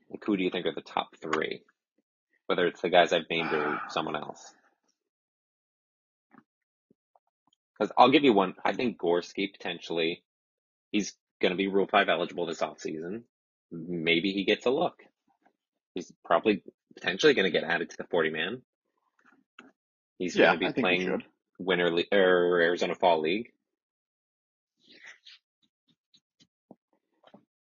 Like 0.10 0.24
who 0.26 0.38
do 0.38 0.44
you 0.44 0.52
think 0.52 0.66
are 0.68 0.74
the 0.76 0.82
top 0.82 1.10
three? 1.22 1.62
Whether 2.48 2.68
it's 2.68 2.82
the 2.82 2.90
guys 2.90 3.14
I've 3.14 3.30
named 3.30 3.54
or 3.54 3.80
someone 3.90 4.16
else. 4.16 4.54
Because 7.78 7.92
I'll 7.98 8.12
give 8.12 8.24
you 8.24 8.34
one. 8.34 8.56
I 8.64 8.74
think 8.74 8.98
Gorski 9.00 9.52
potentially, 9.52 10.24
he's 10.92 11.14
going 11.42 11.52
to 11.52 11.58
be 11.58 11.68
Rule 11.68 11.88
5 11.90 12.10
eligible 12.10 12.46
this 12.46 12.62
offseason. 12.62 13.24
Maybe 13.72 14.32
he 14.32 14.46
gets 14.46 14.66
a 14.66 14.70
look. 14.70 14.96
He's 15.96 16.12
probably 16.24 16.64
potentially 16.96 17.34
going 17.34 17.52
to 17.52 17.58
get 17.58 17.70
added 17.70 17.90
to 17.90 17.98
the 17.98 18.06
40 18.06 18.30
man. 18.30 18.62
He's 20.20 20.36
Yeah, 20.36 20.56
going 20.56 20.60
to 20.60 20.66
be 20.68 20.82
playing. 20.82 21.24
Winter 21.60 21.92
Le- 21.92 22.04
or 22.12 22.62
Arizona 22.62 22.96
Fall 22.96 23.22
League. 23.22 23.52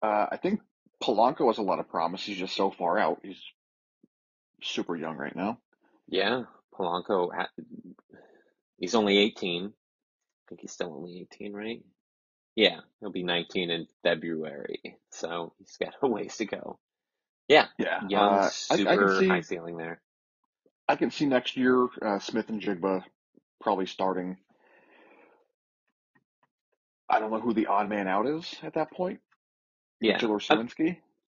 Uh, 0.03 0.27
I 0.33 0.37
think 0.37 0.61
Polanco 1.03 1.47
has 1.49 1.59
a 1.59 1.63
lot 1.63 1.81
of 1.81 1.89
promise. 1.89 2.23
He's 2.25 2.39
just 2.39 2.57
so 2.57 2.71
far 2.71 2.99
out. 2.99 3.21
He's 3.23 3.41
super 4.63 4.97
young 4.97 5.17
right 5.17 5.37
now. 5.37 5.59
Yeah, 6.09 6.45
Polanco. 6.75 7.31
He's 8.79 8.95
only 8.95 9.19
18. 9.19 9.67
I 9.67 9.71
think 10.49 10.63
he's 10.63 10.73
still 10.73 10.95
only 10.95 11.21
18, 11.33 11.53
right? 11.55 11.83
Yeah, 12.57 12.81
he'll 13.01 13.11
be 13.13 13.23
19 13.25 13.71
in 13.71 13.87
February, 14.03 14.97
so 15.11 15.55
he's 15.59 15.77
got 15.79 15.95
a 16.03 16.09
ways 16.09 16.37
to 16.39 16.47
go. 16.47 16.79
Yeah, 17.49 17.67
Yeah, 17.79 18.01
young, 18.01 18.41
uh, 18.41 18.43
super 18.43 18.87
I 18.87 18.97
can 18.99 19.09
see. 19.09 19.27
high 19.29 19.43
ceiling 19.43 19.77
there. 19.77 20.01
I 20.89 20.97
can 20.97 21.11
see 21.11 21.27
next 21.27 21.57
year 21.57 21.89
uh, 22.03 22.19
Smith-Njigba 22.21 23.05
probably 23.61 23.87
starting. 23.87 24.39
I 27.09 27.21
don't 27.21 27.31
know 27.33 27.41
who 27.41 27.55
the 27.55 27.67
odd 27.69 27.89
man 27.89 28.09
out 28.09 28.27
is 28.27 28.55
at 28.63 28.75
that 28.75 28.93
point. 28.93 29.21
Yeah, 30.01 30.23
Mitchell 30.23 30.33
or 30.33 30.41
Uh, 30.51 30.59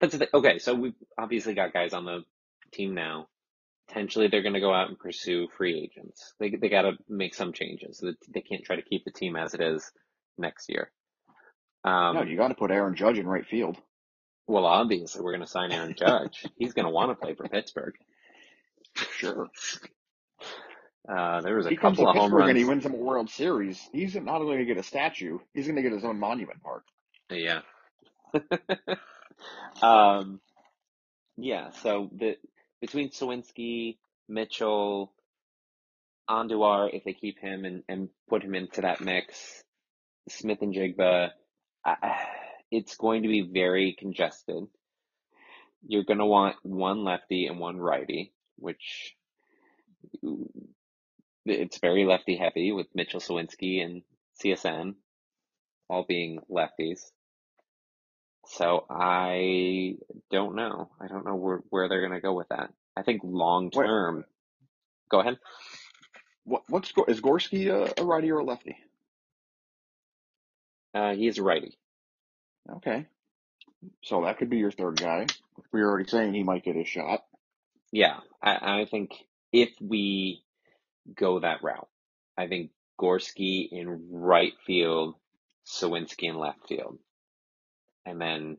that's 0.00 0.16
the. 0.18 0.28
Okay, 0.34 0.58
so 0.58 0.74
we've 0.74 0.94
obviously 1.18 1.54
got 1.54 1.72
guys 1.72 1.94
on 1.94 2.04
the 2.06 2.24
team 2.72 2.94
now. 2.94 3.29
Potentially, 3.88 4.29
they're 4.29 4.42
going 4.42 4.55
to 4.55 4.61
go 4.61 4.74
out 4.74 4.88
and 4.88 4.98
pursue 4.98 5.48
free 5.57 5.79
agents. 5.79 6.35
They 6.40 6.50
they 6.50 6.68
got 6.68 6.83
to 6.83 6.92
make 7.09 7.35
some 7.35 7.52
changes. 7.52 7.98
They 7.98 8.14
they 8.29 8.40
can't 8.40 8.64
try 8.64 8.76
to 8.76 8.83
keep 8.83 9.05
the 9.05 9.12
team 9.12 9.37
as 9.37 9.55
it 9.55 9.61
is 9.61 9.90
next 10.38 10.68
year. 10.68 10.90
No, 12.12 12.20
Um, 12.20 12.29
you 12.29 12.37
got 12.37 12.48
to 12.48 12.55
put 12.55 12.70
Aaron 12.72 12.96
Judge 12.96 13.18
in 13.18 13.26
right 13.26 13.46
field. 13.46 13.76
well, 14.48 14.66
obviously, 14.66 15.22
we're 15.22 15.33
going 15.33 15.40
to 15.44 15.46
sign 15.46 15.70
Aaron 15.72 15.94
Judge. 15.96 16.44
He's 16.59 16.72
going 16.72 16.87
to 16.87 16.90
want 16.90 17.11
to 17.11 17.14
play 17.14 17.35
for 17.35 17.48
Pittsburgh. 17.48 17.94
Sure. 19.11 19.48
Uh, 21.09 21.40
there 21.42 21.57
was 21.57 21.66
a 21.66 21.70
He 21.70 21.76
comes 21.76 21.98
to 21.98 22.05
couple 22.05 22.11
of 22.11 22.16
home 22.16 22.33
Pittsburgh 22.33 22.48
and 22.48 22.59
he 22.59 22.64
wins 22.64 22.85
him 22.85 22.94
a 22.94 22.96
World 22.96 23.31
Series. 23.31 23.81
He's 23.92 24.16
not 24.16 24.40
only 24.40 24.57
going 24.57 24.59
to 24.59 24.64
get 24.64 24.79
a 24.79 24.83
statue, 24.83 25.38
he's 25.55 25.66
going 25.66 25.76
to 25.76 25.83
get 25.83 25.92
his 25.92 26.05
own 26.05 26.18
monument 26.18 26.62
park. 26.62 26.85
Yeah. 27.31 27.61
um, 29.83 30.40
yeah. 31.37 31.70
So 31.83 32.11
the 32.12 32.37
between 32.87 33.11
Suwinski, 33.11 33.99
Mitchell, 34.29 35.12
Andujar, 36.31 36.88
if 36.92 37.03
they 37.03 37.14
keep 37.14 37.40
him 37.40 37.64
and, 37.64 37.83
and 37.88 38.09
put 38.29 38.44
him 38.44 38.55
into 38.55 38.83
that 38.83 39.01
mix, 39.01 39.64
Smith-Njigba, 40.29 41.31
it's 42.70 42.96
going 42.96 43.22
to 43.22 43.29
be 43.29 43.51
very 43.53 43.96
congested. 43.99 44.68
You're 45.85 46.05
going 46.05 46.20
to 46.20 46.27
want 46.27 46.57
one 46.62 47.03
lefty 47.03 47.46
and 47.46 47.59
one 47.59 47.79
righty, 47.79 48.33
which 48.57 49.16
it's 51.44 51.79
very 51.79 52.05
lefty 52.05 52.37
heavy 52.37 52.70
with 52.70 52.87
Mitchell 52.94 53.20
Suwinski 53.20 53.85
and 53.85 54.03
CSN 54.40 54.94
all 55.90 56.05
being 56.09 56.38
lefties. 56.49 57.01
So 58.48 58.85
I 58.88 59.96
don't 60.30 60.54
know. 60.54 60.90
I 61.00 61.09
don't 61.09 61.26
know 61.26 61.35
where, 61.35 61.61
where 61.70 61.88
they're 61.88 62.00
going 62.00 62.12
to 62.12 62.20
go 62.20 62.32
with 62.32 62.48
that. 62.48 62.72
I 62.96 63.02
think 63.02 63.22
long 63.24 63.70
term. 63.70 64.24
Go 65.11 65.20
ahead. 65.20 65.38
what, 66.44 66.62
what's 66.68 66.92
is 67.09 67.20
Gorski 67.20 67.68
a, 67.68 68.00
a 68.00 68.04
righty 68.04 68.30
or 68.30 68.38
a 68.38 68.44
lefty? 68.44 68.76
Uh, 70.94 71.14
he 71.14 71.26
is 71.26 71.38
a 71.38 71.42
righty. 71.42 71.76
Okay, 72.76 73.06
so 74.02 74.24
that 74.24 74.38
could 74.38 74.50
be 74.50 74.59
your 74.59 74.72
third 74.72 74.96
guy. 74.98 75.26
We 75.72 75.80
were 75.80 75.88
already 75.88 76.09
saying 76.09 76.35
he 76.35 76.42
might 76.42 76.64
get 76.64 76.76
his 76.76 76.88
shot. 76.88 77.24
Yeah, 77.92 78.18
I, 78.42 78.80
I 78.80 78.85
think 78.87 79.12
if 79.52 79.70
we 79.80 80.42
go 81.14 81.40
that 81.40 81.62
route, 81.62 81.88
I 82.37 82.48
think 82.48 82.70
Gorski 83.00 83.68
in 83.70 84.09
right 84.11 84.54
field, 84.66 85.14
Suwinski 85.66 86.24
in 86.24 86.38
left 86.38 86.66
field, 86.68 86.98
and 88.06 88.20
then 88.20 88.58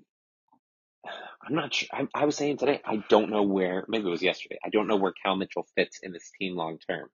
I'm 1.45 1.55
not 1.55 1.73
sure. 1.73 1.87
I, 1.91 2.07
I 2.13 2.25
was 2.25 2.35
saying 2.35 2.57
today, 2.57 2.81
I 2.85 3.03
don't 3.09 3.31
know 3.31 3.43
where. 3.43 3.85
Maybe 3.87 4.07
it 4.07 4.11
was 4.11 4.23
yesterday. 4.23 4.59
I 4.63 4.69
don't 4.69 4.87
know 4.87 4.97
where 4.97 5.13
Cal 5.13 5.35
Mitchell 5.37 5.67
fits 5.75 5.99
in 6.03 6.11
this 6.11 6.31
team 6.39 6.55
long 6.55 6.79
term 6.89 7.09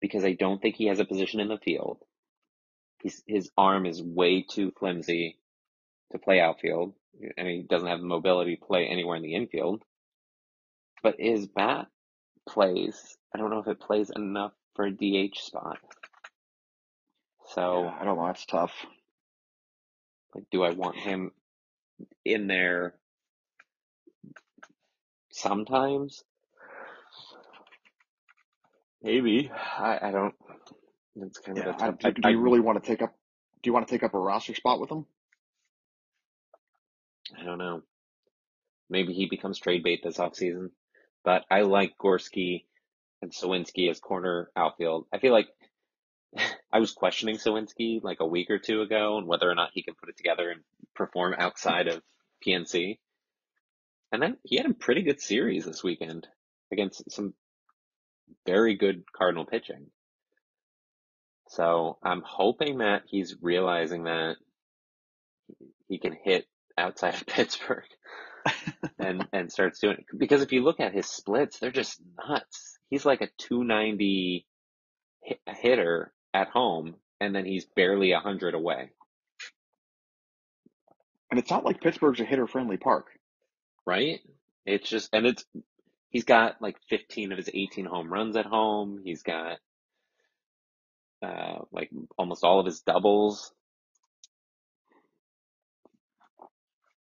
because 0.00 0.24
I 0.24 0.32
don't 0.32 0.62
think 0.62 0.76
he 0.76 0.86
has 0.86 1.00
a 1.00 1.04
position 1.04 1.40
in 1.40 1.48
the 1.48 1.58
field. 1.58 1.98
He's, 3.02 3.22
his 3.26 3.50
arm 3.58 3.86
is 3.86 4.02
way 4.02 4.42
too 4.48 4.72
flimsy 4.78 5.38
to 6.12 6.18
play 6.18 6.40
outfield, 6.40 6.94
and 7.36 7.48
he 7.48 7.62
doesn't 7.68 7.88
have 7.88 8.00
the 8.00 8.06
mobility 8.06 8.56
to 8.56 8.66
play 8.66 8.86
anywhere 8.86 9.16
in 9.16 9.22
the 9.22 9.34
infield. 9.34 9.82
But 11.02 11.16
his 11.18 11.46
bat 11.46 11.88
plays. 12.48 13.16
I 13.34 13.38
don't 13.38 13.50
know 13.50 13.60
if 13.60 13.68
it 13.68 13.80
plays 13.80 14.10
enough 14.14 14.52
for 14.76 14.86
a 14.86 14.92
DH 14.92 15.38
spot. 15.38 15.78
So, 17.48 17.84
Yeah, 17.84 17.94
I 18.00 18.04
don't 18.04 18.16
know. 18.16 18.26
That's 18.26 18.46
tough. 18.46 18.72
like, 20.34 20.44
do 20.50 20.62
I 20.64 20.70
want 20.70 20.96
him 20.96 21.32
in 22.24 22.46
there 22.46 22.94
sometimes? 25.32 26.22
Maybe. 29.02 29.50
I, 29.78 29.98
I 30.02 30.10
don't. 30.10 30.34
It's 31.16 31.38
kind 31.38 31.58
of 31.58 31.66
Yeah, 31.66 31.72
a 31.74 31.74
I, 31.80 31.86
tough. 31.86 31.98
do, 31.98 32.08
I, 32.08 32.10
do 32.10 32.22
I, 32.24 32.30
you 32.30 32.40
really 32.40 32.60
want 32.60 32.82
to 32.82 32.88
take 32.88 33.02
up? 33.02 33.14
Do 33.62 33.68
you 33.68 33.74
want 33.74 33.86
to 33.86 33.94
take 33.94 34.02
up 34.02 34.14
a 34.14 34.18
roster 34.18 34.54
spot 34.54 34.80
with 34.80 34.90
him? 34.90 35.06
I 37.38 37.44
don't 37.44 37.58
know. 37.58 37.82
Maybe 38.90 39.12
he 39.14 39.26
becomes 39.28 39.58
trade 39.58 39.82
bait 39.82 40.00
this 40.02 40.18
offseason. 40.18 40.70
But 41.24 41.44
I 41.50 41.62
like 41.62 41.96
Gorski 41.98 42.64
and 43.22 43.32
Suwinski 43.32 43.90
as 43.90 44.00
corner 44.00 44.50
outfield. 44.56 45.06
I 45.12 45.18
feel 45.18 45.32
like 45.32 45.48
I 46.74 46.80
was 46.80 46.90
questioning 46.90 47.36
Suwinski 47.36 48.02
like 48.02 48.18
a 48.18 48.26
week 48.26 48.50
or 48.50 48.58
two 48.58 48.82
ago 48.82 49.16
and 49.16 49.28
whether 49.28 49.48
or 49.48 49.54
not 49.54 49.70
he 49.72 49.84
can 49.84 49.94
put 49.94 50.08
it 50.08 50.16
together 50.16 50.50
and 50.50 50.62
perform 50.92 51.32
outside 51.38 51.86
of 51.86 52.02
PNC. 52.44 52.98
And 54.10 54.20
then 54.20 54.38
he 54.42 54.56
had 54.56 54.66
a 54.66 54.74
pretty 54.74 55.02
good 55.02 55.20
series 55.20 55.64
this 55.64 55.84
weekend 55.84 56.26
against 56.72 57.12
some 57.12 57.34
very 58.44 58.74
good 58.74 59.04
Cardinal 59.16 59.46
pitching. 59.46 59.86
So 61.46 61.96
I'm 62.02 62.24
hoping 62.26 62.78
that 62.78 63.02
he's 63.06 63.36
realizing 63.40 64.04
that 64.04 64.34
he 65.86 65.98
can 65.98 66.16
hit 66.24 66.48
outside 66.76 67.14
of 67.14 67.26
Pittsburgh 67.26 67.84
and 68.98 69.28
and 69.32 69.52
starts 69.52 69.78
doing 69.78 69.98
it. 69.98 70.18
Because 70.18 70.42
if 70.42 70.50
you 70.50 70.64
look 70.64 70.80
at 70.80 70.92
his 70.92 71.06
splits, 71.06 71.60
they're 71.60 71.70
just 71.70 72.02
nuts. 72.28 72.80
He's 72.90 73.06
like 73.06 73.20
a 73.20 73.30
290 73.38 74.44
hit, 75.22 75.40
hitter 75.46 76.12
at 76.34 76.48
home, 76.50 76.96
and 77.20 77.34
then 77.34 77.46
he's 77.46 77.64
barely 77.64 78.12
100 78.12 78.54
away, 78.54 78.90
And 81.30 81.38
it's 81.40 81.50
not 81.50 81.64
like 81.64 81.80
Pittsburgh's 81.80 82.20
a 82.20 82.24
hitter-friendly 82.24 82.76
park. 82.78 83.06
right? 83.86 84.20
It's 84.66 84.88
just, 84.88 85.10
and 85.12 85.26
it's, 85.26 85.44
he's 86.10 86.24
got 86.24 86.60
like 86.62 86.76
15 86.90 87.32
of 87.32 87.38
his 87.38 87.50
18 87.52 87.86
home 87.86 88.12
runs 88.12 88.36
at 88.36 88.46
home. 88.46 89.00
He's 89.04 89.22
got, 89.22 89.58
uh, 91.22 91.60
like 91.72 91.90
almost 92.18 92.44
all 92.44 92.60
of 92.60 92.66
his 92.66 92.80
doubles, 92.80 93.52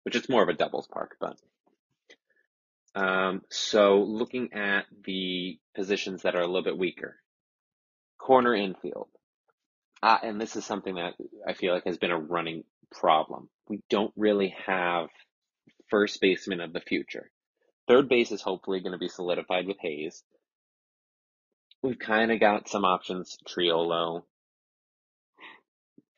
which 0.05 0.17
it's 0.17 0.29
more 0.29 0.43
of 0.43 0.49
a 0.49 0.55
doubles 0.55 0.87
park, 0.87 1.17
but, 1.21 1.37
um, 2.95 3.43
so 3.51 4.01
looking 4.03 4.53
at 4.55 4.87
the 5.05 5.59
positions 5.77 6.23
that 6.23 6.35
are 6.35 6.43
a 6.43 6.47
little 6.47 6.65
bit 6.65 6.79
weaker, 6.79 7.17
corner 8.19 8.55
infield. 8.55 9.09
Uh, 10.03 10.19
and 10.23 10.41
this 10.41 10.57
is 10.57 10.65
something 10.65 10.95
that 10.95 11.15
I 11.47 11.53
feel 11.53 11.75
like 11.75 11.85
has 11.85 11.99
been 11.99 12.11
a 12.11 12.19
running 12.19 12.65
problem. 12.91 13.49
We 13.69 13.81
don't 13.91 14.13
really 14.17 14.55
have 14.67 15.09
first 15.89 16.21
baseman 16.21 16.61
of 16.61 16.73
the 16.73 16.81
future. 16.81 17.31
Third 17.87 18.09
base 18.09 18.33
is 18.33 18.41
hopefully 18.41 18.81
going 18.81 18.93
to 18.93 18.99
be 18.99 19.09
solidified 19.09 19.67
with 19.67 19.77
Hayes. 19.81 20.23
We've 21.83 21.99
kind 21.99 22.31
of 22.31 22.41
got 22.41 22.69
some 22.69 22.85
options, 22.85 23.37
Triolo, 23.49 24.23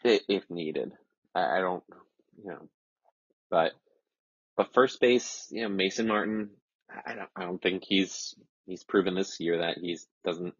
if 0.04 0.42
needed. 0.50 0.92
I, 1.34 1.58
I 1.58 1.60
don't, 1.60 1.84
you 2.42 2.50
know, 2.50 2.68
but 3.50 3.72
but 4.56 4.74
first 4.74 5.00
base, 5.00 5.48
you 5.50 5.62
know, 5.62 5.68
Mason 5.68 6.06
Martin. 6.06 6.50
I 7.06 7.14
don't, 7.14 7.30
I 7.34 7.44
don't 7.44 7.62
think 7.62 7.84
he's 7.86 8.34
he's 8.66 8.84
proven 8.84 9.14
this 9.14 9.40
year 9.40 9.58
that 9.58 9.78
he's 9.78 10.06
doesn't 10.24 10.54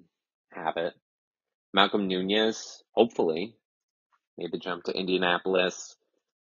have 0.52 0.76
it. 0.76 0.94
Malcolm 1.74 2.06
Nunez, 2.06 2.82
hopefully, 2.92 3.56
made 4.36 4.52
the 4.52 4.58
jump 4.58 4.84
to 4.84 4.92
Indianapolis, 4.92 5.96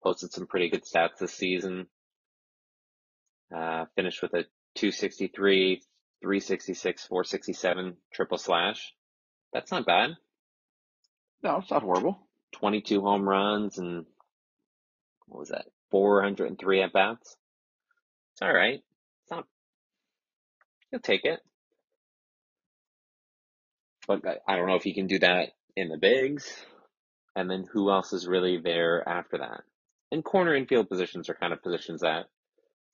posted 0.03 0.31
some 0.31 0.47
pretty 0.47 0.69
good 0.69 0.83
stats 0.83 1.17
this 1.19 1.33
season. 1.33 1.87
Uh, 3.55 3.85
finished 3.95 4.21
with 4.21 4.33
a 4.33 4.43
263, 4.75 5.81
366, 6.21 7.05
467 7.07 7.97
triple 8.13 8.37
slash. 8.37 8.93
That's 9.53 9.71
not 9.71 9.85
bad. 9.85 10.11
No, 11.43 11.57
it's 11.57 11.71
not 11.71 11.83
horrible. 11.83 12.19
22 12.53 13.01
home 13.01 13.27
runs 13.27 13.77
and 13.77 14.05
what 15.27 15.39
was 15.39 15.49
that? 15.49 15.65
403 15.91 16.81
at 16.81 16.93
bats. 16.93 17.35
It's 18.33 18.41
all 18.41 18.53
right. 18.53 18.81
It's 19.23 19.31
not 19.31 19.45
he'll 20.91 20.99
take 20.99 21.25
it. 21.25 21.39
But 24.07 24.21
I 24.47 24.55
don't 24.55 24.67
know 24.67 24.75
if 24.75 24.83
he 24.83 24.93
can 24.93 25.07
do 25.07 25.19
that 25.19 25.49
in 25.75 25.89
the 25.89 25.97
bigs. 25.97 26.49
And 27.35 27.49
then 27.49 27.65
who 27.71 27.91
else 27.91 28.13
is 28.13 28.27
really 28.27 28.57
there 28.57 29.07
after 29.07 29.37
that? 29.39 29.61
And 30.11 30.23
corner 30.23 30.55
infield 30.55 30.89
positions 30.89 31.29
are 31.29 31.33
kind 31.35 31.53
of 31.53 31.61
positions 31.61 32.01
that 32.01 32.25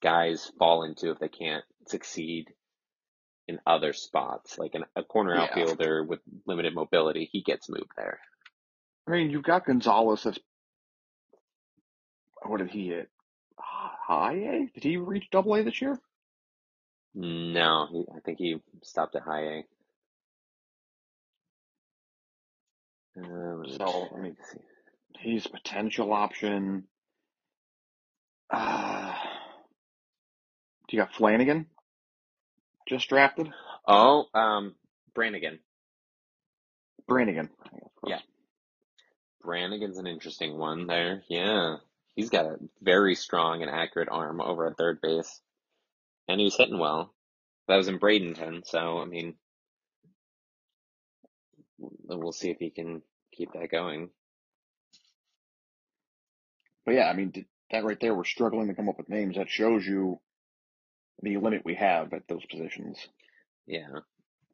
guys 0.01 0.51
fall 0.59 0.83
into 0.83 1.11
if 1.11 1.19
they 1.19 1.29
can't 1.29 1.63
succeed 1.87 2.47
in 3.47 3.59
other 3.65 3.93
spots. 3.93 4.57
Like 4.57 4.73
an, 4.73 4.85
a 4.95 5.03
corner 5.03 5.35
Yeah. 5.35 5.43
outfielder 5.43 6.03
with 6.03 6.19
limited 6.45 6.73
mobility, 6.73 7.29
he 7.31 7.41
gets 7.41 7.69
moved 7.69 7.91
there. 7.95 8.19
I 9.07 9.11
mean, 9.11 9.29
you've 9.29 9.43
got 9.43 9.65
Gonzalez. 9.65 10.23
That's 10.23 10.39
what 12.45 12.57
did 12.57 12.69
he 12.71 12.87
hit? 12.87 13.09
High 13.57 14.33
A? 14.33 14.71
Did 14.73 14.83
he 14.83 14.97
reach 14.97 15.29
Double 15.31 15.55
A 15.55 15.63
this 15.63 15.81
year? 15.81 15.97
No, 17.15 17.87
he, 17.91 18.05
I 18.13 18.19
think 18.21 18.39
he 18.39 18.57
stopped 18.81 19.15
at 19.15 19.21
high 19.21 19.41
A. 19.43 19.63
Uh, 23.17 23.55
let 23.57 23.69
me 23.69 23.77
So, 23.77 23.85
check. 23.85 24.11
I 24.15 24.19
mean, 24.19 24.37
he's 25.19 25.45
a 25.45 25.49
potential 25.49 26.13
option. 26.13 26.85
Uh, 28.49 29.13
you 30.89 30.99
got 30.99 31.13
Flanagan, 31.15 31.67
just 32.87 33.09
drafted. 33.09 33.51
oh, 33.87 34.25
um, 34.33 34.75
Brannigan. 35.15 35.59
Brannigan. 37.07 37.49
Yeah. 38.05 38.19
Brannigan's 39.41 39.97
an 39.97 40.07
interesting 40.07 40.57
one 40.57 40.87
there. 40.87 41.23
Yeah. 41.29 41.77
He's 42.15 42.29
got 42.29 42.45
a 42.45 42.57
very 42.81 43.15
strong 43.15 43.61
and 43.63 43.71
accurate 43.71 44.09
arm 44.11 44.39
over 44.39 44.67
at 44.67 44.77
third 44.77 45.01
base. 45.01 45.41
And 46.27 46.39
he 46.39 46.45
was 46.45 46.55
hitting 46.55 46.77
well. 46.79 47.13
That 47.67 47.77
was 47.77 47.87
in 47.87 47.99
Bradenton, 47.99 48.65
so 48.67 48.99
I 48.99 49.05
mean 49.05 49.35
we'll 52.19 52.31
see 52.31 52.49
if 52.49 52.57
he 52.59 52.69
can 52.69 53.01
keep 53.33 53.53
that 53.53 53.71
going. 53.71 54.09
But 56.85 56.95
yeah, 56.95 57.09
I 57.09 57.13
mean, 57.13 57.33
that 57.71 57.83
right 57.83 57.99
there, 57.99 58.13
we're 58.13 58.25
struggling 58.25 58.67
to 58.67 58.75
come 58.75 58.89
up 58.89 58.97
with 58.97 59.09
names. 59.09 59.37
That 59.37 59.49
shows 59.49 59.85
you 59.85 60.19
the 61.21 61.37
limit 61.37 61.63
we 61.65 61.75
have 61.75 62.13
at 62.13 62.27
those 62.27 62.45
positions. 62.45 62.97
Yeah. 63.65 63.87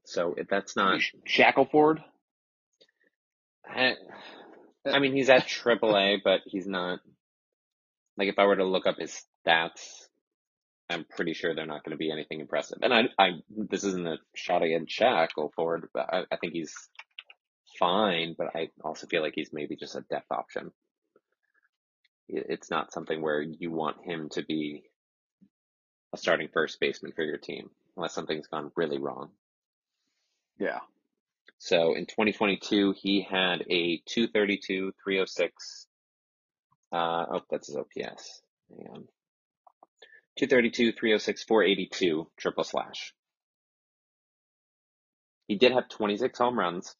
So 0.05 0.35
if 0.37 0.47
that's 0.47 0.75
not 0.75 1.01
Sh- 1.01 1.13
Shackelford, 1.25 2.01
I, 3.65 3.93
I 4.85 4.99
mean 4.99 5.15
he's 5.15 5.29
at 5.29 5.47
AAA, 5.47 6.19
but 6.23 6.41
he's 6.45 6.67
not 6.67 6.99
like 8.17 8.27
if 8.27 8.39
I 8.39 8.45
were 8.45 8.55
to 8.57 8.65
look 8.65 8.85
up 8.87 8.97
his 8.99 9.23
stats, 9.47 9.81
I'm 10.89 11.05
pretty 11.05 11.33
sure 11.33 11.55
they're 11.55 11.65
not 11.65 11.83
going 11.83 11.91
to 11.91 11.97
be 11.97 12.11
anything 12.11 12.41
impressive. 12.41 12.79
And 12.81 12.93
I, 12.93 13.03
I, 13.17 13.29
this 13.49 13.83
isn't 13.83 14.07
a 14.07 14.17
shot 14.35 14.63
against 14.63 14.91
Shackelford, 14.91 15.89
but 15.93 16.13
I, 16.13 16.23
I 16.31 16.37
think 16.37 16.53
he's 16.53 16.73
fine. 17.79 18.35
But 18.37 18.55
I 18.55 18.69
also 18.83 19.07
feel 19.07 19.23
like 19.23 19.33
he's 19.35 19.53
maybe 19.53 19.77
just 19.77 19.95
a 19.95 20.01
depth 20.09 20.31
option. 20.31 20.71
It's 22.29 22.71
not 22.71 22.93
something 22.93 23.21
where 23.21 23.41
you 23.41 23.71
want 23.71 24.03
him 24.05 24.29
to 24.31 24.43
be 24.43 24.83
a 26.13 26.17
starting 26.17 26.49
first 26.53 26.79
baseman 26.79 27.13
for 27.13 27.23
your 27.23 27.37
team 27.37 27.69
unless 27.97 28.13
something's 28.13 28.47
gone 28.47 28.71
really 28.75 28.99
wrong. 28.99 29.31
yeah, 30.59 30.79
So 31.59 31.95
in 31.95 32.05
2022, 32.05 32.93
he 32.97 33.21
had 33.21 33.63
a 33.69 34.01
232, 34.07 34.93
306. 35.03 35.87
Uh, 36.91 37.25
oh, 37.31 37.41
that's 37.49 37.67
his 37.67 37.77
OPS. 37.77 38.41
Hang 38.69 38.87
on. 38.91 39.07
232, 40.37 40.93
306, 40.93 41.43
482, 41.43 42.27
triple 42.37 42.63
slash. 42.63 43.13
He 45.47 45.55
did 45.57 45.73
have 45.73 45.89
26 45.89 46.39
home 46.39 46.59
runs, 46.59 46.95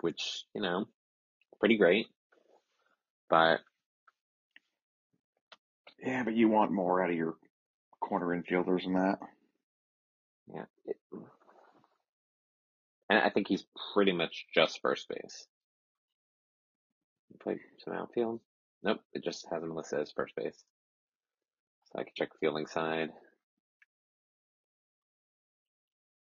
which, 0.00 0.44
you 0.54 0.62
know, 0.62 0.86
pretty 1.60 1.76
great. 1.76 2.06
But 3.28 3.60
yeah, 6.04 6.22
but 6.24 6.34
you 6.34 6.48
want 6.48 6.72
more 6.72 7.02
out 7.02 7.10
of 7.10 7.16
your 7.16 7.36
corner 8.00 8.28
infielders 8.28 8.84
than 8.84 8.94
that. 8.94 9.18
yeah. 10.54 10.64
It, 10.86 10.96
and 13.10 13.18
I 13.18 13.30
think 13.30 13.48
he's 13.48 13.64
pretty 13.94 14.12
much 14.12 14.46
just 14.54 14.80
first 14.82 15.08
base. 15.08 15.46
He 17.30 17.38
played 17.38 17.58
some 17.84 17.94
outfield. 17.94 18.40
Nope, 18.82 19.00
it 19.12 19.24
just 19.24 19.46
has 19.50 19.62
him 19.62 19.74
listed 19.74 20.00
as 20.00 20.12
first 20.12 20.34
base. 20.36 20.62
So 21.86 21.98
I 21.98 22.04
can 22.04 22.12
check 22.16 22.28
fielding 22.38 22.66
side. 22.66 23.10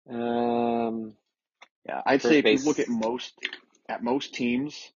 Um, 0.10 1.14
Yeah, 1.86 2.02
I'd 2.06 2.22
First 2.22 2.32
say 2.34 2.42
base- 2.42 2.60
if 2.62 2.66
you 2.66 2.70
look 2.70 2.80
at 2.80 2.90
most 2.90 3.34
at 3.90 4.04
most 4.04 4.34
teams, 4.34 4.92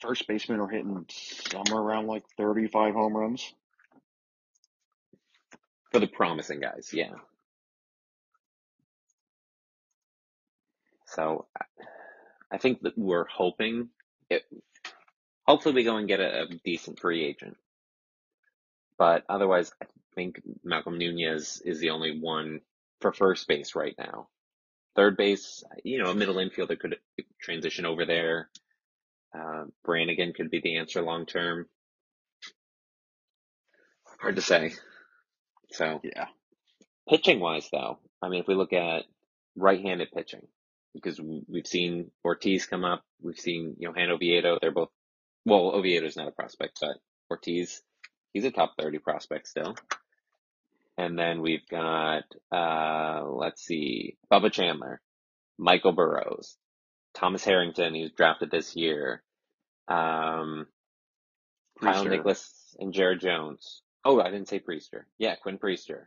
first 0.00 0.26
basemen 0.28 0.60
are 0.60 0.68
hitting 0.68 1.06
somewhere 1.10 1.80
around 1.82 2.06
like 2.06 2.24
35 2.36 2.94
home 2.94 3.16
runs. 3.16 3.52
for 5.90 6.00
the 6.00 6.08
promising 6.08 6.58
guys, 6.58 6.90
yeah. 6.92 7.14
So 11.06 11.46
I- 11.56 11.66
I 12.50 12.58
think 12.58 12.82
that 12.82 12.98
we're 12.98 13.26
hoping 13.26 13.90
it. 14.28 14.44
Hopefully, 15.46 15.74
we 15.74 15.84
go 15.84 15.96
and 15.96 16.08
get 16.08 16.20
a, 16.20 16.42
a 16.42 16.46
decent 16.64 16.98
free 16.98 17.24
agent. 17.24 17.56
But 18.98 19.24
otherwise, 19.28 19.72
I 19.82 19.86
think 20.16 20.40
Malcolm 20.64 20.98
Nunez 20.98 21.60
is 21.64 21.80
the 21.80 21.90
only 21.90 22.18
one 22.18 22.60
for 23.00 23.12
first 23.12 23.46
base 23.48 23.74
right 23.76 23.94
now. 23.98 24.28
Third 24.96 25.16
base, 25.16 25.64
you 25.82 26.02
know, 26.02 26.10
a 26.10 26.14
middle 26.14 26.36
infielder 26.36 26.78
could 26.78 26.96
transition 27.40 27.84
over 27.84 28.04
there. 28.06 28.48
Uh, 29.36 29.64
Brannigan 29.84 30.32
could 30.32 30.50
be 30.50 30.60
the 30.60 30.76
answer 30.76 31.02
long 31.02 31.26
term. 31.26 31.66
Hard 34.20 34.36
to 34.36 34.42
say. 34.42 34.72
So 35.72 36.00
Yeah, 36.04 36.26
pitching 37.08 37.40
wise, 37.40 37.68
though, 37.72 37.98
I 38.22 38.28
mean, 38.28 38.40
if 38.40 38.46
we 38.46 38.54
look 38.54 38.72
at 38.72 39.04
right-handed 39.56 40.12
pitching, 40.12 40.46
because 40.94 41.20
we've 41.20 41.66
seen 41.66 42.12
Ortiz 42.24 42.66
come 42.66 42.84
up, 42.84 43.02
we've 43.20 43.38
seen 43.38 43.74
Johan 43.78 44.10
Oviedo. 44.10 44.58
They're 44.60 44.70
both 44.70 44.90
well, 45.44 45.72
Oviedo's 45.74 46.16
not 46.16 46.28
a 46.28 46.32
prospect, 46.32 46.78
but 46.80 46.96
Ortiz, 47.30 47.82
he's 48.32 48.44
a 48.44 48.50
top 48.52 48.74
thirty 48.78 48.98
prospect 48.98 49.48
still. 49.48 49.74
And 50.96 51.18
then 51.18 51.42
we've 51.42 51.66
got 51.68 52.24
uh, 52.52 53.24
let's 53.24 53.64
see, 53.64 54.16
Bubba 54.32 54.52
Chandler, 54.52 55.00
Michael 55.58 55.92
Burrows, 55.92 56.56
Thomas 57.14 57.44
Harrington, 57.44 57.94
he's 57.94 58.12
drafted 58.12 58.50
this 58.50 58.76
year. 58.76 59.22
Um, 59.88 60.66
Kyle 61.80 62.04
Nicolas 62.04 62.76
and 62.78 62.92
Jared 62.92 63.20
Jones. 63.20 63.82
Oh, 64.04 64.20
I 64.20 64.30
didn't 64.30 64.48
say 64.48 64.60
Priester. 64.60 65.04
Yeah, 65.18 65.34
Quinn 65.36 65.58
Priester. 65.58 66.04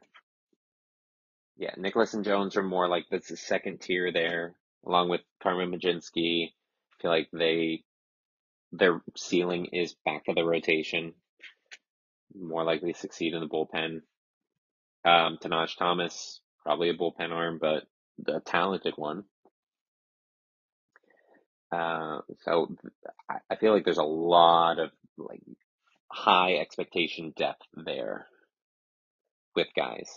Yeah, 1.57 1.71
Nicolas 1.77 2.13
and 2.13 2.23
Jones 2.23 2.55
are 2.55 2.63
more 2.63 2.87
like 2.87 3.05
that's 3.09 3.29
the 3.29 3.37
second 3.37 3.81
tier 3.81 4.11
there, 4.11 4.55
along 4.85 5.09
with 5.09 5.21
Carmen 5.41 5.71
Mlodzinski. 5.71 6.49
I 6.49 7.01
feel 7.01 7.11
like 7.11 7.29
they 7.33 7.83
their 8.71 9.01
ceiling 9.15 9.67
is 9.73 9.95
back 10.05 10.23
of 10.27 10.35
the 10.35 10.45
rotation. 10.45 11.13
More 12.39 12.63
likely 12.63 12.93
to 12.93 12.99
succeed 12.99 13.33
in 13.33 13.39
the 13.39 13.47
bullpen. 13.47 14.01
Um, 15.05 15.37
Tahnaj 15.41 15.77
Thomas, 15.77 16.41
probably 16.63 16.89
a 16.89 16.93
bullpen 16.95 17.31
arm, 17.31 17.57
but 17.61 17.83
the 18.19 18.41
talented 18.45 18.93
one. 18.97 19.23
Uh, 21.71 22.19
so 22.43 22.75
I, 23.29 23.37
I 23.49 23.55
feel 23.57 23.73
like 23.73 23.83
there's 23.83 23.97
a 23.97 24.03
lot 24.03 24.79
of 24.79 24.91
like 25.17 25.41
high 26.11 26.55
expectation 26.57 27.33
depth 27.35 27.65
there 27.73 28.27
with 29.55 29.67
guys. 29.75 30.09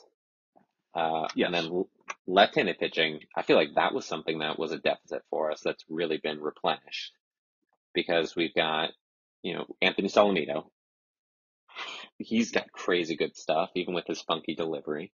Uh, 0.94 1.28
Yes. 1.36 1.46
and 1.46 1.54
then 1.54 1.84
left-handed 2.26 2.78
pitching, 2.78 3.20
I 3.36 3.42
feel 3.42 3.56
like 3.56 3.74
that 3.76 3.94
was 3.94 4.04
something 4.06 4.40
that 4.40 4.58
was 4.58 4.72
a 4.72 4.78
deficit 4.78 5.22
for 5.30 5.50
us 5.52 5.60
that's 5.64 5.84
really 5.88 6.18
been 6.18 6.40
replenished 6.40 7.12
because 7.94 8.34
we've 8.34 8.54
got, 8.54 8.90
you 9.42 9.54
know, 9.54 9.66
Anthony 9.80 10.08
Solometo. 10.08 10.64
He's 12.18 12.50
got 12.50 12.72
crazy 12.72 13.16
good 13.16 13.36
stuff, 13.36 13.70
even 13.74 13.94
with 13.94 14.06
his 14.06 14.22
funky 14.22 14.54
delivery. 14.54 15.12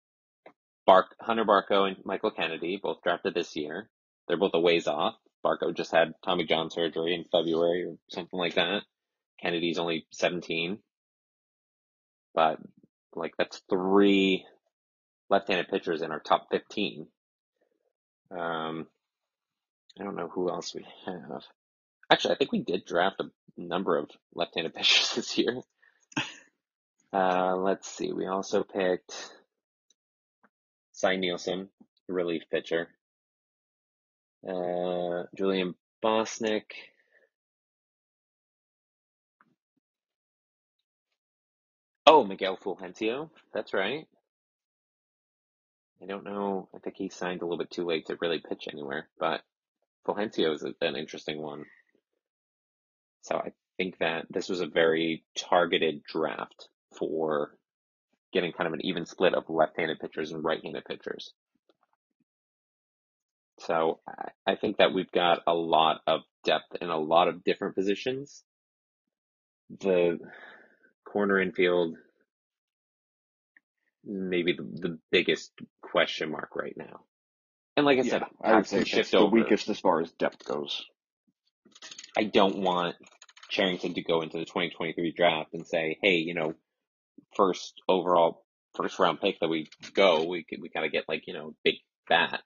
Bark, 0.87 1.15
Hunter 1.21 1.45
Barco 1.45 1.87
and 1.87 1.97
Michael 2.05 2.31
Kennedy, 2.31 2.79
both 2.83 3.03
drafted 3.03 3.35
this 3.35 3.57
year. 3.57 3.89
They're 4.27 4.37
both 4.37 4.55
a 4.55 4.61
ways 4.61 4.87
off. 4.87 5.15
Barco 5.45 5.75
just 5.75 5.93
had 5.93 6.15
Tommy 6.25 6.45
John 6.45 6.71
surgery 6.71 7.15
in 7.15 7.25
February 7.31 7.85
or 7.85 7.97
something 8.09 8.39
like 8.39 8.55
that. 8.55 8.83
Kennedy's 9.43 9.79
only 9.79 10.07
17. 10.13 10.79
But, 12.35 12.59
like, 13.15 13.35
that's 13.39 13.63
three 13.71 14.45
left-handed 15.31 15.69
pitchers 15.69 16.03
in 16.03 16.11
our 16.11 16.21
top 16.21 16.49
15. 16.51 17.07
Um, 18.31 18.87
I 19.99 20.05
don't 20.05 20.17
know 20.17 20.29
who 20.29 20.51
else 20.51 20.75
we 20.75 20.85
have. 21.07 21.43
Actually, 22.11 22.35
I 22.35 22.39
think 22.39 22.53
we 22.53 22.63
did 22.63 22.85
draft 22.85 23.21
a 23.21 23.31
number 23.57 23.97
of 23.97 24.11
left-handed 24.35 24.75
pitchers 24.77 25.15
this 25.15 25.39
year. 25.39 25.63
Uh, 27.13 27.57
let's 27.57 27.89
see. 27.89 28.13
We 28.13 28.27
also 28.27 28.63
picked 28.63 29.33
Cy 30.93 31.17
Nielsen, 31.17 31.69
relief 32.09 32.43
pitcher. 32.51 32.89
Uh, 34.47 35.25
Julian 35.37 35.75
Bosnic. 36.03 36.75
Oh, 42.07 42.25
Miguel 42.25 42.57
Fulgencio. 42.57 43.31
That's 43.53 43.75
right. 43.75 44.07
I 46.03 46.07
don't 46.07 46.25
know. 46.25 46.69
I 46.75 46.79
think 46.79 46.97
he 46.97 47.09
signed 47.11 47.43
a 47.43 47.45
little 47.45 47.59
bit 47.59 47.71
too 47.71 47.85
late 47.85 48.07
to 48.07 48.17
really 48.21 48.41
pitch 48.41 48.69
anywhere, 48.73 49.09
but 49.19 49.43
Fulgencio 50.07 50.55
is 50.55 50.63
an 50.63 50.97
interesting 50.97 51.41
one. 51.43 51.65
So 53.23 53.37
I 53.37 53.53
think 53.77 53.99
that 53.99 54.27
this 54.31 54.49
was 54.49 54.61
a 54.61 54.67
very 54.67 55.25
targeted 55.37 56.03
draft 56.05 56.69
for 56.99 57.57
getting 58.33 58.53
kind 58.53 58.69
of 58.69 58.75
an 58.75 58.85
even 58.85 59.07
split 59.07 59.35
of 59.35 59.45
left-handed 59.49 59.99
pitchers 60.01 60.33
and 60.33 60.45
right-handed 60.45 60.85
pitchers. 60.85 61.33
So 63.61 64.01
I 64.47 64.57
think 64.57 64.79
that 64.79 64.95
we've 64.95 65.11
got 65.13 65.41
a 65.47 65.55
lot 65.55 66.01
of 66.07 66.23
depth 66.45 66.77
in 66.81 66.89
a 66.91 66.99
lot 66.99 67.29
of 67.29 67.45
different 67.45 67.75
positions. 67.77 68.43
The 69.81 70.19
corner 71.07 71.41
infield, 71.41 71.97
maybe 74.05 74.55
the, 74.55 74.63
the 74.63 74.99
biggest 75.11 75.53
question 75.83 76.31
mark 76.31 76.57
right 76.57 76.77
now. 76.77 77.01
And 77.77 77.87
like 77.87 77.99
I 77.99 78.03
Yeah, 78.03 78.11
said, 78.11 78.25
I 78.43 78.55
would 78.55 78.67
say 78.67 78.85
shift 78.85 79.13
the 79.13 79.27
weakest 79.27 79.69
as 79.69 79.81
far 79.81 80.01
as 80.01 80.13
depth 80.13 80.45
goes. 80.45 80.85
I 82.17 82.25
don't 82.25 82.59
want 82.59 82.97
Cherington 83.49 83.95
to 83.95 84.03
go 84.03 84.23
into 84.23 84.39
the 84.39 84.45
2023 84.45 85.13
draft 85.13 85.55
and 85.55 85.67
say, 85.67 85.99
hey, 86.03 86.17
you 86.17 86.35
know, 86.35 86.55
first 87.35 87.81
overall, 87.89 88.45
first 88.77 88.99
round 88.99 89.21
pick 89.21 89.41
that 89.41 89.49
we 89.49 89.69
go, 89.95 90.25
we 90.25 90.45
could, 90.45 90.61
we 90.61 90.69
gotta 90.69 90.89
get 90.89 91.09
like, 91.09 91.25
you 91.27 91.35
know, 91.35 91.55
big 91.65 91.77
bat. 92.09 92.43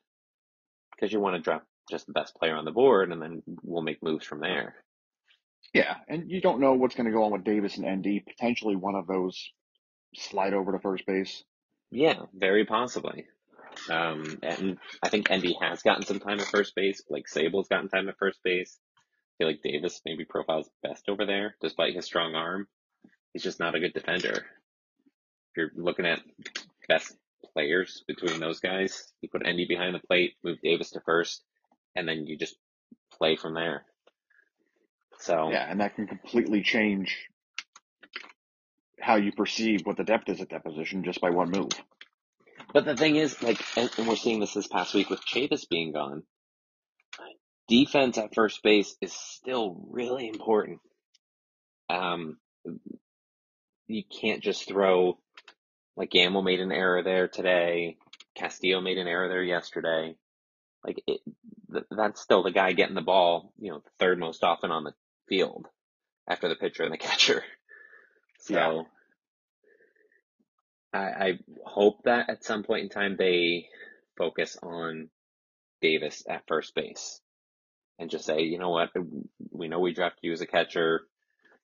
Because 0.94 1.12
you 1.12 1.20
want 1.20 1.36
to 1.36 1.42
draft 1.42 1.66
just 1.90 2.06
the 2.06 2.12
best 2.12 2.34
player 2.36 2.54
on 2.54 2.64
the 2.64 2.70
board 2.70 3.10
and 3.10 3.20
then 3.20 3.42
we'll 3.62 3.82
make 3.82 4.02
moves 4.02 4.24
from 4.24 4.40
there. 4.40 4.74
Yeah, 5.72 5.96
and 6.08 6.30
you 6.30 6.40
don't 6.40 6.60
know 6.60 6.74
what's 6.74 6.94
going 6.94 7.06
to 7.06 7.12
go 7.12 7.24
on 7.24 7.32
with 7.32 7.44
Davis 7.44 7.76
and 7.76 7.86
Endy. 7.86 8.20
Potentially 8.20 8.76
one 8.76 8.94
of 8.94 9.06
those 9.08 9.50
slide 10.14 10.54
over 10.54 10.72
to 10.72 10.78
first 10.78 11.04
base. 11.04 11.42
Yeah, 11.90 12.26
very 12.32 12.64
possibly. 12.64 13.26
Um, 13.90 14.38
and 14.42 14.78
I 15.02 15.08
think 15.08 15.30
Endy 15.30 15.56
has 15.60 15.82
gotten 15.82 16.04
some 16.04 16.20
time 16.20 16.38
at 16.38 16.46
first 16.46 16.74
base. 16.76 17.02
Like 17.08 17.24
Sabol's 17.26 17.68
gotten 17.68 17.88
time 17.88 18.08
at 18.08 18.18
first 18.18 18.38
base. 18.44 18.78
I 18.96 19.34
feel 19.38 19.48
like 19.48 19.62
Davis 19.62 20.00
maybe 20.04 20.24
profiles 20.24 20.70
best 20.82 21.08
over 21.08 21.26
there, 21.26 21.56
despite 21.60 21.94
his 21.94 22.04
strong 22.04 22.36
arm. 22.36 22.68
He's 23.32 23.42
just 23.42 23.58
not 23.58 23.74
a 23.74 23.80
good 23.80 23.94
defender. 23.94 24.44
If 25.54 25.58
you're 25.58 25.84
looking 25.84 26.06
at 26.06 26.20
best 26.88 27.14
players 27.52 28.02
between 28.08 28.40
those 28.40 28.58
guys, 28.58 29.12
you 29.20 29.28
put 29.28 29.46
Endy 29.46 29.66
behind 29.66 29.94
the 29.94 30.00
plate, 30.00 30.34
move 30.42 30.58
Davis 30.60 30.90
to 30.92 31.00
first, 31.00 31.44
and 31.94 32.08
then 32.08 32.26
you 32.26 32.36
just 32.36 32.56
play 33.16 33.36
from 33.36 33.54
there. 33.54 33.84
So 35.20 35.50
Yeah, 35.52 35.64
and 35.70 35.80
that 35.80 35.94
can 35.94 36.08
completely 36.08 36.62
change 36.62 37.16
how 39.00 39.14
you 39.14 39.30
perceive 39.30 39.82
what 39.84 39.96
the 39.96 40.02
depth 40.02 40.28
is 40.28 40.40
at 40.40 40.50
that 40.50 40.64
position 40.64 41.04
just 41.04 41.20
by 41.20 41.30
one 41.30 41.50
move. 41.50 41.70
But 42.72 42.84
the 42.84 42.96
thing 42.96 43.14
is, 43.14 43.40
like, 43.40 43.60
and, 43.76 43.88
and 43.96 44.08
we're 44.08 44.16
seeing 44.16 44.40
this 44.40 44.54
this 44.54 44.66
past 44.66 44.92
week 44.92 45.08
with 45.08 45.24
Chavis 45.24 45.68
being 45.68 45.92
gone. 45.92 46.24
Defense 47.68 48.18
at 48.18 48.34
first 48.34 48.60
base 48.64 48.96
is 49.00 49.12
still 49.12 49.86
really 49.88 50.26
important. 50.26 50.80
Um, 51.88 52.38
you 53.86 54.02
can't 54.20 54.42
just 54.42 54.66
throw 54.66 55.18
like 55.96 56.10
Gamble 56.10 56.42
made 56.42 56.60
an 56.60 56.72
error 56.72 57.02
there 57.02 57.28
today. 57.28 57.96
Castillo 58.34 58.80
made 58.80 58.98
an 58.98 59.06
error 59.06 59.28
there 59.28 59.42
yesterday. 59.42 60.16
Like 60.84 61.02
it, 61.06 61.20
th- 61.72 61.84
that's 61.90 62.20
still 62.20 62.42
the 62.42 62.50
guy 62.50 62.72
getting 62.72 62.94
the 62.94 63.00
ball, 63.00 63.52
you 63.58 63.70
know, 63.70 63.82
third 63.98 64.18
most 64.18 64.42
often 64.44 64.70
on 64.70 64.84
the 64.84 64.92
field 65.28 65.66
after 66.28 66.48
the 66.48 66.56
pitcher 66.56 66.82
and 66.82 66.92
the 66.92 66.98
catcher. 66.98 67.42
So 68.40 68.54
Yeah. 68.54 68.82
I, 70.92 70.98
I 71.26 71.38
hope 71.64 72.02
that 72.04 72.30
at 72.30 72.44
some 72.44 72.62
point 72.62 72.84
in 72.84 72.88
time 72.88 73.16
they 73.18 73.66
focus 74.16 74.56
on 74.62 75.08
Davis 75.80 76.22
at 76.28 76.42
first 76.46 76.74
base 76.74 77.20
and 77.98 78.10
just 78.10 78.24
say, 78.26 78.42
you 78.42 78.58
know 78.58 78.70
what, 78.70 78.90
we 79.50 79.68
know 79.68 79.80
we 79.80 79.92
drafted 79.94 80.20
you 80.22 80.32
as 80.32 80.40
a 80.40 80.46
catcher. 80.46 81.02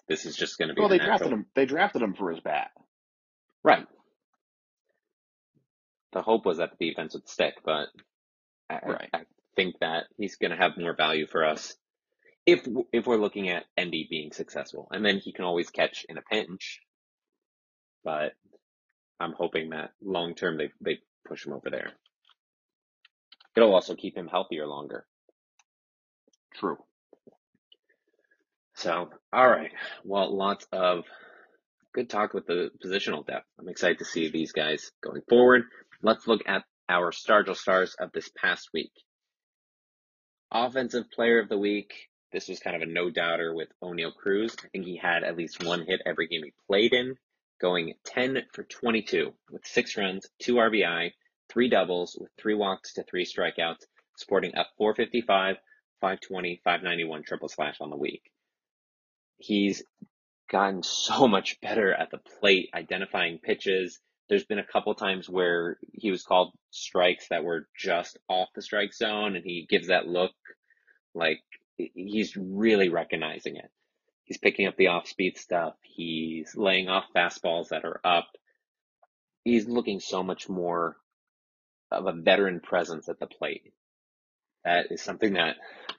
This 0.09 0.27
is 0.27 0.37
just 0.37 0.59
going 0.59 0.69
to 0.69 0.75
be 0.75 0.81
Well, 0.81 0.89
the 0.89 0.95
they 0.95 0.99
natural. 0.99 1.19
drafted 1.19 1.33
him. 1.33 1.47
They 1.55 1.67
drafted 1.67 2.03
him 2.03 2.15
for 2.15 2.31
his 2.31 2.41
bat. 2.41 2.71
Right. 3.63 3.87
The 6.13 6.23
hope 6.23 6.47
was 6.47 6.59
that 6.59 6.73
the 6.79 6.89
defense 6.91 7.15
would 7.15 7.29
stick, 7.29 7.55
but 7.65 7.89
I, 8.71 8.75
I- 8.77 8.91
Right. 8.91 9.11
I 9.15 9.21
think 9.57 9.77
that 9.81 10.05
he's 10.19 10.37
going 10.37 10.53
to 10.53 10.57
have 10.57 10.79
more 10.79 10.95
value 10.97 11.27
for 11.27 11.45
us 11.45 11.75
if 12.47 12.67
if 12.93 13.07
we're 13.07 13.17
looking 13.19 13.49
at 13.51 13.65
Endy 13.77 14.07
being 14.11 14.33
successful, 14.33 14.89
and 14.91 15.05
then 15.05 15.19
he 15.19 15.33
can 15.33 15.45
always 15.45 15.71
catch 15.71 16.05
in 16.09 16.19
a 16.19 16.23
pinch. 16.23 16.81
But 18.05 18.33
I'm 19.21 19.33
hoping 19.33 19.71
that 19.71 19.93
long 20.03 20.35
term 20.35 20.59
they 20.59 20.71
they 20.81 21.01
push 21.27 21.47
him 21.47 21.53
over 21.53 21.71
there. 21.71 21.93
It'll 23.57 23.75
also 23.75 23.95
keep 23.97 24.17
him 24.17 24.29
healthier 24.29 24.67
longer. 24.67 25.07
True. 26.55 26.79
So, 28.77 29.11
all 29.33 29.49
right. 29.51 29.73
Well, 30.05 30.37
lots 30.37 30.67
of 30.73 31.05
good 31.95 32.11
talk 32.11 32.35
with 32.35 32.47
the 32.47 32.71
positional 32.85 33.27
depth. 33.27 33.47
I'm 33.61 33.69
excited 33.69 33.99
to 34.01 34.05
see 34.07 34.31
these 34.31 34.53
guys 34.53 34.93
going 35.03 35.23
forward. 35.29 35.65
Let's 36.03 36.27
look 36.27 36.43
at 36.47 36.65
our 36.89 37.13
Stargell 37.13 37.57
stars 37.57 37.95
of 37.99 38.11
this 38.13 38.31
past 38.37 38.71
week. 38.73 38.93
Offensive 40.51 41.11
player 41.11 41.39
of 41.39 41.49
the 41.49 41.59
week. 41.59 41.93
This 42.33 42.49
was 42.49 42.59
kind 42.59 42.77
of 42.77 42.83
a 42.83 42.91
no 42.91 43.11
doubter 43.11 43.55
with 43.55 43.69
Oneil 43.83 44.15
Cruz. 44.15 44.57
I 44.65 44.69
think 44.69 44.87
he 44.87 44.97
had 44.97 45.25
at 45.25 45.37
least 45.37 45.63
one 45.65 45.85
hit 45.87 46.01
every 46.07 46.27
game 46.29 46.43
he 46.45 46.53
played 46.67 46.95
in, 46.95 47.17
going 47.61 47.95
10 48.05 48.45
for 48.53 48.63
22 48.65 49.33
with 49.51 49.67
six 49.67 49.97
runs, 49.97 50.27
two 50.39 50.55
RBI, 50.55 51.11
three 51.51 51.69
doubles 51.69 52.17
with 52.19 52.31
three 52.39 52.55
walks 52.55 52.95
to 52.95 53.03
three 53.03 53.27
strikeouts, 53.27 53.85
sporting 54.17 54.53
a 54.55 54.65
455, 54.79 55.57
520, 56.01 56.61
591 56.65 57.23
triple 57.25 57.49
slash 57.49 57.77
on 57.81 57.91
the 57.91 57.97
week. 57.97 58.23
He's 59.37 59.83
gotten 60.51 60.83
so 60.83 61.29
much 61.29 61.61
better 61.61 61.93
at 61.93 62.11
the 62.11 62.19
plate, 62.19 62.71
identifying 62.75 63.39
pitches. 63.39 64.01
There's 64.31 64.47
been 64.47 64.61
a 64.61 64.67
couple 64.67 64.95
times 64.97 65.29
where 65.31 65.79
he 65.93 66.13
was 66.13 66.25
called 66.25 66.53
strikes 66.73 67.29
that 67.31 67.45
were 67.45 67.69
just 67.79 68.19
off 68.29 68.51
the 68.57 68.63
strike 68.63 68.95
zone, 68.95 69.37
and 69.37 69.45
he 69.45 69.67
gives 69.71 69.89
that 69.89 70.09
look 70.09 70.33
like 71.15 71.41
he's 71.77 72.37
really 72.37 72.91
recognizing 72.91 73.57
it. 73.57 73.71
He's 74.25 74.39
picking 74.39 74.69
up 74.69 74.77
the 74.79 74.89
off 74.89 75.09
speed 75.09 75.39
stuff. 75.39 75.75
He's 75.83 76.57
laying 76.57 76.89
off 76.89 77.07
fastballs 77.17 77.71
that 77.71 77.85
are 77.85 78.01
up. 78.05 78.29
He's 79.45 79.69
looking 79.69 80.01
so 80.01 80.23
much 80.23 80.49
more 80.49 80.97
of 81.91 82.07
a 82.07 82.13
veteran 82.13 82.61
presence 82.61 83.09
at 83.09 83.21
the 83.21 83.27
plate. 83.29 83.73
That 84.65 84.87
is 84.91 85.03
something 85.03 85.35
that 85.35 85.57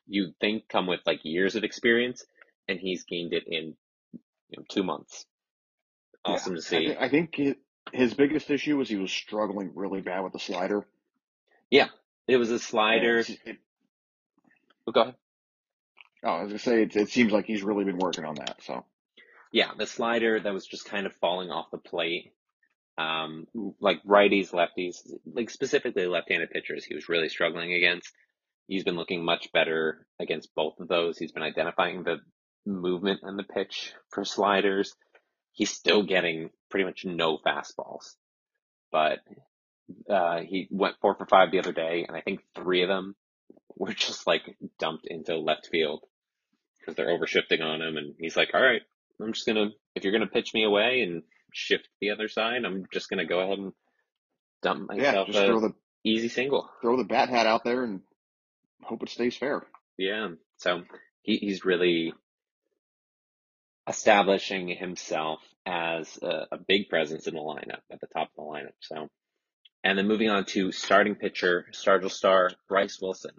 you 0.07 0.33
think 0.41 0.69
come 0.69 0.87
with 0.87 1.01
like 1.05 1.21
years 1.25 1.55
of 1.57 1.65
experience, 1.65 2.25
and 2.69 2.79
he's 2.79 3.05
gained 3.05 3.33
it 3.33 3.45
in 3.47 3.75
you 4.49 4.57
know, 4.57 4.63
two 4.69 4.83
months. 4.83 5.25
Awesome 6.25 6.53
Yeah. 6.53 6.57
to 6.57 6.61
see. 6.61 6.77
I, 6.77 6.89
thi- 6.93 6.97
I 6.99 7.09
think 7.09 7.33
hi- 7.37 7.55
his 7.93 8.13
biggest 8.13 8.49
issue 8.49 8.77
was 8.77 8.89
he 8.89 8.95
was 8.95 9.11
struggling 9.11 9.71
really 9.75 10.01
bad 10.01 10.21
with 10.23 10.33
the 10.33 10.39
slider. 10.39 10.85
Yeah, 11.69 11.87
it 12.27 12.37
was 12.37 12.51
a 12.51 12.59
slider. 12.59 13.19
it's- 13.19 13.37
it- 13.45 13.57
Oh, 14.87 14.91
go 14.91 15.01
ahead. 15.01 15.15
oh, 16.23 16.29
I 16.29 16.41
was 16.43 16.49
gonna 16.49 16.59
say 16.59 16.83
it, 16.83 16.95
it 16.95 17.09
seems 17.09 17.31
like 17.31 17.45
he's 17.45 17.61
really 17.63 17.83
been 17.85 17.99
working 17.99 18.25
on 18.25 18.35
that. 18.35 18.61
So 18.63 18.85
Yeah, 19.53 19.71
the 19.77 19.85
slider 19.85 20.39
that 20.39 20.53
was 20.53 20.65
just 20.65 20.85
kind 20.85 21.05
of 21.05 21.13
falling 21.17 21.49
off 21.51 21.71
the 21.71 21.77
plate. 21.77 22.33
Um, 22.97 23.47
like 23.79 24.01
righties, 24.03 24.51
lefties, 24.51 24.97
like 25.25 25.49
specifically 25.49 26.05
left-handed 26.07 26.49
pitchers, 26.51 26.85
he 26.85 26.93
was 26.95 27.09
really 27.09 27.29
struggling 27.29 27.73
against. 27.73 28.13
He's 28.67 28.83
been 28.83 28.95
looking 28.95 29.23
much 29.25 29.51
better 29.51 30.05
against 30.19 30.53
both 30.55 30.79
of 30.79 30.87
those. 30.87 31.17
He's 31.17 31.31
been 31.31 31.43
identifying 31.43 32.03
the 32.03 32.21
movement 32.65 33.21
and 33.23 33.37
the 33.39 33.43
pitch 33.43 33.93
for 34.09 34.23
sliders. 34.23 34.95
He's 35.53 35.71
still 35.71 36.03
getting 36.03 36.49
pretty 36.69 36.85
much 36.85 37.05
no 37.05 37.37
fastballs, 37.37 38.15
but 38.91 39.19
uh, 40.09 40.39
he 40.41 40.67
went 40.71 40.95
four 41.01 41.15
for 41.15 41.25
five 41.25 41.51
the 41.51 41.59
other 41.59 41.73
day, 41.73 42.05
and 42.07 42.15
I 42.15 42.21
think 42.21 42.41
three 42.55 42.83
of 42.83 42.89
them 42.89 43.15
were 43.75 43.93
just 43.93 44.27
like 44.27 44.43
dumped 44.79 45.05
into 45.07 45.37
left 45.37 45.67
field 45.71 46.03
because 46.79 46.95
they're 46.95 47.17
overshifting 47.17 47.61
on 47.61 47.81
him, 47.81 47.97
and 47.97 48.15
he's 48.19 48.37
like, 48.37 48.51
"All 48.53 48.61
right, 48.61 48.81
I'm 49.21 49.33
just 49.33 49.45
gonna 49.45 49.69
if 49.95 50.03
you're 50.03 50.13
gonna 50.13 50.27
pitch 50.27 50.53
me 50.53 50.63
away 50.63 51.01
and 51.01 51.23
shift 51.53 51.87
the 51.99 52.11
other 52.11 52.27
side, 52.27 52.63
I'm 52.65 52.85
just 52.91 53.09
gonna 53.09 53.25
go 53.25 53.39
ahead 53.41 53.59
and 53.59 53.73
dump 54.61 54.89
yeah, 54.93 55.03
myself 55.03 55.27
just 55.27 55.39
a 55.39 55.45
throw 55.45 55.59
the 55.59 55.73
easy 56.03 56.29
single." 56.29 56.69
throw 56.81 56.97
the 56.97 57.03
bat 57.03 57.29
hat 57.29 57.45
out 57.45 57.63
there 57.63 57.83
and 57.83 58.01
hope 58.83 59.03
it 59.03 59.09
stays 59.09 59.35
fair. 59.35 59.65
Yeah, 59.97 60.29
so 60.57 60.83
he, 61.21 61.37
he's 61.37 61.65
really 61.65 62.13
establishing 63.87 64.69
himself 64.69 65.41
as 65.65 66.19
a, 66.23 66.47
a 66.53 66.57
big 66.57 66.89
presence 66.89 67.27
in 67.27 67.35
the 67.35 67.41
lineup 67.41 67.81
at 67.91 68.01
the 68.01 68.07
top 68.07 68.29
of 68.29 68.35
the 68.37 68.41
lineup. 68.43 68.73
So 68.81 69.09
And 69.83 69.97
then 69.97 70.07
moving 70.07 70.29
on 70.29 70.45
to 70.47 70.73
starting 70.73 71.15
pitcher, 71.15 71.67
Stargell 71.73 72.11
star 72.11 72.51
Bryce 72.69 72.99
Wilson. 73.01 73.33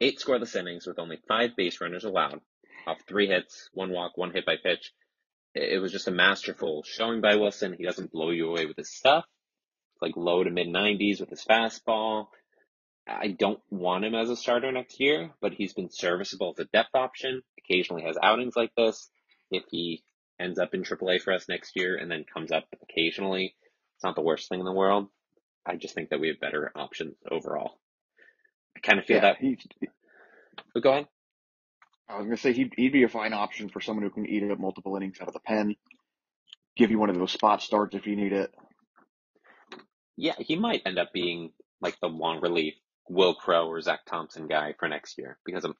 Eight 0.00 0.20
scoreless 0.20 0.56
innings 0.56 0.86
with 0.86 1.00
only 1.00 1.18
five 1.28 1.56
base 1.56 1.80
runners 1.80 2.04
allowed, 2.04 2.40
off 2.86 2.98
three 3.08 3.28
hits, 3.28 3.70
one 3.74 3.92
walk, 3.92 4.12
one 4.16 4.32
hit 4.32 4.46
by 4.46 4.56
pitch. 4.62 4.92
It 5.54 5.80
was 5.82 5.92
just 5.92 6.08
a 6.08 6.12
masterful 6.12 6.84
showing 6.84 7.20
by 7.22 7.36
Wilson. 7.36 7.74
He 7.78 7.84
doesn't 7.84 8.12
blow 8.12 8.30
you 8.30 8.48
away 8.50 8.66
with 8.66 8.76
his 8.78 8.92
stuff, 8.94 9.24
it's 9.94 10.02
like 10.02 10.16
low 10.16 10.44
to 10.44 10.50
mid 10.50 10.68
90s 10.68 11.20
with 11.20 11.30
his 11.30 11.44
fastball. 11.44 12.28
I 13.08 13.28
don't 13.28 13.60
want 13.70 14.04
him 14.04 14.14
as 14.14 14.30
a 14.30 14.36
starter 14.36 14.72
next 14.72 15.00
year, 15.00 15.30
but 15.40 15.52
he's 15.54 15.74
been 15.74 15.90
serviceable 15.90 16.54
as 16.56 16.64
a 16.64 16.68
depth 16.72 16.94
option. 16.94 17.42
Occasionally 17.58 18.04
has 18.04 18.18
outings 18.22 18.56
like 18.56 18.72
this. 18.76 19.10
If 19.50 19.64
he 19.70 20.02
ends 20.40 20.58
up 20.58 20.74
in 20.74 20.82
AAA 20.82 21.22
for 21.22 21.32
us 21.32 21.48
next 21.48 21.76
year 21.76 21.96
and 21.96 22.10
then 22.10 22.24
comes 22.32 22.52
up 22.52 22.64
occasionally, 22.82 23.54
it's 23.96 24.04
not 24.04 24.16
the 24.16 24.22
worst 24.22 24.48
thing 24.48 24.60
in 24.60 24.66
the 24.66 24.72
world. 24.72 25.08
I 25.66 25.76
just 25.76 25.94
think 25.94 26.10
that 26.10 26.20
we 26.20 26.28
have 26.28 26.40
better 26.40 26.72
options 26.74 27.16
overall. 27.30 27.78
I 28.76 28.80
kind 28.80 28.98
of 28.98 29.06
feel 29.06 29.20
Yeah, 29.20 29.22
that. 29.22 29.38
he. 29.38 29.58
But 29.80 29.88
oh, 30.76 30.80
go 30.80 30.92
ahead. 30.92 31.06
I 32.08 32.18
was 32.18 32.26
gonna 32.26 32.36
say 32.36 32.52
he'd, 32.52 32.74
he'd 32.76 32.92
be 32.92 33.04
a 33.04 33.08
fine 33.08 33.32
option 33.32 33.68
for 33.68 33.80
someone 33.80 34.04
who 34.04 34.10
can 34.10 34.26
eat 34.26 34.48
up 34.50 34.58
multiple 34.60 34.96
innings 34.96 35.18
out 35.20 35.28
of 35.28 35.34
the 35.34 35.40
pen, 35.40 35.76
give 36.76 36.90
you 36.90 36.98
one 36.98 37.10
of 37.10 37.18
those 37.18 37.32
spot 37.32 37.62
starts 37.62 37.94
if 37.96 38.06
you 38.06 38.16
need 38.16 38.32
it. 38.32 38.54
Yeah, 40.16 40.34
he 40.38 40.56
might 40.56 40.82
end 40.86 40.98
up 40.98 41.12
being 41.12 41.52
like 41.80 41.98
the 42.00 42.08
long 42.08 42.40
relief 42.40 42.74
Will 43.08 43.34
Crowe 43.34 43.68
or 43.68 43.80
Zach 43.80 44.00
Thompson 44.06 44.48
guy 44.48 44.74
for 44.78 44.88
next 44.88 45.18
year 45.18 45.38
because 45.44 45.64
I'm 45.64 45.76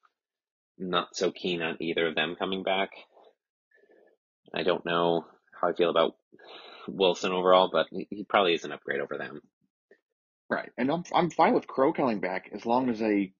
not 0.78 1.16
so 1.16 1.30
keen 1.32 1.62
on 1.62 1.76
either 1.80 2.08
of 2.08 2.14
them 2.14 2.36
coming 2.38 2.62
back. 2.62 2.90
I 4.54 4.62
don't 4.62 4.84
know 4.84 5.26
how 5.60 5.68
I 5.68 5.72
feel 5.72 5.90
about 5.90 6.16
Wilson 6.88 7.32
overall, 7.32 7.70
but 7.72 7.86
he, 7.90 8.24
probably 8.28 8.54
is 8.54 8.64
an 8.64 8.72
upgrade 8.72 9.00
over 9.00 9.18
them. 9.18 9.40
Right, 10.48 10.70
and 10.78 10.90
I'm 10.90 11.02
I'm 11.12 11.30
fine 11.30 11.54
with 11.54 11.66
Crowe 11.66 11.92
coming 11.92 12.20
back 12.20 12.50
as 12.52 12.64
long 12.64 12.88
as 12.88 13.00
they 13.00 13.32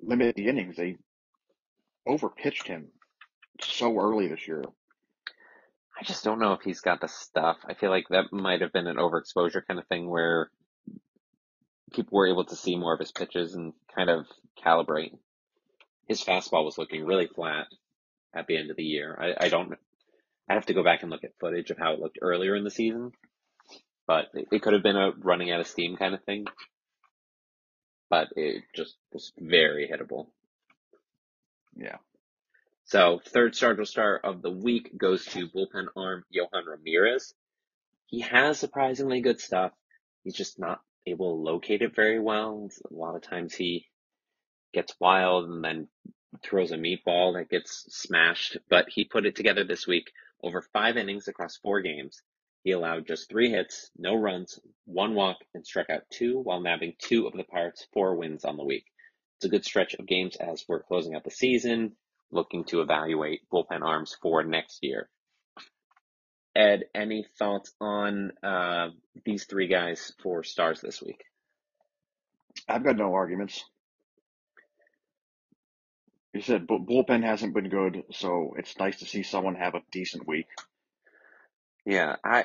limit 0.00 0.36
the 0.36 0.48
innings. 0.48 0.76
They 0.76 0.96
overpitched 2.06 2.66
him 2.66 2.88
so 3.60 3.98
early 3.98 4.28
this 4.28 4.48
year. 4.48 4.64
I 6.00 6.04
just 6.04 6.24
don't 6.24 6.38
know 6.38 6.52
if 6.52 6.62
he's 6.62 6.80
got 6.80 7.00
the 7.00 7.08
stuff. 7.08 7.58
I 7.66 7.74
feel 7.74 7.90
like 7.90 8.06
that 8.10 8.32
might 8.32 8.62
have 8.62 8.72
been 8.72 8.86
an 8.86 8.96
overexposure 8.96 9.66
kind 9.66 9.80
of 9.80 9.86
thing 9.88 10.08
where 10.08 10.50
people 11.92 12.16
were 12.16 12.28
able 12.28 12.44
to 12.44 12.56
see 12.56 12.76
more 12.76 12.94
of 12.94 13.00
his 13.00 13.12
pitches 13.12 13.54
and 13.54 13.72
kind 13.94 14.08
of 14.08 14.26
calibrate. 14.64 15.18
His 16.06 16.22
fastball 16.22 16.64
was 16.64 16.78
looking 16.78 17.04
really 17.04 17.26
flat 17.26 17.66
at 18.34 18.46
the 18.46 18.56
end 18.56 18.70
of 18.70 18.76
the 18.76 18.84
year. 18.84 19.18
I, 19.20 19.46
I 19.46 19.48
don't, 19.48 19.74
I 20.50 20.54
have 20.54 20.66
to 20.66 20.74
go 20.74 20.84
back 20.84 21.02
and 21.02 21.10
look 21.10 21.24
at 21.24 21.38
footage 21.40 21.70
of 21.70 21.78
how 21.78 21.94
it 21.94 22.00
looked 22.00 22.18
earlier 22.22 22.56
in 22.56 22.64
the 22.64 22.70
season, 22.70 23.12
but 24.06 24.26
it, 24.34 24.48
it 24.52 24.62
could 24.62 24.74
have 24.74 24.82
been 24.82 24.96
a 24.96 25.12
running 25.18 25.50
out 25.52 25.60
of 25.60 25.68
steam 25.68 25.96
kind 25.96 26.14
of 26.14 26.24
thing. 26.24 26.46
But 28.10 28.28
it 28.36 28.64
just 28.76 28.96
was 29.12 29.32
very 29.38 29.88
hittable. 29.88 30.28
Yeah, 31.76 31.96
So 32.86 33.20
third 33.26 33.54
Stargell 33.54 33.86
star 33.86 34.18
of 34.18 34.42
the 34.42 34.50
week 34.50 34.96
goes 34.98 35.24
to 35.26 35.48
bullpen 35.48 35.88
arm 35.96 36.24
Yohan 36.36 36.66
Ramirez. 36.66 37.34
He 38.06 38.20
has 38.22 38.58
surprisingly 38.58 39.22
good 39.22 39.40
stuff. 39.40 39.72
He's 40.24 40.36
just 40.36 40.58
not 40.60 40.80
able 41.06 41.36
to 41.36 41.42
locate 41.42 41.82
it 41.82 41.96
very 41.96 42.20
well. 42.20 42.68
A 42.90 42.94
lot 42.94 43.16
of 43.16 43.22
times 43.22 43.54
he 43.54 43.86
gets 44.74 44.94
wild 45.00 45.48
and 45.48 45.64
then 45.64 45.88
throws 46.44 46.72
a 46.72 46.76
meatball 46.76 47.34
that 47.34 47.50
gets 47.50 47.86
smashed, 47.90 48.58
but 48.70 48.86
he 48.90 49.04
put 49.04 49.26
it 49.26 49.36
together 49.36 49.64
this 49.64 49.86
week 49.86 50.12
over 50.42 50.62
five 50.72 50.96
innings 50.96 51.28
across 51.28 51.56
four 51.56 51.80
games. 51.80 52.22
He 52.64 52.72
allowed 52.72 53.06
just 53.06 53.28
three 53.28 53.50
hits, 53.50 53.90
no 53.96 54.14
runs, 54.14 54.58
one 54.84 55.14
walk, 55.14 55.36
and 55.54 55.66
struck 55.66 55.90
out 55.90 56.02
two 56.10 56.38
while 56.40 56.60
nabbing 56.60 56.94
two 56.98 57.26
of 57.26 57.32
the 57.32 57.44
Pirates' 57.44 57.86
four 57.92 58.16
wins 58.16 58.44
on 58.44 58.56
the 58.56 58.64
week. 58.64 58.84
It's 59.36 59.46
a 59.46 59.48
good 59.48 59.64
stretch 59.64 59.94
of 59.94 60.06
games 60.06 60.36
as 60.36 60.64
we're 60.68 60.82
closing 60.82 61.14
out 61.14 61.24
the 61.24 61.30
season, 61.30 61.92
looking 62.30 62.64
to 62.64 62.80
evaluate 62.80 63.48
bullpen 63.52 63.82
arms 63.82 64.16
for 64.20 64.42
next 64.42 64.80
year. 64.82 65.08
Ed, 66.56 66.84
any 66.94 67.24
thoughts 67.38 67.72
on 67.80 68.32
uh, 68.42 68.88
these 69.24 69.44
three 69.44 69.68
guys 69.68 70.12
for 70.22 70.42
stars 70.42 70.80
this 70.80 71.00
week? 71.00 71.22
I've 72.68 72.82
got 72.82 72.96
no 72.96 73.14
arguments. 73.14 73.64
You 76.38 76.44
said 76.44 76.68
bu- 76.68 76.86
bullpen 76.86 77.24
hasn't 77.24 77.52
been 77.52 77.68
good, 77.68 78.04
so 78.12 78.54
it's 78.56 78.78
nice 78.78 79.00
to 79.00 79.06
see 79.06 79.24
someone 79.24 79.56
have 79.56 79.74
a 79.74 79.82
decent 79.90 80.24
week. 80.24 80.46
Yeah, 81.84 82.14
I 82.22 82.44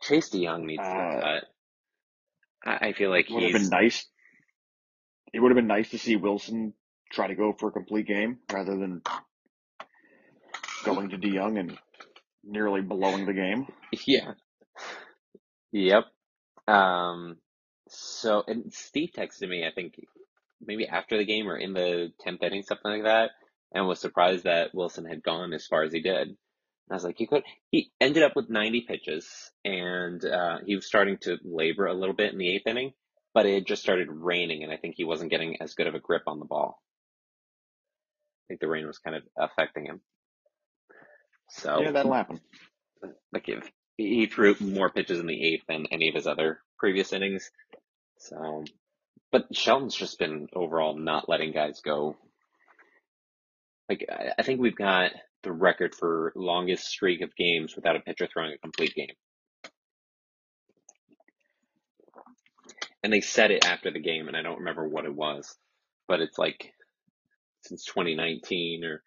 Chase 0.00 0.30
De 0.30 0.42
Jong 0.42 0.64
needs 0.64 0.82
to 0.82 0.88
Uh, 0.88 1.20
cut. 1.20 1.44
I, 2.64 2.88
I 2.88 2.92
feel 2.94 3.10
like 3.10 3.28
Would 3.28 3.42
have 3.42 3.52
been 3.52 3.68
nice. 3.68 4.06
It 5.34 5.40
would 5.40 5.50
have 5.50 5.56
been 5.56 5.66
nice 5.66 5.90
to 5.90 5.98
see 5.98 6.16
Wilson 6.16 6.72
try 7.12 7.26
to 7.26 7.34
go 7.34 7.52
for 7.52 7.68
a 7.68 7.72
complete 7.72 8.06
game 8.06 8.38
rather 8.50 8.74
than 8.74 9.02
going 10.86 11.10
to 11.10 11.18
De 11.18 11.30
Jong 11.30 11.58
and 11.58 11.78
nearly 12.42 12.80
blowing 12.80 13.26
the 13.26 13.34
game. 13.34 13.66
yeah, 14.06 14.32
yep. 15.72 16.06
Um, 16.66 17.36
so 17.86 18.44
and 18.48 18.72
Steve 18.72 19.10
texted 19.14 19.50
me, 19.50 19.66
I 19.66 19.72
think 19.72 20.00
maybe 20.64 20.86
after 20.88 21.16
the 21.16 21.24
game 21.24 21.48
or 21.48 21.56
in 21.56 21.72
the 21.72 22.12
tenth 22.20 22.42
inning, 22.42 22.62
something 22.62 22.90
like 22.90 23.04
that, 23.04 23.30
and 23.72 23.86
was 23.86 24.00
surprised 24.00 24.44
that 24.44 24.74
Wilson 24.74 25.04
had 25.04 25.22
gone 25.22 25.52
as 25.52 25.66
far 25.66 25.82
as 25.82 25.92
he 25.92 26.00
did. 26.00 26.28
And 26.28 26.36
I 26.90 26.94
was 26.94 27.04
like, 27.04 27.16
he 27.18 27.26
could. 27.26 27.44
He 27.70 27.90
ended 28.00 28.22
up 28.22 28.36
with 28.36 28.50
ninety 28.50 28.82
pitches, 28.82 29.26
and 29.64 30.24
uh, 30.24 30.58
he 30.66 30.74
was 30.76 30.86
starting 30.86 31.18
to 31.22 31.38
labor 31.44 31.86
a 31.86 31.94
little 31.94 32.14
bit 32.14 32.32
in 32.32 32.38
the 32.38 32.54
eighth 32.54 32.66
inning, 32.66 32.92
but 33.32 33.46
it 33.46 33.66
just 33.66 33.82
started 33.82 34.08
raining, 34.10 34.62
and 34.62 34.72
I 34.72 34.76
think 34.76 34.94
he 34.96 35.04
wasn't 35.04 35.30
getting 35.30 35.60
as 35.62 35.74
good 35.74 35.86
of 35.86 35.94
a 35.94 36.00
grip 36.00 36.22
on 36.26 36.38
the 36.38 36.44
ball. 36.44 36.80
I 38.32 38.44
think 38.48 38.60
the 38.60 38.68
rain 38.68 38.86
was 38.86 38.98
kind 38.98 39.16
of 39.16 39.22
affecting 39.38 39.86
him. 39.86 40.00
So 41.50 41.80
Yeah, 41.80 41.92
that'll 41.92 42.12
happen. 42.12 42.40
like 43.32 43.48
if 43.48 43.70
he 43.96 44.26
threw 44.26 44.56
more 44.60 44.90
pitches 44.90 45.20
in 45.20 45.26
the 45.26 45.42
eighth 45.54 45.64
than 45.68 45.86
any 45.90 46.08
of 46.08 46.14
his 46.14 46.26
other 46.26 46.60
previous 46.78 47.12
innings. 47.12 47.50
So, 48.18 48.64
but 49.32 49.54
Shelton's 49.54 49.94
just 49.94 50.18
been 50.18 50.48
overall 50.54 50.96
not 50.96 51.28
letting 51.28 51.52
guys 51.52 51.80
go. 51.80 52.16
Like 53.88 54.06
I 54.38 54.42
think 54.42 54.60
we've 54.60 54.76
got 54.76 55.12
the 55.42 55.52
record 55.52 55.94
for 55.94 56.32
longest 56.34 56.86
streak 56.86 57.20
of 57.20 57.36
games 57.36 57.76
without 57.76 57.96
a 57.96 58.00
pitcher 58.00 58.26
throwing 58.26 58.52
a 58.52 58.58
complete 58.58 58.94
game. 58.94 59.14
And 63.02 63.12
they 63.12 63.20
said 63.20 63.50
it 63.50 63.66
after 63.66 63.90
the 63.90 64.00
game, 64.00 64.28
and 64.28 64.36
I 64.36 64.40
don't 64.40 64.60
remember 64.60 64.88
what 64.88 65.04
it 65.04 65.14
was, 65.14 65.54
but 66.08 66.20
it's 66.20 66.38
like 66.38 66.72
since 67.60 67.84
2019 67.84 68.84
or 68.84 69.02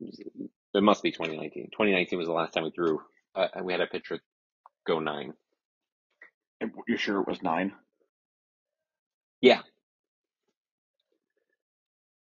it 0.00 0.82
must 0.82 1.02
be 1.02 1.12
2019. 1.12 1.66
2019 1.72 2.18
was 2.18 2.26
the 2.26 2.32
last 2.32 2.52
time 2.52 2.64
we 2.64 2.70
threw. 2.70 3.00
Uh, 3.34 3.46
we 3.62 3.72
had 3.72 3.80
a 3.80 3.86
pitcher 3.86 4.18
go 4.86 4.98
nine. 4.98 5.32
You're 6.88 6.98
sure 6.98 7.20
it 7.20 7.28
was 7.28 7.42
nine? 7.42 7.72
Yeah, 9.44 9.60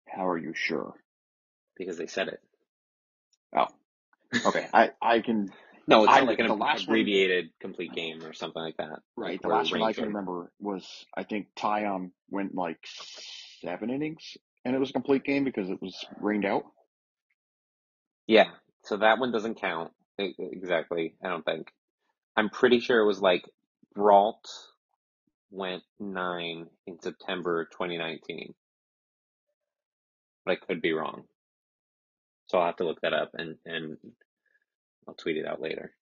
How 0.08 0.28
are 0.28 0.38
you 0.38 0.54
sure? 0.56 0.94
because 1.78 1.98
they 1.98 2.08
said 2.08 2.28
it. 2.28 2.40
Oh, 3.56 3.68
okay. 4.48 4.68
I 4.74 4.92
I 5.02 5.20
can 5.22 5.52
No, 5.88 6.06
it's 6.06 6.14
I- 6.14 6.20
not 6.22 6.28
like 6.30 6.40
an 6.40 6.48
the 6.48 6.56
last 6.56 6.88
one- 6.88 6.96
abbreviated 6.96 7.50
complete 7.60 7.94
game 7.94 8.24
or 8.24 8.34
something 8.34 8.62
like 8.64 8.78
that. 8.78 9.00
right. 9.16 9.32
Like 9.34 9.42
The 9.42 9.50
last 9.50 9.72
one 9.72 9.84
I 9.84 9.94
can 9.94 10.06
remember 10.06 10.52
was 10.60 11.06
I 11.16 11.24
think 11.24 11.50
Taillon 11.56 12.12
went 12.32 12.56
like 12.56 12.80
seven 13.62 13.92
innings 13.92 14.38
and 14.66 14.76
it 14.76 14.80
was 14.80 14.90
a 14.90 14.94
complete 14.94 15.24
game 15.24 15.44
because 15.44 15.70
it 15.70 15.82
was 15.82 16.04
rained 16.20 16.46
out. 16.46 16.64
Yeah, 18.26 18.50
so 18.86 18.98
that 18.98 19.20
one 19.20 19.32
doesn't 19.32 19.62
count 19.62 19.92
exactly. 20.18 21.16
I 21.24 21.28
don't 21.30 21.46
think. 21.46 21.68
I'm 22.38 22.50
pretty 22.50 22.80
sure 22.80 23.00
it 23.02 23.06
was 23.06 23.22
like 23.22 23.44
Brault 23.94 24.48
went 25.54 25.84
nine 26.00 26.68
in 26.88 27.00
September 27.00 27.66
2019, 27.66 28.54
but 30.46 30.52
I 30.52 30.56
could 30.56 30.82
be 30.82 30.94
wrong. 30.94 31.24
So 32.48 32.58
I'll 32.58 32.66
have 32.66 32.78
to 32.78 32.86
look 32.86 33.02
that 33.02 33.14
up 33.14 33.32
and 33.36 33.58
and 33.66 33.98
I'll 35.08 35.14
tweet 35.14 35.38
it 35.38 35.46
out 35.46 35.62
later. 35.62 35.94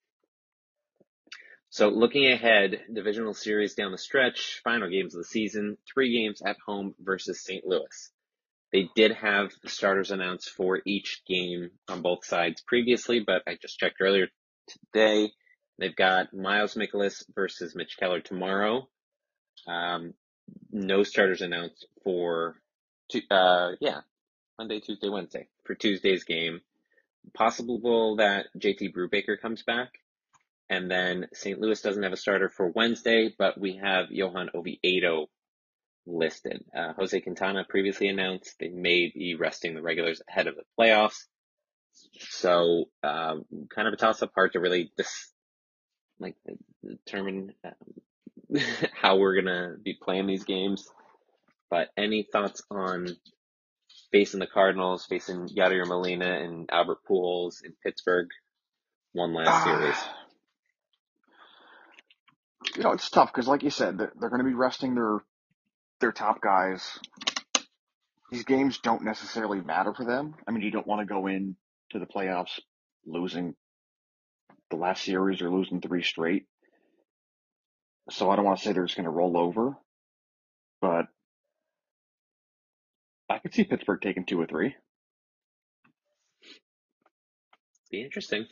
So 1.69 1.89
looking 1.89 2.27
ahead, 2.27 2.81
divisional 2.91 3.33
series 3.33 3.75
down 3.75 3.91
the 3.91 3.97
stretch, 3.97 4.59
final 4.63 4.89
games 4.89 5.15
of 5.15 5.19
the 5.19 5.27
season, 5.27 5.77
three 5.91 6.11
games 6.11 6.41
at 6.45 6.57
home 6.65 6.95
versus 6.99 7.43
St. 7.43 7.65
Louis. 7.65 8.11
They 8.73 8.89
did 8.95 9.13
have 9.13 9.51
the 9.63 9.69
starters 9.69 10.11
announced 10.11 10.49
for 10.49 10.81
each 10.85 11.21
game 11.27 11.71
on 11.89 12.01
both 12.01 12.25
sides 12.25 12.61
previously, 12.65 13.19
but 13.19 13.43
I 13.47 13.57
just 13.61 13.79
checked 13.79 14.01
earlier 14.01 14.27
today. 14.67 15.31
They've 15.79 15.95
got 15.95 16.33
Miles 16.33 16.75
Mikolas 16.75 17.23
versus 17.33 17.75
Mitch 17.75 17.95
Keller 17.97 18.21
tomorrow. 18.21 18.89
Um, 19.67 20.13
no 20.71 21.03
starters 21.03 21.41
announced 21.41 21.87
for, 22.03 22.55
uh, 23.29 23.71
yeah, 23.79 24.01
Monday, 24.57 24.79
Tuesday, 24.79 25.09
Wednesday 25.09 25.47
for 25.63 25.75
Tuesday's 25.75 26.23
game. 26.23 26.61
Possible 27.33 28.15
that 28.17 28.47
JT 28.57 28.93
Brubaker 28.93 29.39
comes 29.39 29.63
back. 29.63 29.89
And 30.69 30.89
then 30.89 31.27
St. 31.33 31.59
Louis 31.59 31.81
doesn't 31.81 32.01
have 32.01 32.13
a 32.13 32.17
starter 32.17 32.47
for 32.47 32.69
Wednesday, 32.69 33.33
but 33.37 33.59
we 33.59 33.77
have 33.83 34.09
Johan 34.09 34.49
Oviedo 34.55 35.27
listed. 36.05 36.63
Uh, 36.75 36.93
Jose 36.93 37.19
Quintana 37.19 37.65
previously 37.67 38.07
announced 38.07 38.55
they 38.59 38.69
may 38.69 39.11
be 39.13 39.35
resting 39.35 39.75
the 39.75 39.81
regulars 39.81 40.21
ahead 40.29 40.47
of 40.47 40.55
the 40.55 40.63
playoffs. 40.79 41.25
So, 42.19 42.85
uh, 43.03 43.35
kind 43.69 43.87
of 43.87 43.93
a 43.93 43.97
toss 43.97 44.21
up, 44.23 44.31
hard 44.33 44.53
to 44.53 44.59
really 44.59 44.91
dis- 44.95 45.31
like 46.19 46.35
determine 46.85 47.53
um, 47.65 47.73
how 48.93 49.17
we're 49.17 49.41
gonna 49.41 49.75
be 49.83 49.97
playing 50.01 50.27
these 50.27 50.43
games. 50.43 50.87
But 51.69 51.89
any 51.97 52.27
thoughts 52.29 52.61
on 52.69 53.07
facing 54.11 54.39
the 54.39 54.47
Cardinals, 54.47 55.05
facing 55.05 55.47
Yadier 55.47 55.87
Molina 55.87 56.39
and 56.39 56.69
Albert 56.71 56.99
Pujols 57.09 57.63
in 57.63 57.73
Pittsburgh, 57.83 58.27
one 59.13 59.33
last 59.33 59.49
ah. 59.49 59.63
series? 59.63 59.95
You 62.75 62.83
know, 62.83 62.91
it's 62.91 63.09
tough 63.09 63.31
because, 63.33 63.47
like 63.47 63.63
you 63.63 63.69
said, 63.69 63.97
they're, 63.97 64.13
they're 64.19 64.29
going 64.29 64.43
to 64.43 64.47
be 64.47 64.53
resting 64.53 64.95
their 64.95 65.19
their 65.99 66.11
top 66.11 66.41
guys. 66.41 66.99
These 68.31 68.43
games 68.43 68.79
don't 68.79 69.03
necessarily 69.03 69.61
matter 69.61 69.93
for 69.93 70.05
them. 70.05 70.35
I 70.47 70.51
mean, 70.51 70.63
you 70.63 70.71
don't 70.71 70.87
want 70.87 71.01
to 71.01 71.05
go 71.05 71.27
in 71.27 71.55
to 71.91 71.99
the 71.99 72.05
playoffs 72.05 72.59
losing 73.05 73.55
the 74.69 74.77
last 74.77 75.03
series 75.03 75.41
or 75.41 75.49
losing 75.49 75.81
three 75.81 76.03
straight. 76.03 76.45
So 78.11 78.29
I 78.29 78.35
don't 78.35 78.45
want 78.45 78.59
to 78.59 78.65
say 78.65 78.73
they're 78.73 78.85
just 78.85 78.97
going 78.97 79.05
to 79.05 79.09
roll 79.09 79.37
over, 79.37 79.75
but 80.81 81.07
I 83.29 83.39
could 83.39 83.53
see 83.53 83.63
Pittsburgh 83.63 84.01
taking 84.01 84.25
two 84.25 84.39
or 84.39 84.45
three. 84.45 84.75
Be 87.89 88.01
interesting. 88.01 88.47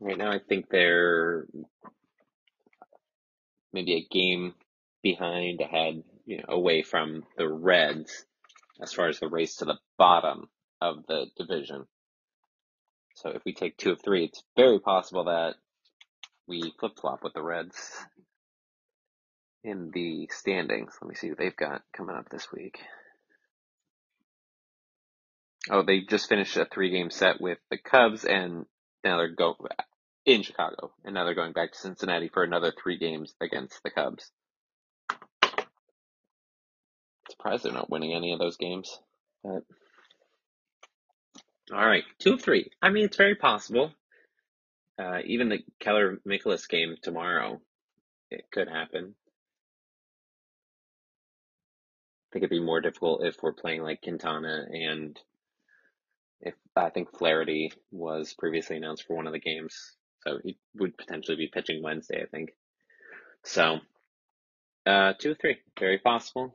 Right 0.00 0.16
now, 0.16 0.32
I 0.32 0.38
think 0.38 0.70
they're 0.70 1.46
maybe 3.72 3.94
a 3.94 4.08
game 4.14 4.54
behind 5.02 5.60
ahead, 5.60 6.02
you 6.24 6.38
know, 6.38 6.44
away 6.48 6.82
from 6.82 7.24
the 7.36 7.48
Reds 7.48 8.24
as 8.82 8.94
far 8.94 9.08
as 9.08 9.20
the 9.20 9.28
race 9.28 9.56
to 9.56 9.66
the 9.66 9.78
bottom 9.98 10.48
of 10.80 11.06
the 11.06 11.26
division. 11.36 11.84
So 13.14 13.28
if 13.30 13.42
we 13.44 13.52
take 13.52 13.76
two 13.76 13.92
of 13.92 14.00
three, 14.02 14.24
it's 14.24 14.42
very 14.56 14.80
possible 14.80 15.24
that 15.24 15.56
we 16.50 16.74
flip 16.80 16.98
flop 17.00 17.22
with 17.22 17.32
the 17.32 17.42
Reds 17.42 17.78
in 19.62 19.90
the 19.94 20.28
standings. 20.32 20.92
Let 21.00 21.08
me 21.08 21.14
see 21.14 21.28
who 21.28 21.36
they've 21.36 21.56
got 21.56 21.82
coming 21.96 22.16
up 22.16 22.28
this 22.28 22.50
week. 22.52 22.78
Oh, 25.70 25.82
they 25.82 26.00
just 26.00 26.28
finished 26.28 26.56
a 26.56 26.64
three 26.64 26.90
game 26.90 27.10
set 27.10 27.40
with 27.40 27.58
the 27.70 27.78
Cubs 27.78 28.24
and 28.24 28.66
now 29.04 29.18
they're 29.18 29.32
go 29.32 29.56
in 30.26 30.42
Chicago 30.42 30.92
and 31.04 31.14
now 31.14 31.24
they're 31.24 31.34
going 31.34 31.52
back 31.52 31.72
to 31.72 31.78
Cincinnati 31.78 32.28
for 32.28 32.42
another 32.42 32.72
three 32.72 32.98
games 32.98 33.32
against 33.40 33.80
the 33.84 33.90
Cubs. 33.90 34.32
Surprised 37.30 37.62
they're 37.62 37.72
not 37.72 37.90
winning 37.90 38.12
any 38.12 38.32
of 38.32 38.40
those 38.40 38.56
games. 38.56 38.98
But 39.44 39.62
all 41.72 41.86
right, 41.86 42.02
two 42.18 42.34
of 42.34 42.42
three. 42.42 42.70
I 42.82 42.90
mean, 42.90 43.04
it's 43.04 43.16
very 43.16 43.36
possible. 43.36 43.92
Uh, 45.00 45.20
even 45.24 45.48
the 45.48 45.60
Keller 45.78 46.18
Mikolas 46.28 46.68
game 46.68 46.96
tomorrow, 47.00 47.60
it 48.30 48.44
could 48.52 48.68
happen. 48.68 49.14
I 52.30 52.32
think 52.32 52.44
it'd 52.44 52.50
be 52.50 52.60
more 52.60 52.80
difficult 52.80 53.24
if 53.24 53.36
we're 53.42 53.52
playing 53.52 53.82
like 53.82 54.02
Quintana 54.02 54.66
and 54.70 55.18
if 56.40 56.54
I 56.76 56.90
think 56.90 57.16
Flaherty 57.16 57.72
was 57.90 58.34
previously 58.38 58.76
announced 58.76 59.04
for 59.06 59.16
one 59.16 59.26
of 59.26 59.32
the 59.32 59.40
games, 59.40 59.96
so 60.22 60.38
he 60.42 60.58
would 60.74 60.96
potentially 60.96 61.36
be 61.36 61.50
pitching 61.52 61.82
Wednesday. 61.82 62.22
I 62.22 62.26
think. 62.26 62.50
So, 63.44 63.78
uh, 64.86 65.14
two 65.18 65.32
or 65.32 65.34
three, 65.34 65.56
very 65.78 65.98
possible. 65.98 66.54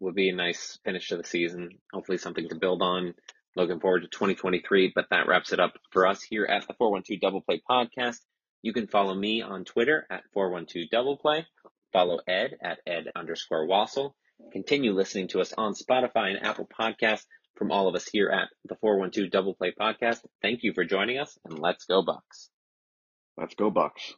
Would 0.00 0.14
be 0.14 0.28
a 0.28 0.34
nice 0.34 0.78
finish 0.84 1.08
to 1.08 1.16
the 1.16 1.24
season. 1.24 1.78
Hopefully, 1.92 2.18
something 2.18 2.48
to 2.48 2.56
build 2.56 2.82
on. 2.82 3.14
Looking 3.56 3.80
forward 3.80 4.02
to 4.02 4.08
2023, 4.08 4.92
but 4.94 5.06
that 5.10 5.26
wraps 5.26 5.50
it 5.52 5.60
up 5.60 5.72
for 5.90 6.06
us 6.06 6.22
here 6.22 6.44
at 6.44 6.66
the 6.66 6.74
412 6.74 7.20
Double 7.20 7.40
Play 7.40 7.62
podcast. 7.68 8.18
You 8.60 8.74
can 8.74 8.86
follow 8.86 9.14
me 9.14 9.40
on 9.40 9.64
Twitter 9.64 10.06
at 10.10 10.24
412 10.34 10.90
Double 10.90 11.16
Play. 11.16 11.46
Follow 11.90 12.18
Ed 12.28 12.58
at 12.62 12.80
Ed 12.86 13.06
underscore 13.16 13.66
Wassel. 13.66 14.14
Continue 14.52 14.92
listening 14.92 15.28
to 15.28 15.40
us 15.40 15.54
on 15.56 15.72
Spotify 15.72 16.36
and 16.36 16.44
Apple 16.44 16.68
Podcasts. 16.78 17.24
From 17.56 17.72
all 17.72 17.88
of 17.88 17.94
us 17.94 18.06
here 18.06 18.28
at 18.28 18.48
the 18.68 18.76
412 18.76 19.30
Double 19.30 19.54
Play 19.54 19.72
podcast, 19.72 20.18
thank 20.42 20.62
you 20.62 20.74
for 20.74 20.84
joining 20.84 21.18
us 21.18 21.38
and 21.46 21.58
let's 21.58 21.86
go 21.86 22.02
Bucks. 22.02 22.50
Let's 23.38 23.54
go 23.54 23.70
Bucks. 23.70 24.12